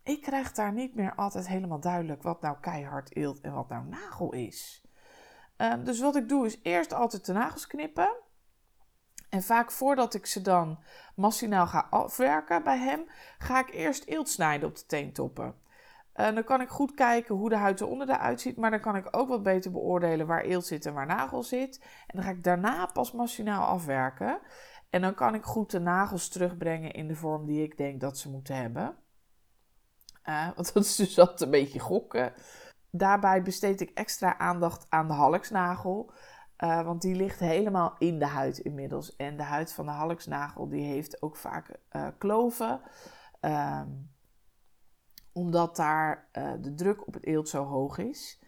ik 0.04 0.22
krijg 0.22 0.52
daar 0.52 0.74
niet 0.74 0.96
meer 0.96 1.16
altijd 1.16 1.48
helemaal 1.48 1.80
duidelijk 1.80 2.24
wat 2.24 2.42
nou 2.42 2.58
keihard 2.62 3.16
eelt 3.16 3.42
en 3.42 3.54
wat 3.54 3.70
nou 3.70 3.86
nagel 3.86 4.34
is. 4.34 4.83
Um, 5.58 5.84
dus 5.84 6.00
wat 6.00 6.16
ik 6.16 6.30
doe 6.30 6.46
is 6.46 6.60
eerst 6.64 6.94
altijd 6.94 7.26
de 7.26 7.34
nagels 7.34 7.68
knippen. 7.68 8.16
En 9.30 9.44
vaak 9.44 9.72
voordat 9.72 10.14
ik 10.14 10.26
ze 10.26 10.42
dan 10.42 10.80
massinaal 11.16 11.68
ga 11.68 11.88
afwerken 11.90 12.64
bij 12.64 12.78
hem, 12.78 13.06
ga 13.38 13.60
ik 13.60 13.74
eerst 13.74 14.06
eelt 14.06 14.30
snijden 14.30 14.70
op 14.70 14.76
de 14.76 14.86
teentoppen. 14.86 15.56
Uh, 16.16 16.34
dan 16.34 16.44
kan 16.44 16.62
ik 16.62 16.70
goed 16.70 16.94
kijken 16.94 17.36
hoe 17.36 17.50
de 17.50 17.56
huid 17.56 17.80
er 17.80 17.88
onder 17.88 18.10
eruit 18.10 18.42
ziet, 18.42 18.58
maar 18.58 18.72
dan 18.72 18.80
kan 18.80 18.96
ik 18.96 19.08
ook 19.12 19.28
wat 19.28 19.44
beter 19.44 19.72
beoordelen 19.72 20.28
waar 20.28 20.42
eelt 20.42 20.66
zit 20.66 20.86
en 20.86 20.94
waar 20.94 21.06
nagel 21.06 21.44
zit. 21.44 21.80
En 21.82 22.16
dan 22.16 22.24
ga 22.24 22.30
ik 22.30 22.44
daarna 22.44 22.86
pas 22.86 23.12
massinaal 23.12 23.66
afwerken. 23.66 24.40
En 24.90 25.02
dan 25.02 25.14
kan 25.14 25.36
ik 25.36 25.44
goed 25.44 25.72
de 25.72 25.80
nagels 25.80 26.30
terugbrengen 26.30 26.92
in 26.92 27.08
de 27.08 27.16
vorm 27.16 27.46
die 27.46 27.64
ik 27.64 27.78
denk 27.78 28.02
dat 28.02 28.18
ze 28.18 28.30
moeten 28.30 28.56
hebben. 28.56 28.96
Uh, 30.26 30.46
want 30.56 30.74
dat 30.74 30.84
is 30.84 30.96
dus 30.96 31.20
altijd 31.20 31.42
een 31.42 31.50
beetje 31.50 31.80
gokken. 31.80 32.34
Daarbij 32.96 33.42
besteed 33.42 33.82
ik 33.82 33.90
extra 33.90 34.38
aandacht 34.38 34.86
aan 34.90 35.08
de 35.08 35.14
halksnagel. 35.14 36.12
Uh, 36.58 36.82
want 36.82 37.02
die 37.02 37.16
ligt 37.16 37.40
helemaal 37.40 37.96
in 37.98 38.20
de 38.20 38.26
huid 38.26 38.58
inmiddels. 38.58 39.16
En 39.16 39.38
de 39.38 39.44
huid 39.44 39.74
van 39.74 39.86
de 39.86 39.92
halksnagel 39.92 40.70
die 40.70 40.84
heeft 40.84 41.22
ook 41.22 41.36
vaak 41.36 41.80
uh, 41.92 42.08
kloven. 42.18 42.82
Um, 43.42 44.12
omdat 45.32 45.76
daar 45.76 46.30
uh, 46.34 46.52
de 46.62 46.74
druk 46.74 47.08
op 47.08 47.14
het 47.14 47.26
eelt 47.26 47.50
zo 47.50 47.66
hoog 47.66 47.98
is. 47.98 48.42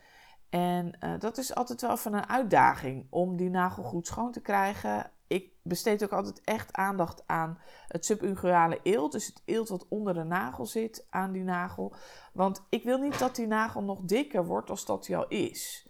En 0.49 0.99
dat 1.19 1.37
is 1.37 1.55
altijd 1.55 1.81
wel 1.81 1.91
even 1.91 2.13
een 2.13 2.29
uitdaging 2.29 3.07
om 3.09 3.37
die 3.37 3.49
nagel 3.49 3.83
goed 3.83 4.07
schoon 4.07 4.31
te 4.31 4.41
krijgen 4.41 5.11
ik 5.27 5.53
besteed 5.63 6.03
ook 6.03 6.11
altijd 6.11 6.41
echt 6.43 6.73
aandacht 6.73 7.23
aan 7.25 7.59
het 7.87 8.05
subunguale 8.05 8.79
eelt. 8.83 9.11
Dus 9.11 9.25
het 9.25 9.41
eelt 9.45 9.69
wat 9.69 9.87
onder 9.87 10.13
de 10.13 10.23
nagel 10.23 10.65
zit 10.65 11.07
aan 11.09 11.31
die 11.31 11.43
nagel. 11.43 11.95
Want 12.33 12.65
ik 12.69 12.83
wil 12.83 12.97
niet 12.97 13.19
dat 13.19 13.35
die 13.35 13.47
nagel 13.47 13.83
nog 13.83 14.01
dikker 14.01 14.45
wordt 14.45 14.69
als 14.69 14.85
dat 14.85 15.07
hij 15.07 15.17
al 15.17 15.27
is. 15.27 15.89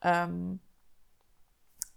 Um, 0.00 0.62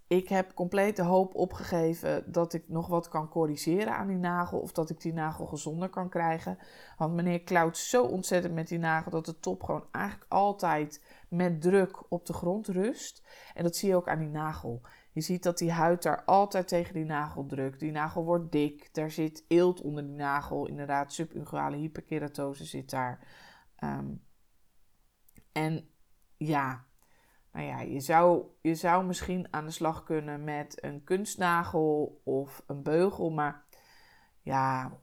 ik 0.08 0.28
heb 0.28 0.54
compleet 0.54 0.96
de 0.96 1.02
hoop 1.02 1.34
opgegeven 1.34 2.32
dat 2.32 2.52
ik 2.52 2.68
nog 2.68 2.86
wat 2.86 3.08
kan 3.08 3.28
corrigeren 3.28 3.96
aan 3.96 4.06
die 4.06 4.16
nagel. 4.16 4.58
Of 4.58 4.72
dat 4.72 4.90
ik 4.90 5.00
die 5.00 5.12
nagel 5.12 5.46
gezonder 5.46 5.88
kan 5.88 6.08
krijgen. 6.08 6.58
Want 6.96 7.14
meneer 7.14 7.40
klauwt 7.40 7.76
zo 7.76 8.04
ontzettend 8.04 8.54
met 8.54 8.68
die 8.68 8.78
nagel 8.78 9.10
dat 9.10 9.24
de 9.24 9.38
top 9.38 9.62
gewoon 9.62 9.86
eigenlijk 9.90 10.32
altijd 10.32 11.04
met 11.28 11.60
druk 11.60 12.02
op 12.08 12.26
de 12.26 12.32
grond 12.32 12.68
rust. 12.68 13.22
En 13.54 13.62
dat 13.62 13.76
zie 13.76 13.88
je 13.88 13.96
ook 13.96 14.08
aan 14.08 14.18
die 14.18 14.28
nagel. 14.28 14.80
Je 15.12 15.20
ziet 15.20 15.42
dat 15.42 15.58
die 15.58 15.72
huid 15.72 16.02
daar 16.02 16.24
altijd 16.24 16.68
tegen 16.68 16.94
die 16.94 17.04
nagel 17.04 17.46
drukt. 17.46 17.80
Die 17.80 17.90
nagel 17.90 18.24
wordt 18.24 18.52
dik. 18.52 18.94
Daar 18.94 19.10
zit 19.10 19.44
eelt 19.48 19.80
onder 19.80 20.06
die 20.06 20.16
nagel. 20.16 20.66
Inderdaad, 20.66 21.12
subunguale 21.12 21.76
hyperkeratose 21.76 22.64
zit 22.64 22.90
daar. 22.90 23.26
Um, 23.84 24.22
en 25.52 25.88
ja, 26.36 26.86
nou 27.52 27.66
ja, 27.66 27.80
je 27.80 28.00
zou, 28.00 28.46
je 28.60 28.74
zou 28.74 29.04
misschien 29.04 29.46
aan 29.50 29.64
de 29.64 29.70
slag 29.70 30.02
kunnen 30.02 30.44
met 30.44 30.84
een 30.84 31.04
kunstnagel 31.04 32.20
of 32.24 32.62
een 32.66 32.82
beugel. 32.82 33.30
Maar 33.30 33.64
ja, 34.42 34.98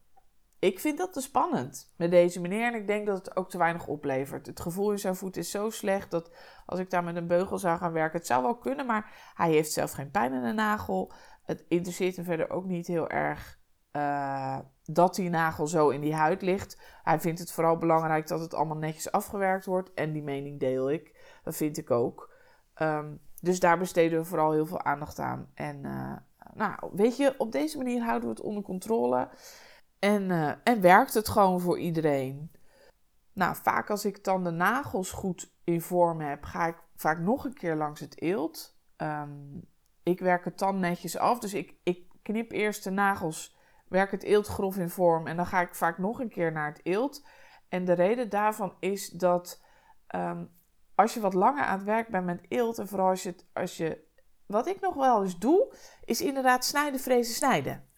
ik 0.65 0.79
vind 0.79 0.97
dat 0.97 1.13
te 1.13 1.21
spannend 1.21 1.93
met 1.97 2.11
deze 2.11 2.41
meneer. 2.41 2.67
En 2.67 2.79
ik 2.79 2.87
denk 2.87 3.05
dat 3.05 3.17
het 3.17 3.35
ook 3.35 3.49
te 3.49 3.57
weinig 3.57 3.87
oplevert. 3.87 4.45
Het 4.45 4.59
gevoel 4.59 4.91
in 4.91 4.99
zijn 4.99 5.15
voet 5.15 5.37
is 5.37 5.51
zo 5.51 5.69
slecht 5.69 6.11
dat 6.11 6.31
als 6.65 6.79
ik 6.79 6.89
daar 6.89 7.03
met 7.03 7.15
een 7.15 7.27
beugel 7.27 7.57
zou 7.57 7.77
gaan 7.77 7.91
werken, 7.91 8.17
het 8.17 8.27
zou 8.27 8.43
wel 8.43 8.57
kunnen. 8.57 8.85
Maar 8.85 9.31
hij 9.35 9.51
heeft 9.51 9.71
zelf 9.71 9.91
geen 9.91 10.11
pijn 10.11 10.33
in 10.33 10.43
de 10.43 10.53
nagel. 10.53 11.11
Het 11.43 11.65
interesseert 11.67 12.15
hem 12.15 12.25
verder 12.25 12.49
ook 12.49 12.65
niet 12.65 12.87
heel 12.87 13.09
erg 13.09 13.59
uh, 13.91 14.59
dat 14.83 15.15
die 15.15 15.29
nagel 15.29 15.67
zo 15.67 15.89
in 15.89 16.01
die 16.01 16.15
huid 16.15 16.41
ligt. 16.41 16.81
Hij 17.03 17.19
vindt 17.19 17.39
het 17.39 17.51
vooral 17.51 17.77
belangrijk 17.77 18.27
dat 18.27 18.39
het 18.39 18.53
allemaal 18.53 18.77
netjes 18.77 19.11
afgewerkt 19.11 19.65
wordt. 19.65 19.93
En 19.93 20.11
die 20.11 20.23
mening 20.23 20.59
deel 20.59 20.91
ik. 20.91 21.15
Dat 21.43 21.55
vind 21.55 21.77
ik 21.77 21.91
ook. 21.91 22.33
Um, 22.81 23.19
dus 23.41 23.59
daar 23.59 23.77
besteden 23.77 24.19
we 24.19 24.25
vooral 24.25 24.51
heel 24.51 24.65
veel 24.65 24.81
aandacht 24.81 25.19
aan. 25.19 25.51
En 25.53 25.83
uh, 25.83 26.15
nou, 26.53 26.89
weet 26.93 27.17
je, 27.17 27.35
op 27.37 27.51
deze 27.51 27.77
manier 27.77 28.03
houden 28.03 28.29
we 28.29 28.35
het 28.35 28.43
onder 28.45 28.63
controle. 28.63 29.29
En, 30.05 30.29
uh, 30.29 30.51
en 30.63 30.81
werkt 30.81 31.13
het 31.13 31.29
gewoon 31.29 31.59
voor 31.59 31.79
iedereen. 31.79 32.51
Nou, 33.33 33.55
vaak 33.55 33.89
als 33.89 34.05
ik 34.05 34.23
dan 34.23 34.43
de 34.43 34.49
nagels 34.49 35.11
goed 35.11 35.53
in 35.63 35.81
vorm 35.81 36.19
heb, 36.21 36.43
ga 36.43 36.67
ik 36.67 36.75
vaak 36.95 37.19
nog 37.19 37.45
een 37.45 37.53
keer 37.53 37.75
langs 37.75 37.99
het 37.99 38.21
eelt. 38.21 38.77
Um, 38.97 39.67
ik 40.03 40.19
werk 40.19 40.45
het 40.45 40.59
dan 40.59 40.79
netjes 40.79 41.17
af. 41.17 41.39
Dus 41.39 41.53
ik, 41.53 41.75
ik 41.83 42.07
knip 42.21 42.51
eerst 42.51 42.83
de 42.83 42.89
nagels, 42.89 43.57
werk 43.87 44.11
het 44.11 44.23
eelt 44.23 44.47
grof 44.47 44.77
in 44.77 44.89
vorm. 44.89 45.27
En 45.27 45.35
dan 45.35 45.45
ga 45.45 45.61
ik 45.61 45.75
vaak 45.75 45.97
nog 45.97 46.19
een 46.19 46.29
keer 46.29 46.51
naar 46.51 46.67
het 46.67 46.85
eelt. 46.85 47.25
En 47.69 47.85
de 47.85 47.93
reden 47.93 48.29
daarvan 48.29 48.75
is 48.79 49.09
dat 49.09 49.61
um, 50.15 50.49
als 50.95 51.13
je 51.13 51.19
wat 51.19 51.33
langer 51.33 51.63
aan 51.63 51.77
het 51.77 51.85
werk 51.87 52.07
bent 52.07 52.25
met 52.25 52.45
eelt, 52.49 52.79
en 52.79 52.87
vooral 52.87 53.09
als 53.09 53.23
je, 53.23 53.35
als 53.53 53.77
je 53.77 54.03
wat 54.45 54.67
ik 54.67 54.81
nog 54.81 54.93
wel 54.93 55.23
eens 55.23 55.39
doe, 55.39 55.75
is 56.03 56.21
inderdaad 56.21 56.65
snijden, 56.65 56.99
frezen, 56.99 57.33
snijden. 57.33 57.93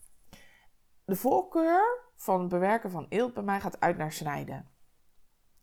De 1.08 1.16
voorkeur 1.16 2.04
van 2.16 2.40
het 2.40 2.50
bewerken 2.50 2.92
van 2.92 3.06
eelt 3.10 3.34
bij 3.34 3.44
mij 3.44 3.60
gaat 3.60 3.80
uit 3.80 3.98
naar 3.98 4.12
snijden. 4.12 4.68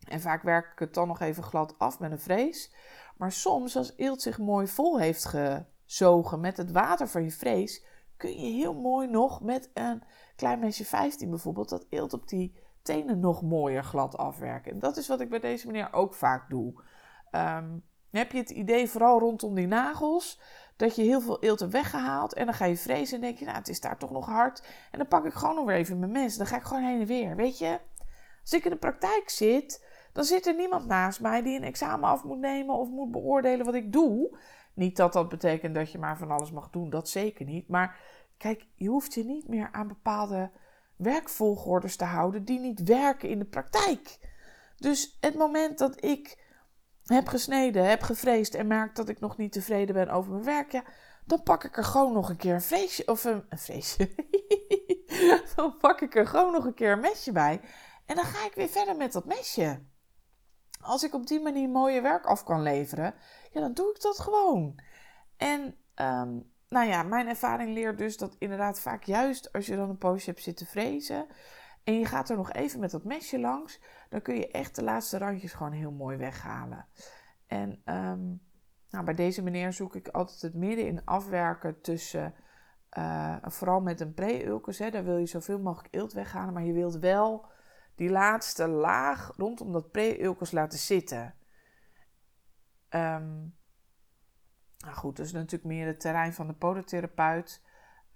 En 0.07 0.21
vaak 0.21 0.43
werk 0.43 0.71
ik 0.71 0.79
het 0.79 0.93
dan 0.93 1.07
nog 1.07 1.19
even 1.19 1.43
glad 1.43 1.79
af 1.79 1.99
met 1.99 2.11
een 2.11 2.19
frees. 2.19 2.75
Maar 3.17 3.31
soms, 3.31 3.77
als 3.77 3.97
eelt 3.97 4.21
zich 4.21 4.37
mooi 4.37 4.67
vol 4.67 4.99
heeft 4.99 5.25
gezogen 5.25 6.39
met 6.39 6.57
het 6.57 6.71
water 6.71 7.07
van 7.07 7.23
je 7.23 7.31
frees, 7.31 7.85
kun 8.17 8.29
je 8.29 8.51
heel 8.51 8.73
mooi 8.73 9.07
nog 9.07 9.41
met 9.41 9.71
een 9.73 10.03
klein 10.35 10.59
mesje 10.59 10.85
15 10.85 11.29
bijvoorbeeld 11.29 11.69
dat 11.69 11.85
eelt 11.89 12.13
op 12.13 12.27
die 12.27 12.57
tenen 12.81 13.19
nog 13.19 13.41
mooier 13.41 13.83
glad 13.83 14.17
afwerken. 14.17 14.71
En 14.71 14.79
dat 14.79 14.97
is 14.97 15.07
wat 15.07 15.19
ik 15.19 15.29
bij 15.29 15.39
deze 15.39 15.67
meneer 15.67 15.93
ook 15.93 16.13
vaak 16.13 16.49
doe. 16.49 16.83
Um, 17.31 17.83
heb 18.09 18.31
je 18.31 18.37
het 18.37 18.49
idee, 18.49 18.89
vooral 18.89 19.19
rondom 19.19 19.55
die 19.55 19.67
nagels, 19.67 20.41
dat 20.75 20.95
je 20.95 21.01
heel 21.01 21.21
veel 21.21 21.41
eelt 21.41 21.59
hebt 21.59 21.71
weggehaald. 21.71 22.33
En 22.33 22.45
dan 22.45 22.53
ga 22.53 22.65
je 22.65 22.77
vrezen 22.77 23.15
en 23.15 23.21
denk 23.21 23.37
je, 23.37 23.45
nou, 23.45 23.57
het 23.57 23.69
is 23.69 23.79
daar 23.79 23.97
toch 23.97 24.11
nog 24.11 24.25
hard. 24.25 24.63
En 24.91 24.97
dan 24.97 25.07
pak 25.07 25.25
ik 25.25 25.33
gewoon 25.33 25.55
nog 25.55 25.65
weer 25.65 25.75
even 25.75 25.99
mijn 25.99 26.11
mes. 26.11 26.37
Dan 26.37 26.47
ga 26.47 26.55
ik 26.55 26.63
gewoon 26.63 26.83
heen 26.83 26.99
en 26.99 27.07
weer. 27.07 27.35
Weet 27.35 27.57
je, 27.57 27.79
als 28.41 28.53
ik 28.53 28.63
in 28.63 28.71
de 28.71 28.77
praktijk 28.77 29.29
zit, 29.29 29.85
dan 30.13 30.23
zit 30.23 30.45
er 30.45 30.55
niemand 30.55 30.85
naast 30.85 31.21
mij 31.21 31.41
die 31.41 31.57
een 31.57 31.63
examen 31.63 32.09
af 32.09 32.23
moet 32.23 32.39
nemen 32.39 32.75
of 32.75 32.89
moet 32.89 33.11
beoordelen 33.11 33.65
wat 33.65 33.75
ik 33.75 33.93
doe. 33.93 34.37
Niet 34.73 34.97
dat 34.97 35.13
dat 35.13 35.29
betekent 35.29 35.75
dat 35.75 35.91
je 35.91 35.97
maar 35.97 36.17
van 36.17 36.31
alles 36.31 36.51
mag 36.51 36.69
doen, 36.69 36.89
dat 36.89 37.09
zeker 37.09 37.45
niet. 37.45 37.67
Maar 37.67 37.99
kijk, 38.37 38.67
je 38.73 38.87
hoeft 38.87 39.13
je 39.13 39.25
niet 39.25 39.47
meer 39.47 39.69
aan 39.71 39.87
bepaalde 39.87 40.51
werkvolgordes 40.95 41.95
te 41.95 42.03
houden 42.03 42.45
die 42.45 42.59
niet 42.59 42.83
werken 42.83 43.29
in 43.29 43.39
de 43.39 43.45
praktijk. 43.45 44.19
Dus 44.77 45.17
het 45.21 45.35
moment 45.35 45.77
dat 45.77 46.03
ik 46.03 46.44
heb 47.13 47.27
gesneden, 47.27 47.89
heb 47.89 48.01
gevreesd 48.01 48.55
en 48.55 48.67
merk 48.67 48.95
dat 48.95 49.09
ik 49.09 49.19
nog 49.19 49.37
niet 49.37 49.51
tevreden 49.51 49.95
ben 49.95 50.09
over 50.09 50.31
mijn 50.31 50.43
werk, 50.43 50.71
ja, 50.71 50.83
dan 51.25 51.43
pak 51.43 51.63
ik 51.63 51.77
er 51.77 51.83
gewoon 51.83 52.13
nog 52.13 52.29
een 52.29 52.37
keer 52.37 52.53
een 52.53 52.61
vreesje, 52.61 53.07
of 53.07 53.23
een, 53.23 53.45
een 53.49 54.07
dan 55.55 55.77
pak 55.77 56.01
ik 56.01 56.15
er 56.15 56.27
gewoon 56.27 56.51
nog 56.51 56.65
een 56.65 56.73
keer 56.73 56.91
een 56.91 56.99
mesje 56.99 57.31
bij 57.31 57.61
en 58.05 58.15
dan 58.15 58.25
ga 58.25 58.45
ik 58.45 58.53
weer 58.53 58.69
verder 58.69 58.95
met 58.95 59.11
dat 59.11 59.25
mesje. 59.25 59.83
Als 60.81 61.03
ik 61.03 61.13
op 61.13 61.27
die 61.27 61.39
manier 61.39 61.69
mooie 61.69 62.01
werk 62.01 62.25
af 62.25 62.43
kan 62.43 62.61
leveren, 62.61 63.15
ja, 63.51 63.61
dan 63.61 63.73
doe 63.73 63.89
ik 63.89 64.01
dat 64.01 64.19
gewoon. 64.19 64.79
En 65.37 65.77
ehm, 65.93 66.39
nou 66.69 66.87
ja, 66.87 67.03
mijn 67.03 67.27
ervaring 67.27 67.73
leert 67.73 67.97
dus 67.97 68.17
dat 68.17 68.35
inderdaad 68.39 68.79
vaak 68.79 69.03
juist 69.03 69.53
als 69.53 69.65
je 69.65 69.75
dan 69.75 69.89
een 69.89 69.97
poosje 69.97 70.29
hebt 70.29 70.43
zitten 70.43 70.65
vrezen 70.65 71.27
en 71.83 71.99
je 71.99 72.05
gaat 72.05 72.29
er 72.29 72.37
nog 72.37 72.51
even 72.51 72.79
met 72.79 72.91
dat 72.91 73.03
mesje 73.03 73.39
langs, 73.39 73.79
dan 74.09 74.21
kun 74.21 74.35
je 74.35 74.51
echt 74.51 74.75
de 74.75 74.83
laatste 74.83 75.17
randjes 75.17 75.53
gewoon 75.53 75.71
heel 75.71 75.91
mooi 75.91 76.17
weghalen. 76.17 76.85
En 77.47 77.81
ehm, 77.83 78.23
nou, 78.89 79.05
bij 79.05 79.13
deze 79.13 79.43
meneer 79.43 79.73
zoek 79.73 79.95
ik 79.95 80.07
altijd 80.07 80.41
het 80.41 80.53
midden 80.53 80.87
in 80.87 81.05
afwerken 81.05 81.81
tussen, 81.81 82.33
uh, 82.97 83.37
vooral 83.41 83.81
met 83.81 83.99
een 83.99 84.13
pre-ulcus, 84.13 84.77
daar 84.77 85.03
wil 85.03 85.17
je 85.17 85.25
zoveel 85.25 85.59
mogelijk 85.59 85.95
eelt 85.95 86.13
weghalen, 86.13 86.53
maar 86.53 86.63
je 86.63 86.73
wilt 86.73 86.97
wel 86.97 87.45
die 87.95 88.09
laatste 88.09 88.67
laag 88.67 89.33
rondom 89.37 89.71
dat 89.71 89.91
pre-ulcus 89.91 90.51
laten 90.51 90.79
zitten. 90.79 91.35
Um, 92.89 93.55
nou 94.77 94.95
goed, 94.95 95.17
dat 95.17 95.25
is 95.25 95.31
natuurlijk 95.31 95.63
meer 95.63 95.87
het 95.87 95.99
terrein 95.99 96.33
van 96.33 96.47
de 96.47 96.53
podotherapeut. 96.53 97.63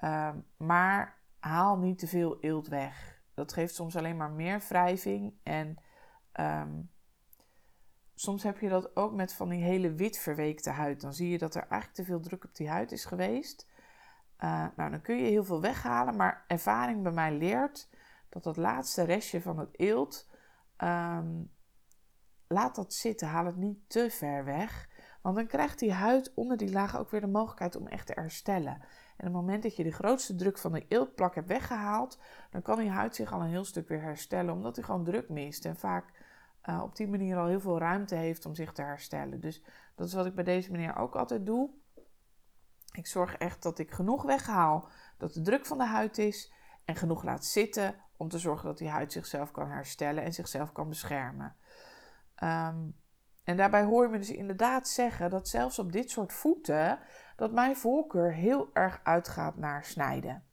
Um, 0.04 0.46
maar 0.58 1.18
haal 1.40 1.78
niet 1.78 2.00
te 2.00 2.08
veel 2.08 2.40
eelt 2.40 2.68
weg. 2.68 3.19
Dat 3.40 3.54
geeft 3.54 3.76
soms 3.76 3.96
alleen 3.96 4.18
maar 4.18 4.32
meer 4.32 4.60
wrijving. 4.68 5.34
En 5.44 5.78
um, 6.40 6.92
soms 8.16 8.44
heb 8.44 8.60
je 8.60 8.70
dat 8.70 8.96
ook 8.96 9.14
met 9.14 9.34
van 9.34 9.50
die 9.50 9.64
hele 9.64 9.94
wit 9.94 10.18
verweekte 10.18 10.70
huid. 10.70 11.02
Dan 11.02 11.14
zie 11.14 11.30
je 11.30 11.38
dat 11.38 11.56
er 11.56 11.62
eigenlijk 11.62 11.94
te 11.94 12.04
veel 12.04 12.20
druk 12.20 12.44
op 12.44 12.56
die 12.56 12.70
huid 12.70 12.92
is 12.92 13.06
geweest. 13.06 13.68
Uh, 14.40 14.68
nou, 14.76 14.90
dan 14.90 15.02
kun 15.02 15.18
je 15.18 15.30
heel 15.30 15.44
veel 15.44 15.62
weghalen. 15.62 16.16
Maar 16.16 16.44
ervaring 16.48 17.04
bij 17.04 17.12
mij 17.12 17.38
leert 17.38 17.90
dat 18.30 18.44
dat 18.44 18.58
laatste 18.58 19.04
restje 19.04 19.42
van 19.42 19.60
het 19.60 19.80
eelt. 19.80 20.30
Um, 20.78 21.52
laat 22.48 22.76
dat 22.76 22.94
zitten. 22.94 23.28
Haal 23.28 23.46
het 23.46 23.58
niet 23.58 23.90
te 23.90 24.10
ver 24.10 24.46
weg. 24.46 24.90
Want 25.22 25.36
dan 25.36 25.48
krijgt 25.48 25.80
die 25.80 25.94
huid 25.94 26.34
onder 26.34 26.58
die 26.58 26.72
laag 26.72 26.98
ook 26.98 27.10
weer 27.10 27.22
de 27.22 27.28
mogelijkheid 27.28 27.76
om 27.76 27.88
echt 27.88 28.08
te 28.08 28.14
herstellen. 28.14 28.82
En 29.20 29.28
op 29.28 29.34
het 29.34 29.42
moment 29.42 29.64
dat 29.64 29.76
je 29.76 29.84
de 29.84 29.92
grootste 29.92 30.36
druk 30.36 30.58
van 30.58 30.72
de 30.72 30.86
eeltplak 30.88 31.36
hebt 31.36 31.48
weggehaald, 31.48 32.20
dan 32.50 32.62
kan 32.62 32.80
die 32.80 32.90
huid 32.90 33.16
zich 33.16 33.34
al 33.34 33.42
een 33.42 33.50
heel 33.50 33.66
stuk 33.66 33.88
weer 33.88 34.02
herstellen, 34.02 34.54
omdat 34.54 34.76
hij 34.76 34.86
gewoon 34.86 35.04
druk 35.04 35.30
mist. 35.30 35.66
En 35.66 35.76
vaak 35.76 36.14
uh, 36.70 36.82
op 36.84 36.96
die 36.96 37.08
manier 37.08 37.38
al 37.38 37.48
heel 37.48 37.60
veel 37.60 37.80
ruimte 37.80 38.16
heeft 38.16 38.46
om 38.46 38.56
zich 38.56 38.72
te 38.74 38.82
herstellen. 38.82 39.40
Dus 39.40 39.64
dat 39.96 40.08
is 40.08 40.14
wat 40.14 40.26
ik 40.26 40.36
bij 40.36 40.44
deze 40.44 40.72
manier 40.72 40.96
ook 40.96 41.16
altijd 41.16 41.46
doe. 41.46 41.70
Ik 42.92 43.08
zorg 43.08 43.36
echt 43.36 43.64
dat 43.64 43.80
ik 43.80 43.92
genoeg 43.92 44.24
weghaal, 44.24 44.90
dat 45.18 45.34
de 45.34 45.42
druk 45.42 45.66
van 45.66 45.78
de 45.78 45.86
huid 45.86 46.18
is 46.18 46.54
en 46.86 46.96
genoeg 46.96 47.24
laat 47.24 47.46
zitten 47.46 47.96
om 48.18 48.30
te 48.30 48.40
zorgen 48.40 48.66
dat 48.66 48.78
die 48.78 48.90
huid 48.90 49.12
zichzelf 49.12 49.52
kan 49.52 49.70
herstellen 49.70 50.24
en 50.24 50.34
zichzelf 50.34 50.72
kan 50.72 50.90
beschermen. 50.90 51.56
Um, 52.44 52.96
en 53.44 53.58
daarbij 53.58 53.84
hoor 53.84 54.04
je 54.04 54.10
me 54.10 54.18
dus 54.18 54.32
inderdaad 54.32 54.88
zeggen 54.88 55.30
dat 55.30 55.48
zelfs 55.48 55.80
op 55.80 55.92
dit 55.92 56.10
soort 56.10 56.34
voeten, 56.34 57.00
dat 57.40 57.52
mijn 57.52 57.76
voorkeur 57.76 58.34
heel 58.34 58.70
erg 58.74 59.00
uitgaat 59.04 59.58
naar 59.58 59.86
snijden. 59.86 60.44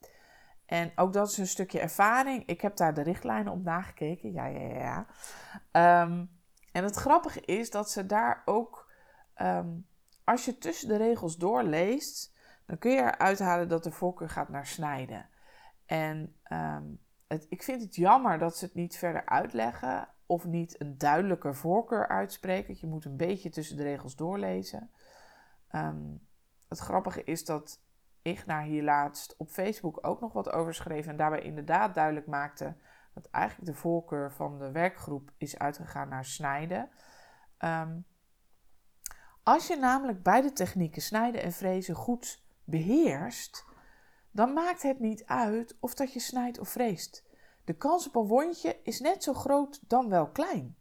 En 0.66 0.92
ook 0.96 1.12
dat 1.12 1.30
is 1.30 1.38
een 1.38 1.46
stukje 1.46 1.80
ervaring. 1.80 2.46
Ik 2.46 2.60
heb 2.60 2.76
daar 2.76 2.94
de 2.94 3.02
richtlijnen 3.02 3.52
op 3.52 3.62
nagekeken. 3.62 4.32
Ja, 4.32 4.46
ja, 4.46 5.06
ja. 5.72 6.02
Um, 6.02 6.30
en 6.72 6.84
het 6.84 6.96
grappige 6.96 7.40
is 7.40 7.70
dat 7.70 7.90
ze 7.90 8.06
daar 8.06 8.42
ook, 8.44 8.92
um, 9.42 9.86
als 10.24 10.44
je 10.44 10.58
tussen 10.58 10.88
de 10.88 10.96
regels 10.96 11.36
doorleest, 11.36 12.34
dan 12.66 12.78
kun 12.78 12.90
je 12.90 13.00
eruit 13.00 13.38
halen 13.38 13.68
dat 13.68 13.84
de 13.84 13.90
voorkeur 13.90 14.28
gaat 14.28 14.48
naar 14.48 14.66
snijden. 14.66 15.28
En 15.86 16.36
um, 16.52 17.00
het, 17.26 17.46
ik 17.48 17.62
vind 17.62 17.82
het 17.82 17.94
jammer 17.94 18.38
dat 18.38 18.56
ze 18.56 18.64
het 18.64 18.74
niet 18.74 18.96
verder 18.96 19.26
uitleggen 19.26 20.08
of 20.26 20.44
niet 20.44 20.80
een 20.80 20.98
duidelijke 20.98 21.54
voorkeur 21.54 22.08
uitspreken. 22.08 22.76
Je 22.80 22.86
moet 22.86 23.04
een 23.04 23.16
beetje 23.16 23.50
tussen 23.50 23.76
de 23.76 23.82
regels 23.82 24.16
doorlezen. 24.16 24.90
Het 26.68 26.78
grappige 26.78 27.24
is 27.24 27.44
dat 27.44 27.80
Igna 28.22 28.62
hier 28.62 28.82
laatst 28.82 29.34
op 29.36 29.48
Facebook 29.48 30.06
ook 30.06 30.20
nog 30.20 30.32
wat 30.32 30.52
over 30.52 30.74
schreef 30.74 31.06
en 31.06 31.16
daarbij 31.16 31.42
inderdaad 31.42 31.94
duidelijk 31.94 32.26
maakte 32.26 32.76
dat 33.14 33.28
eigenlijk 33.30 33.70
de 33.70 33.78
voorkeur 33.78 34.32
van 34.32 34.58
de 34.58 34.70
werkgroep 34.70 35.32
is 35.38 35.58
uitgegaan 35.58 36.08
naar 36.08 36.24
snijden. 36.24 36.90
Um, 37.58 38.06
als 39.42 39.66
je 39.66 39.76
namelijk 39.76 40.22
beide 40.22 40.52
technieken, 40.52 41.02
snijden 41.02 41.42
en 41.42 41.52
frezen, 41.52 41.94
goed 41.94 42.44
beheerst, 42.64 43.64
dan 44.30 44.52
maakt 44.52 44.82
het 44.82 45.00
niet 45.00 45.24
uit 45.24 45.76
of 45.80 45.94
dat 45.94 46.12
je 46.12 46.20
snijdt 46.20 46.58
of 46.58 46.68
freest. 46.68 47.24
De 47.64 47.76
kans 47.76 48.06
op 48.06 48.16
een 48.16 48.26
wondje 48.26 48.80
is 48.82 49.00
net 49.00 49.22
zo 49.22 49.34
groot 49.34 49.80
dan 49.88 50.08
wel 50.08 50.30
klein. 50.30 50.76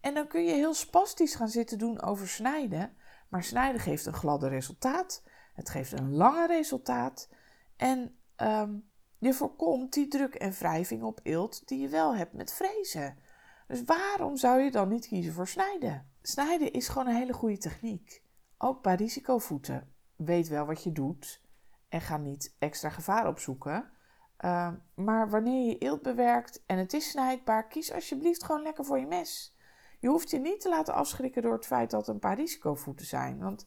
En 0.00 0.14
dan 0.14 0.26
kun 0.26 0.44
je 0.44 0.52
heel 0.52 0.74
spastisch 0.74 1.34
gaan 1.34 1.48
zitten 1.48 1.78
doen 1.78 2.02
over 2.02 2.28
snijden, 2.28 2.96
maar 3.30 3.44
snijden 3.44 3.80
geeft 3.80 4.06
een 4.06 4.12
gladde 4.12 4.48
resultaat, 4.48 5.22
het 5.54 5.70
geeft 5.70 5.92
een 5.92 6.14
lange 6.14 6.46
resultaat 6.46 7.28
en 7.76 8.18
um, 8.36 8.90
je 9.18 9.34
voorkomt 9.34 9.92
die 9.92 10.08
druk 10.08 10.34
en 10.34 10.52
wrijving 10.52 11.02
op 11.02 11.20
eelt 11.22 11.68
die 11.68 11.80
je 11.80 11.88
wel 11.88 12.16
hebt 12.16 12.32
met 12.32 12.52
frezen. 12.52 13.18
Dus 13.66 13.84
waarom 13.84 14.36
zou 14.36 14.60
je 14.60 14.70
dan 14.70 14.88
niet 14.88 15.06
kiezen 15.06 15.32
voor 15.32 15.48
snijden? 15.48 16.10
Snijden 16.22 16.72
is 16.72 16.88
gewoon 16.88 17.06
een 17.06 17.14
hele 17.14 17.32
goede 17.32 17.58
techniek. 17.58 18.22
Ook 18.58 18.82
bij 18.82 18.94
risicovoeten. 18.94 19.94
Weet 20.16 20.48
wel 20.48 20.66
wat 20.66 20.82
je 20.82 20.92
doet 20.92 21.42
en 21.88 22.00
ga 22.00 22.16
niet 22.16 22.56
extra 22.58 22.88
gevaar 22.88 23.28
opzoeken. 23.28 23.90
Ehm, 24.36 24.74
maar 24.94 25.30
wanneer 25.30 25.66
je 25.66 25.78
eelt 25.78 26.02
bewerkt 26.02 26.62
en 26.66 26.78
het 26.78 26.92
is 26.92 27.10
snijdbaar, 27.10 27.68
kies 27.68 27.92
alsjeblieft 27.92 28.44
gewoon 28.44 28.62
lekker 28.62 28.84
voor 28.84 28.98
je 28.98 29.06
mes. 29.06 29.56
Je 30.00 30.08
hoeft 30.08 30.30
je 30.30 30.38
niet 30.38 30.60
te 30.60 30.68
laten 30.68 30.94
afschrikken 30.94 31.42
door 31.42 31.52
het 31.52 31.66
feit 31.66 31.90
dat 31.90 32.08
er 32.08 32.14
een 32.14 32.20
paar 32.20 32.36
risicovoeten 32.36 33.06
zijn. 33.06 33.38
Want 33.38 33.66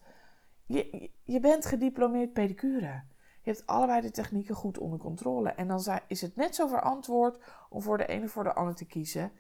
je, 0.65 1.10
je 1.24 1.39
bent 1.39 1.65
gediplomeerd 1.65 2.34
pedicure. 2.34 3.04
Je 3.41 3.52
hebt 3.52 3.65
allebei 3.65 4.02
de 4.02 4.12
technieken 4.12 4.56
goed 4.56 4.78
onder 4.78 5.00
controle. 5.00 5.50
En 5.50 5.67
dan 5.67 5.84
is 6.08 6.22
het 6.22 6.36
net 6.36 6.56
zo 6.56 6.67
verantwoord 6.67 7.39
om 7.69 7.82
voor 7.82 7.98
de 7.98 8.06
ene 8.06 8.26
of 8.26 8.32
voor 8.32 8.43
de 8.43 8.54
ander 8.54 8.76
te 8.76 8.86
kiezen. 8.86 9.32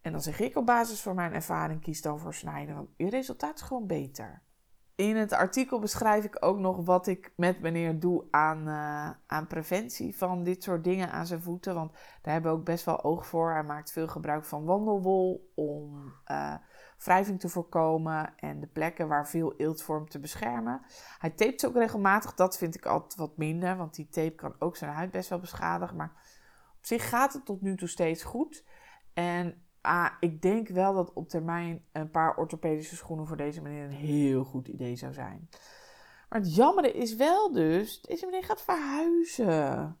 En 0.00 0.12
dan 0.12 0.20
zeg 0.20 0.40
ik 0.40 0.56
op 0.56 0.66
basis 0.66 1.00
van 1.00 1.14
mijn 1.14 1.32
ervaring, 1.32 1.80
kies 1.80 2.02
dan 2.02 2.18
voor 2.18 2.34
snijden. 2.34 2.74
Want 2.74 2.88
je 2.96 3.10
resultaat 3.10 3.54
is 3.54 3.62
gewoon 3.62 3.86
beter. 3.86 4.42
In 5.00 5.16
het 5.16 5.32
artikel 5.32 5.78
beschrijf 5.78 6.24
ik 6.24 6.36
ook 6.40 6.58
nog 6.58 6.84
wat 6.84 7.06
ik 7.06 7.32
met 7.36 7.60
meneer 7.60 8.00
doe 8.00 8.24
aan, 8.30 8.68
uh, 8.68 9.10
aan 9.26 9.46
preventie 9.46 10.16
van 10.16 10.42
dit 10.42 10.62
soort 10.62 10.84
dingen 10.84 11.10
aan 11.10 11.26
zijn 11.26 11.42
voeten. 11.42 11.74
Want 11.74 11.92
daar 11.92 12.32
hebben 12.32 12.52
we 12.52 12.58
ook 12.58 12.64
best 12.64 12.84
wel 12.84 13.04
oog 13.04 13.26
voor. 13.26 13.52
Hij 13.52 13.62
maakt 13.62 13.92
veel 13.92 14.08
gebruik 14.08 14.44
van 14.44 14.64
wandelwol 14.64 15.52
om 15.54 16.12
uh, 16.30 16.54
wrijving 16.98 17.40
te 17.40 17.48
voorkomen 17.48 18.32
en 18.36 18.60
de 18.60 18.66
plekken 18.66 19.08
waar 19.08 19.28
veel 19.28 19.54
eelt 19.56 20.10
te 20.10 20.20
beschermen. 20.20 20.82
Hij 21.18 21.30
tapet 21.30 21.66
ook 21.66 21.74
regelmatig. 21.74 22.34
Dat 22.34 22.58
vind 22.58 22.74
ik 22.74 22.86
altijd 22.86 23.14
wat 23.14 23.36
minder, 23.36 23.76
want 23.76 23.94
die 23.94 24.08
tape 24.08 24.34
kan 24.34 24.54
ook 24.58 24.76
zijn 24.76 24.92
huid 24.92 25.10
best 25.10 25.28
wel 25.28 25.40
beschadigen. 25.40 25.96
Maar 25.96 26.12
op 26.78 26.86
zich 26.86 27.08
gaat 27.08 27.32
het 27.32 27.44
tot 27.44 27.60
nu 27.60 27.76
toe 27.76 27.88
steeds 27.88 28.22
goed. 28.22 28.64
En 29.14 29.62
Ah, 29.80 30.10
ik 30.20 30.42
denk 30.42 30.68
wel 30.68 30.94
dat 30.94 31.12
op 31.12 31.28
termijn 31.28 31.84
een 31.92 32.10
paar 32.10 32.36
orthopedische 32.36 32.96
schoenen 32.96 33.26
voor 33.26 33.36
deze 33.36 33.60
meneer 33.60 33.84
een 33.84 33.90
heel 33.90 34.44
goed 34.44 34.68
idee 34.68 34.96
zou 34.96 35.12
zijn. 35.12 35.48
Maar 36.28 36.40
het 36.40 36.54
jammere 36.54 36.92
is 36.92 37.14
wel 37.14 37.52
dus, 37.52 38.00
deze 38.00 38.26
meneer 38.26 38.44
gaat 38.44 38.62
verhuizen. 38.62 39.98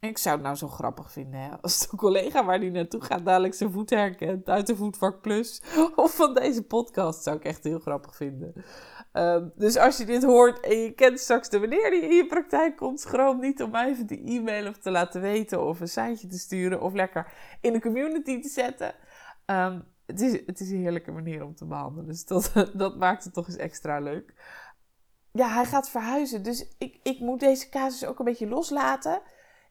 ik 0.00 0.18
zou 0.18 0.34
het 0.34 0.44
nou 0.44 0.56
zo 0.56 0.68
grappig 0.68 1.12
vinden 1.12 1.40
hè, 1.40 1.60
als 1.60 1.88
de 1.88 1.96
collega 1.96 2.44
waar 2.44 2.60
die 2.60 2.70
naartoe 2.70 3.00
gaat 3.00 3.24
dadelijk 3.24 3.54
zijn 3.54 3.72
voet 3.72 3.90
herkent 3.90 4.48
uit 4.48 4.66
de 4.66 4.76
Voetvak 4.76 5.20
Plus. 5.20 5.62
Of 5.94 6.14
van 6.14 6.34
deze 6.34 6.62
podcast 6.62 7.22
zou 7.22 7.36
ik 7.36 7.44
echt 7.44 7.64
heel 7.64 7.78
grappig 7.78 8.16
vinden. 8.16 8.52
Ehm, 9.12 9.48
dus 9.54 9.76
als 9.76 9.96
je 9.96 10.04
dit 10.04 10.22
hoort 10.22 10.60
en 10.60 10.76
je 10.76 10.92
kent 10.92 11.20
straks 11.20 11.48
de 11.48 11.58
meneer 11.58 11.90
die 11.90 12.02
in 12.02 12.16
je 12.16 12.26
praktijk 12.26 12.76
komt, 12.76 13.00
schroom 13.00 13.40
niet 13.40 13.62
om 13.62 13.70
mij 13.70 13.88
even 13.88 14.06
te 14.06 14.22
e-mailen 14.24 14.70
of 14.70 14.78
te 14.78 14.90
laten 14.90 15.20
weten 15.20 15.66
of 15.66 15.80
een 15.80 15.88
seintje 15.88 16.26
te 16.26 16.38
sturen 16.38 16.80
of 16.80 16.92
lekker 16.92 17.32
in 17.60 17.72
de 17.72 17.80
community 17.80 18.40
te 18.40 18.48
zetten. 18.48 18.94
Ehm, 19.44 19.80
het, 20.06 20.20
is, 20.20 20.32
het 20.46 20.60
is 20.60 20.70
een 20.70 20.80
heerlijke 20.80 21.12
manier 21.12 21.44
om 21.44 21.54
te 21.54 21.66
behandelen, 21.66 22.06
dus 22.06 22.24
dat, 22.24 22.52
dat 22.74 22.96
maakt 22.96 23.24
het 23.24 23.32
toch 23.32 23.46
eens 23.46 23.56
extra 23.56 23.98
leuk. 23.98 24.34
Ja, 25.32 25.48
hij 25.48 25.64
gaat 25.64 25.90
verhuizen, 25.90 26.42
dus 26.42 26.74
ik, 26.78 27.00
ik 27.02 27.20
moet 27.20 27.40
deze 27.40 27.68
casus 27.68 28.04
ook 28.08 28.18
een 28.18 28.24
beetje 28.24 28.48
loslaten. 28.48 29.20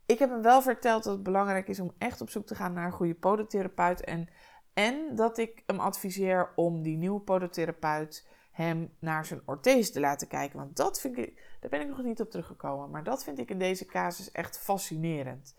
Ik 0.05 0.19
heb 0.19 0.29
hem 0.29 0.41
wel 0.41 0.61
verteld 0.61 1.03
dat 1.03 1.13
het 1.13 1.23
belangrijk 1.23 1.67
is 1.67 1.79
om 1.79 1.93
echt 1.97 2.21
op 2.21 2.29
zoek 2.29 2.45
te 2.45 2.55
gaan 2.55 2.73
naar 2.73 2.85
een 2.85 2.91
goede 2.91 3.15
podotherapeut 3.15 4.03
en, 4.03 4.29
en 4.73 5.15
dat 5.15 5.37
ik 5.37 5.63
hem 5.65 5.79
adviseer 5.79 6.51
om 6.55 6.81
die 6.81 6.97
nieuwe 6.97 7.19
podotherapeut 7.19 8.27
hem 8.63 8.93
naar 8.99 9.25
zijn 9.25 9.41
orthese 9.45 9.91
te 9.91 9.99
laten 9.99 10.27
kijken. 10.27 10.59
Want 10.59 10.75
dat 10.75 10.99
vind 10.99 11.17
ik, 11.17 11.57
daar 11.59 11.69
ben 11.69 11.81
ik 11.81 11.87
nog 11.87 12.03
niet 12.03 12.21
op 12.21 12.29
teruggekomen, 12.29 12.89
maar 12.89 13.03
dat 13.03 13.23
vind 13.23 13.39
ik 13.39 13.49
in 13.49 13.59
deze 13.59 13.85
casus 13.85 14.31
echt 14.31 14.59
fascinerend. 14.59 15.55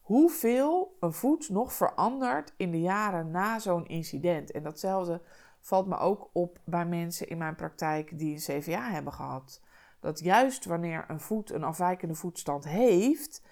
Hoeveel 0.00 0.96
een 1.00 1.12
voet 1.12 1.48
nog 1.48 1.72
verandert 1.72 2.52
in 2.56 2.70
de 2.70 2.80
jaren 2.80 3.30
na 3.30 3.58
zo'n 3.58 3.86
incident. 3.86 4.50
En 4.50 4.62
datzelfde 4.62 5.22
valt 5.60 5.86
me 5.86 5.98
ook 5.98 6.30
op 6.32 6.58
bij 6.64 6.86
mensen 6.86 7.28
in 7.28 7.38
mijn 7.38 7.54
praktijk 7.54 8.18
die 8.18 8.32
een 8.32 8.60
CVA 8.60 8.90
hebben 8.90 9.12
gehad. 9.12 9.62
Dat 10.00 10.20
juist 10.20 10.64
wanneer 10.64 11.04
een 11.08 11.20
voet 11.20 11.50
een 11.50 11.64
afwijkende 11.64 12.14
voetstand 12.14 12.64
heeft, 12.64 13.42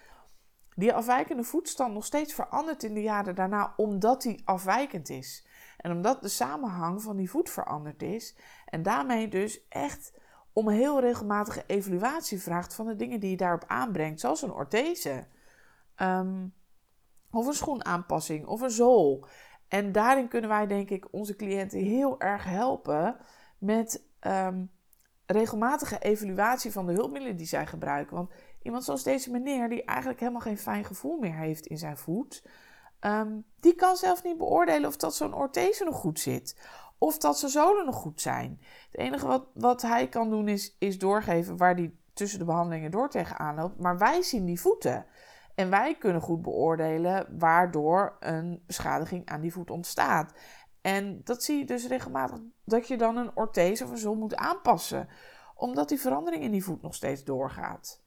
die 0.74 0.94
afwijkende 0.94 1.44
voetstand 1.44 1.94
nog 1.94 2.04
steeds 2.04 2.34
verandert 2.34 2.82
in 2.82 2.94
de 2.94 3.02
jaren 3.02 3.34
daarna 3.34 3.74
omdat 3.76 4.22
die 4.22 4.42
afwijkend 4.44 5.08
is. 5.08 5.43
En 5.84 5.92
omdat 5.92 6.22
de 6.22 6.28
samenhang 6.28 7.02
van 7.02 7.16
die 7.16 7.30
voet 7.30 7.50
veranderd 7.50 8.02
is. 8.02 8.36
En 8.64 8.82
daarmee 8.82 9.28
dus 9.28 9.68
echt 9.68 10.12
om 10.52 10.68
een 10.68 10.74
heel 10.74 11.00
regelmatige 11.00 11.64
evaluatie 11.66 12.42
vraagt 12.42 12.74
van 12.74 12.86
de 12.86 12.96
dingen 12.96 13.20
die 13.20 13.30
je 13.30 13.36
daarop 13.36 13.64
aanbrengt. 13.66 14.20
Zoals 14.20 14.42
een 14.42 14.52
orthese. 14.52 15.26
Um, 15.96 16.54
of 17.30 17.46
een 17.46 17.54
schoenaanpassing 17.54 18.46
of 18.46 18.60
een 18.60 18.70
zool. 18.70 19.26
En 19.68 19.92
daarin 19.92 20.28
kunnen 20.28 20.50
wij 20.50 20.66
denk 20.66 20.90
ik 20.90 21.12
onze 21.12 21.36
cliënten 21.36 21.78
heel 21.78 22.20
erg 22.20 22.44
helpen 22.44 23.16
met 23.58 24.04
um, 24.20 24.70
regelmatige 25.26 25.98
evaluatie 25.98 26.72
van 26.72 26.86
de 26.86 26.92
hulpmiddelen 26.92 27.36
die 27.36 27.46
zij 27.46 27.66
gebruiken. 27.66 28.16
Want 28.16 28.30
iemand 28.62 28.84
zoals 28.84 29.02
deze 29.02 29.30
meneer, 29.30 29.68
die 29.68 29.84
eigenlijk 29.84 30.20
helemaal 30.20 30.40
geen 30.40 30.58
fijn 30.58 30.84
gevoel 30.84 31.18
meer 31.18 31.36
heeft 31.36 31.66
in 31.66 31.78
zijn 31.78 31.96
voet, 31.96 32.48
Ehm, 33.04 33.40
die 33.60 33.74
kan 33.74 33.96
zelf 33.96 34.22
niet 34.22 34.38
beoordelen 34.38 34.88
of 34.88 34.96
dat 34.96 35.14
zo'n 35.14 35.34
orthese 35.34 35.84
nog 35.84 35.96
goed 35.96 36.20
zit. 36.20 36.56
Of 36.98 37.18
dat 37.18 37.38
zijn 37.38 37.50
zolen 37.50 37.86
nog 37.86 37.96
goed 37.96 38.20
zijn. 38.20 38.60
Het 38.90 39.00
enige 39.00 39.26
wat, 39.26 39.46
wat 39.54 39.82
hij 39.82 40.08
kan 40.08 40.30
doen 40.30 40.48
is, 40.48 40.76
is 40.78 40.98
doorgeven 40.98 41.56
waar 41.56 41.74
hij 41.74 41.94
tussen 42.12 42.38
de 42.38 42.44
behandelingen 42.44 42.90
door 42.90 43.10
tegenaan 43.10 43.54
loopt. 43.54 43.80
Maar 43.80 43.98
wij 43.98 44.22
zien 44.22 44.44
die 44.44 44.60
voeten. 44.60 45.06
En 45.54 45.70
wij 45.70 45.94
kunnen 45.94 46.22
goed 46.22 46.42
beoordelen 46.42 47.38
waardoor 47.38 48.16
een 48.20 48.62
beschadiging 48.66 49.28
aan 49.28 49.40
die 49.40 49.52
voet 49.52 49.70
ontstaat. 49.70 50.32
En 50.80 51.20
dat 51.24 51.42
zie 51.42 51.58
je 51.58 51.64
dus 51.64 51.86
regelmatig 51.86 52.38
dat 52.64 52.88
je 52.88 52.96
dan 52.96 53.16
een 53.16 53.36
orthese 53.36 53.84
of 53.84 53.90
een 53.90 53.98
zool 53.98 54.16
moet 54.16 54.36
aanpassen. 54.36 55.08
Omdat 55.54 55.88
die 55.88 56.00
verandering 56.00 56.42
in 56.42 56.50
die 56.50 56.64
voet 56.64 56.82
nog 56.82 56.94
steeds 56.94 57.24
doorgaat 57.24 58.03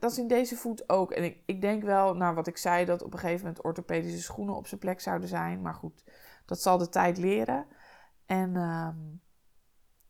dat 0.00 0.10
is 0.10 0.18
in 0.18 0.28
deze 0.28 0.56
voet 0.56 0.88
ook. 0.88 1.12
En 1.12 1.24
ik, 1.24 1.42
ik 1.46 1.60
denk 1.60 1.82
wel, 1.82 2.14
nou 2.14 2.34
wat 2.34 2.46
ik 2.46 2.56
zei, 2.56 2.84
dat 2.84 3.02
op 3.02 3.12
een 3.12 3.18
gegeven 3.18 3.46
moment 3.46 3.64
orthopedische 3.64 4.22
schoenen 4.22 4.54
op 4.54 4.66
zijn 4.66 4.80
plek 4.80 5.00
zouden 5.00 5.28
zijn. 5.28 5.62
Maar 5.62 5.74
goed, 5.74 6.04
dat 6.46 6.62
zal 6.62 6.78
de 6.78 6.88
tijd 6.88 7.18
leren. 7.18 7.66
En 8.26 8.56
ehm, 8.56 8.96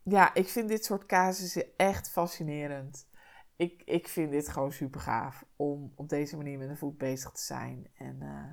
ja, 0.02 0.34
ik 0.34 0.48
vind 0.48 0.68
dit 0.68 0.84
soort 0.84 1.06
casussen 1.06 1.76
echt 1.76 2.10
fascinerend. 2.10 3.08
Ik, 3.56 3.82
ik 3.84 4.08
vind 4.08 4.30
dit 4.30 4.48
gewoon 4.48 4.72
super 4.72 5.00
gaaf 5.00 5.44
om 5.56 5.92
op 5.96 6.08
deze 6.08 6.36
manier 6.36 6.58
met 6.58 6.68
een 6.68 6.76
voet 6.76 6.98
bezig 6.98 7.30
te 7.30 7.42
zijn. 7.42 7.90
En 7.94 8.18
uh, 8.22 8.52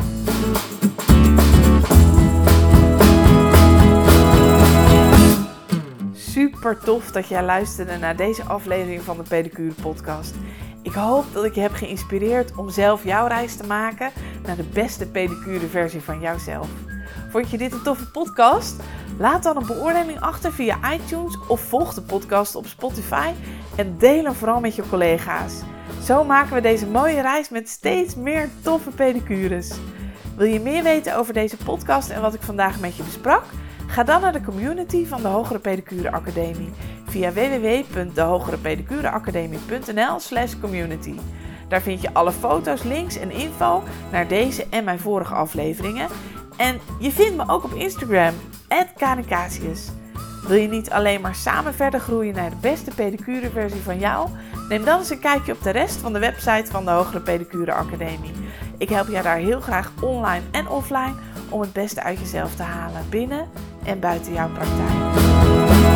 Super 6.61 6.85
tof 6.85 7.11
dat 7.11 7.29
jij 7.29 7.45
luisterde 7.45 7.97
naar 7.97 8.17
deze 8.17 8.43
aflevering 8.43 9.03
van 9.03 9.17
de 9.17 9.23
Pedicure 9.23 9.73
Podcast. 9.83 10.35
Ik 10.83 10.93
hoop 10.93 11.25
dat 11.33 11.45
ik 11.45 11.55
je 11.55 11.61
heb 11.61 11.73
geïnspireerd 11.73 12.57
om 12.57 12.71
zelf 12.71 13.05
jouw 13.05 13.27
reis 13.27 13.57
te 13.57 13.67
maken 13.67 14.11
naar 14.47 14.57
de 14.57 14.69
beste 14.73 15.07
pedicure 15.07 15.67
versie 15.67 16.01
van 16.01 16.21
jouzelf. 16.21 16.69
Vond 17.31 17.51
je 17.51 17.59
dit 17.59 17.73
een 17.73 17.83
toffe 17.83 18.11
podcast? 18.11 18.77
Laat 19.19 19.43
dan 19.43 19.57
een 19.57 19.67
beoordeling 19.67 20.21
achter 20.21 20.53
via 20.53 20.93
iTunes 20.93 21.39
of 21.49 21.61
volg 21.61 21.95
de 21.95 22.03
podcast 22.03 22.55
op 22.55 22.67
Spotify 22.67 23.31
en 23.77 23.99
deel 23.99 24.25
hem 24.25 24.35
vooral 24.35 24.61
met 24.61 24.75
je 24.75 24.89
collega's. 24.89 25.55
Zo 26.05 26.25
maken 26.25 26.55
we 26.55 26.61
deze 26.61 26.87
mooie 26.87 27.21
reis 27.21 27.49
met 27.49 27.69
steeds 27.69 28.15
meer 28.15 28.49
toffe 28.63 28.91
pedicures. 28.91 29.71
Wil 30.37 30.47
je 30.47 30.61
meer 30.61 30.83
weten 30.83 31.17
over 31.17 31.35
deze 31.35 31.57
podcast 31.57 32.11
en 32.11 32.21
wat 32.21 32.35
ik 32.35 32.43
vandaag 32.43 32.81
met 32.81 32.97
je 32.97 33.03
besprak? 33.03 33.45
Ga 33.91 34.05
dan 34.05 34.21
naar 34.21 34.33
de 34.33 34.41
community 34.41 35.07
van 35.07 35.23
de 35.23 35.29
Hogere 35.29 35.59
Pedicure 35.59 36.13
Academie 36.13 36.73
via 37.09 37.33
www.dehogerepedicureacademie.nl 37.33 40.21
slash 40.21 40.55
community. 40.61 41.15
Daar 41.69 41.83
vind 41.83 42.03
je 42.03 42.13
alle 42.13 42.33
foto's, 42.33 42.83
links 42.83 43.17
en 43.17 43.31
info 43.31 43.83
naar 44.13 44.29
deze 44.29 44.67
en 44.71 44.85
mijn 44.85 44.99
vorige 44.99 45.35
afleveringen. 45.35 46.09
En 46.57 46.81
je 46.99 47.13
vindt 47.13 47.37
me 47.37 47.45
ook 47.47 47.65
op 47.65 47.73
Instagram, 47.73 48.35
@kanikasius. 48.97 49.91
Wil 50.47 50.57
je 50.57 50.69
niet 50.69 50.91
alleen 50.91 51.21
maar 51.21 51.35
samen 51.35 51.75
verder 51.75 52.01
groeien 52.01 52.35
naar 52.35 52.51
de 52.51 52.57
beste 52.61 52.91
pedicure 52.95 53.51
versie 53.51 53.83
van 53.83 53.99
jou? 53.99 54.29
Neem 54.69 54.85
dan 54.85 54.99
eens 54.99 55.11
een 55.11 55.19
kijkje 55.19 55.53
op 55.53 55.63
de 55.63 55.71
rest 55.71 55.97
van 55.97 56.13
de 56.13 56.19
website 56.19 56.71
van 56.71 56.85
de 56.85 56.91
Hogere 56.91 57.21
Pedicure 57.21 57.73
Academie. 57.73 58.33
Ik 58.81 58.89
help 58.89 59.09
jou 59.09 59.23
daar 59.23 59.37
heel 59.37 59.61
graag 59.61 59.93
online 60.01 60.43
en 60.51 60.69
offline 60.69 61.15
om 61.49 61.61
het 61.61 61.73
beste 61.73 62.03
uit 62.03 62.19
jezelf 62.19 62.55
te 62.55 62.63
halen 62.63 63.07
binnen 63.09 63.49
en 63.85 64.01
buiten 64.01 64.33
jouw 64.33 64.49
praktijk. 64.49 65.90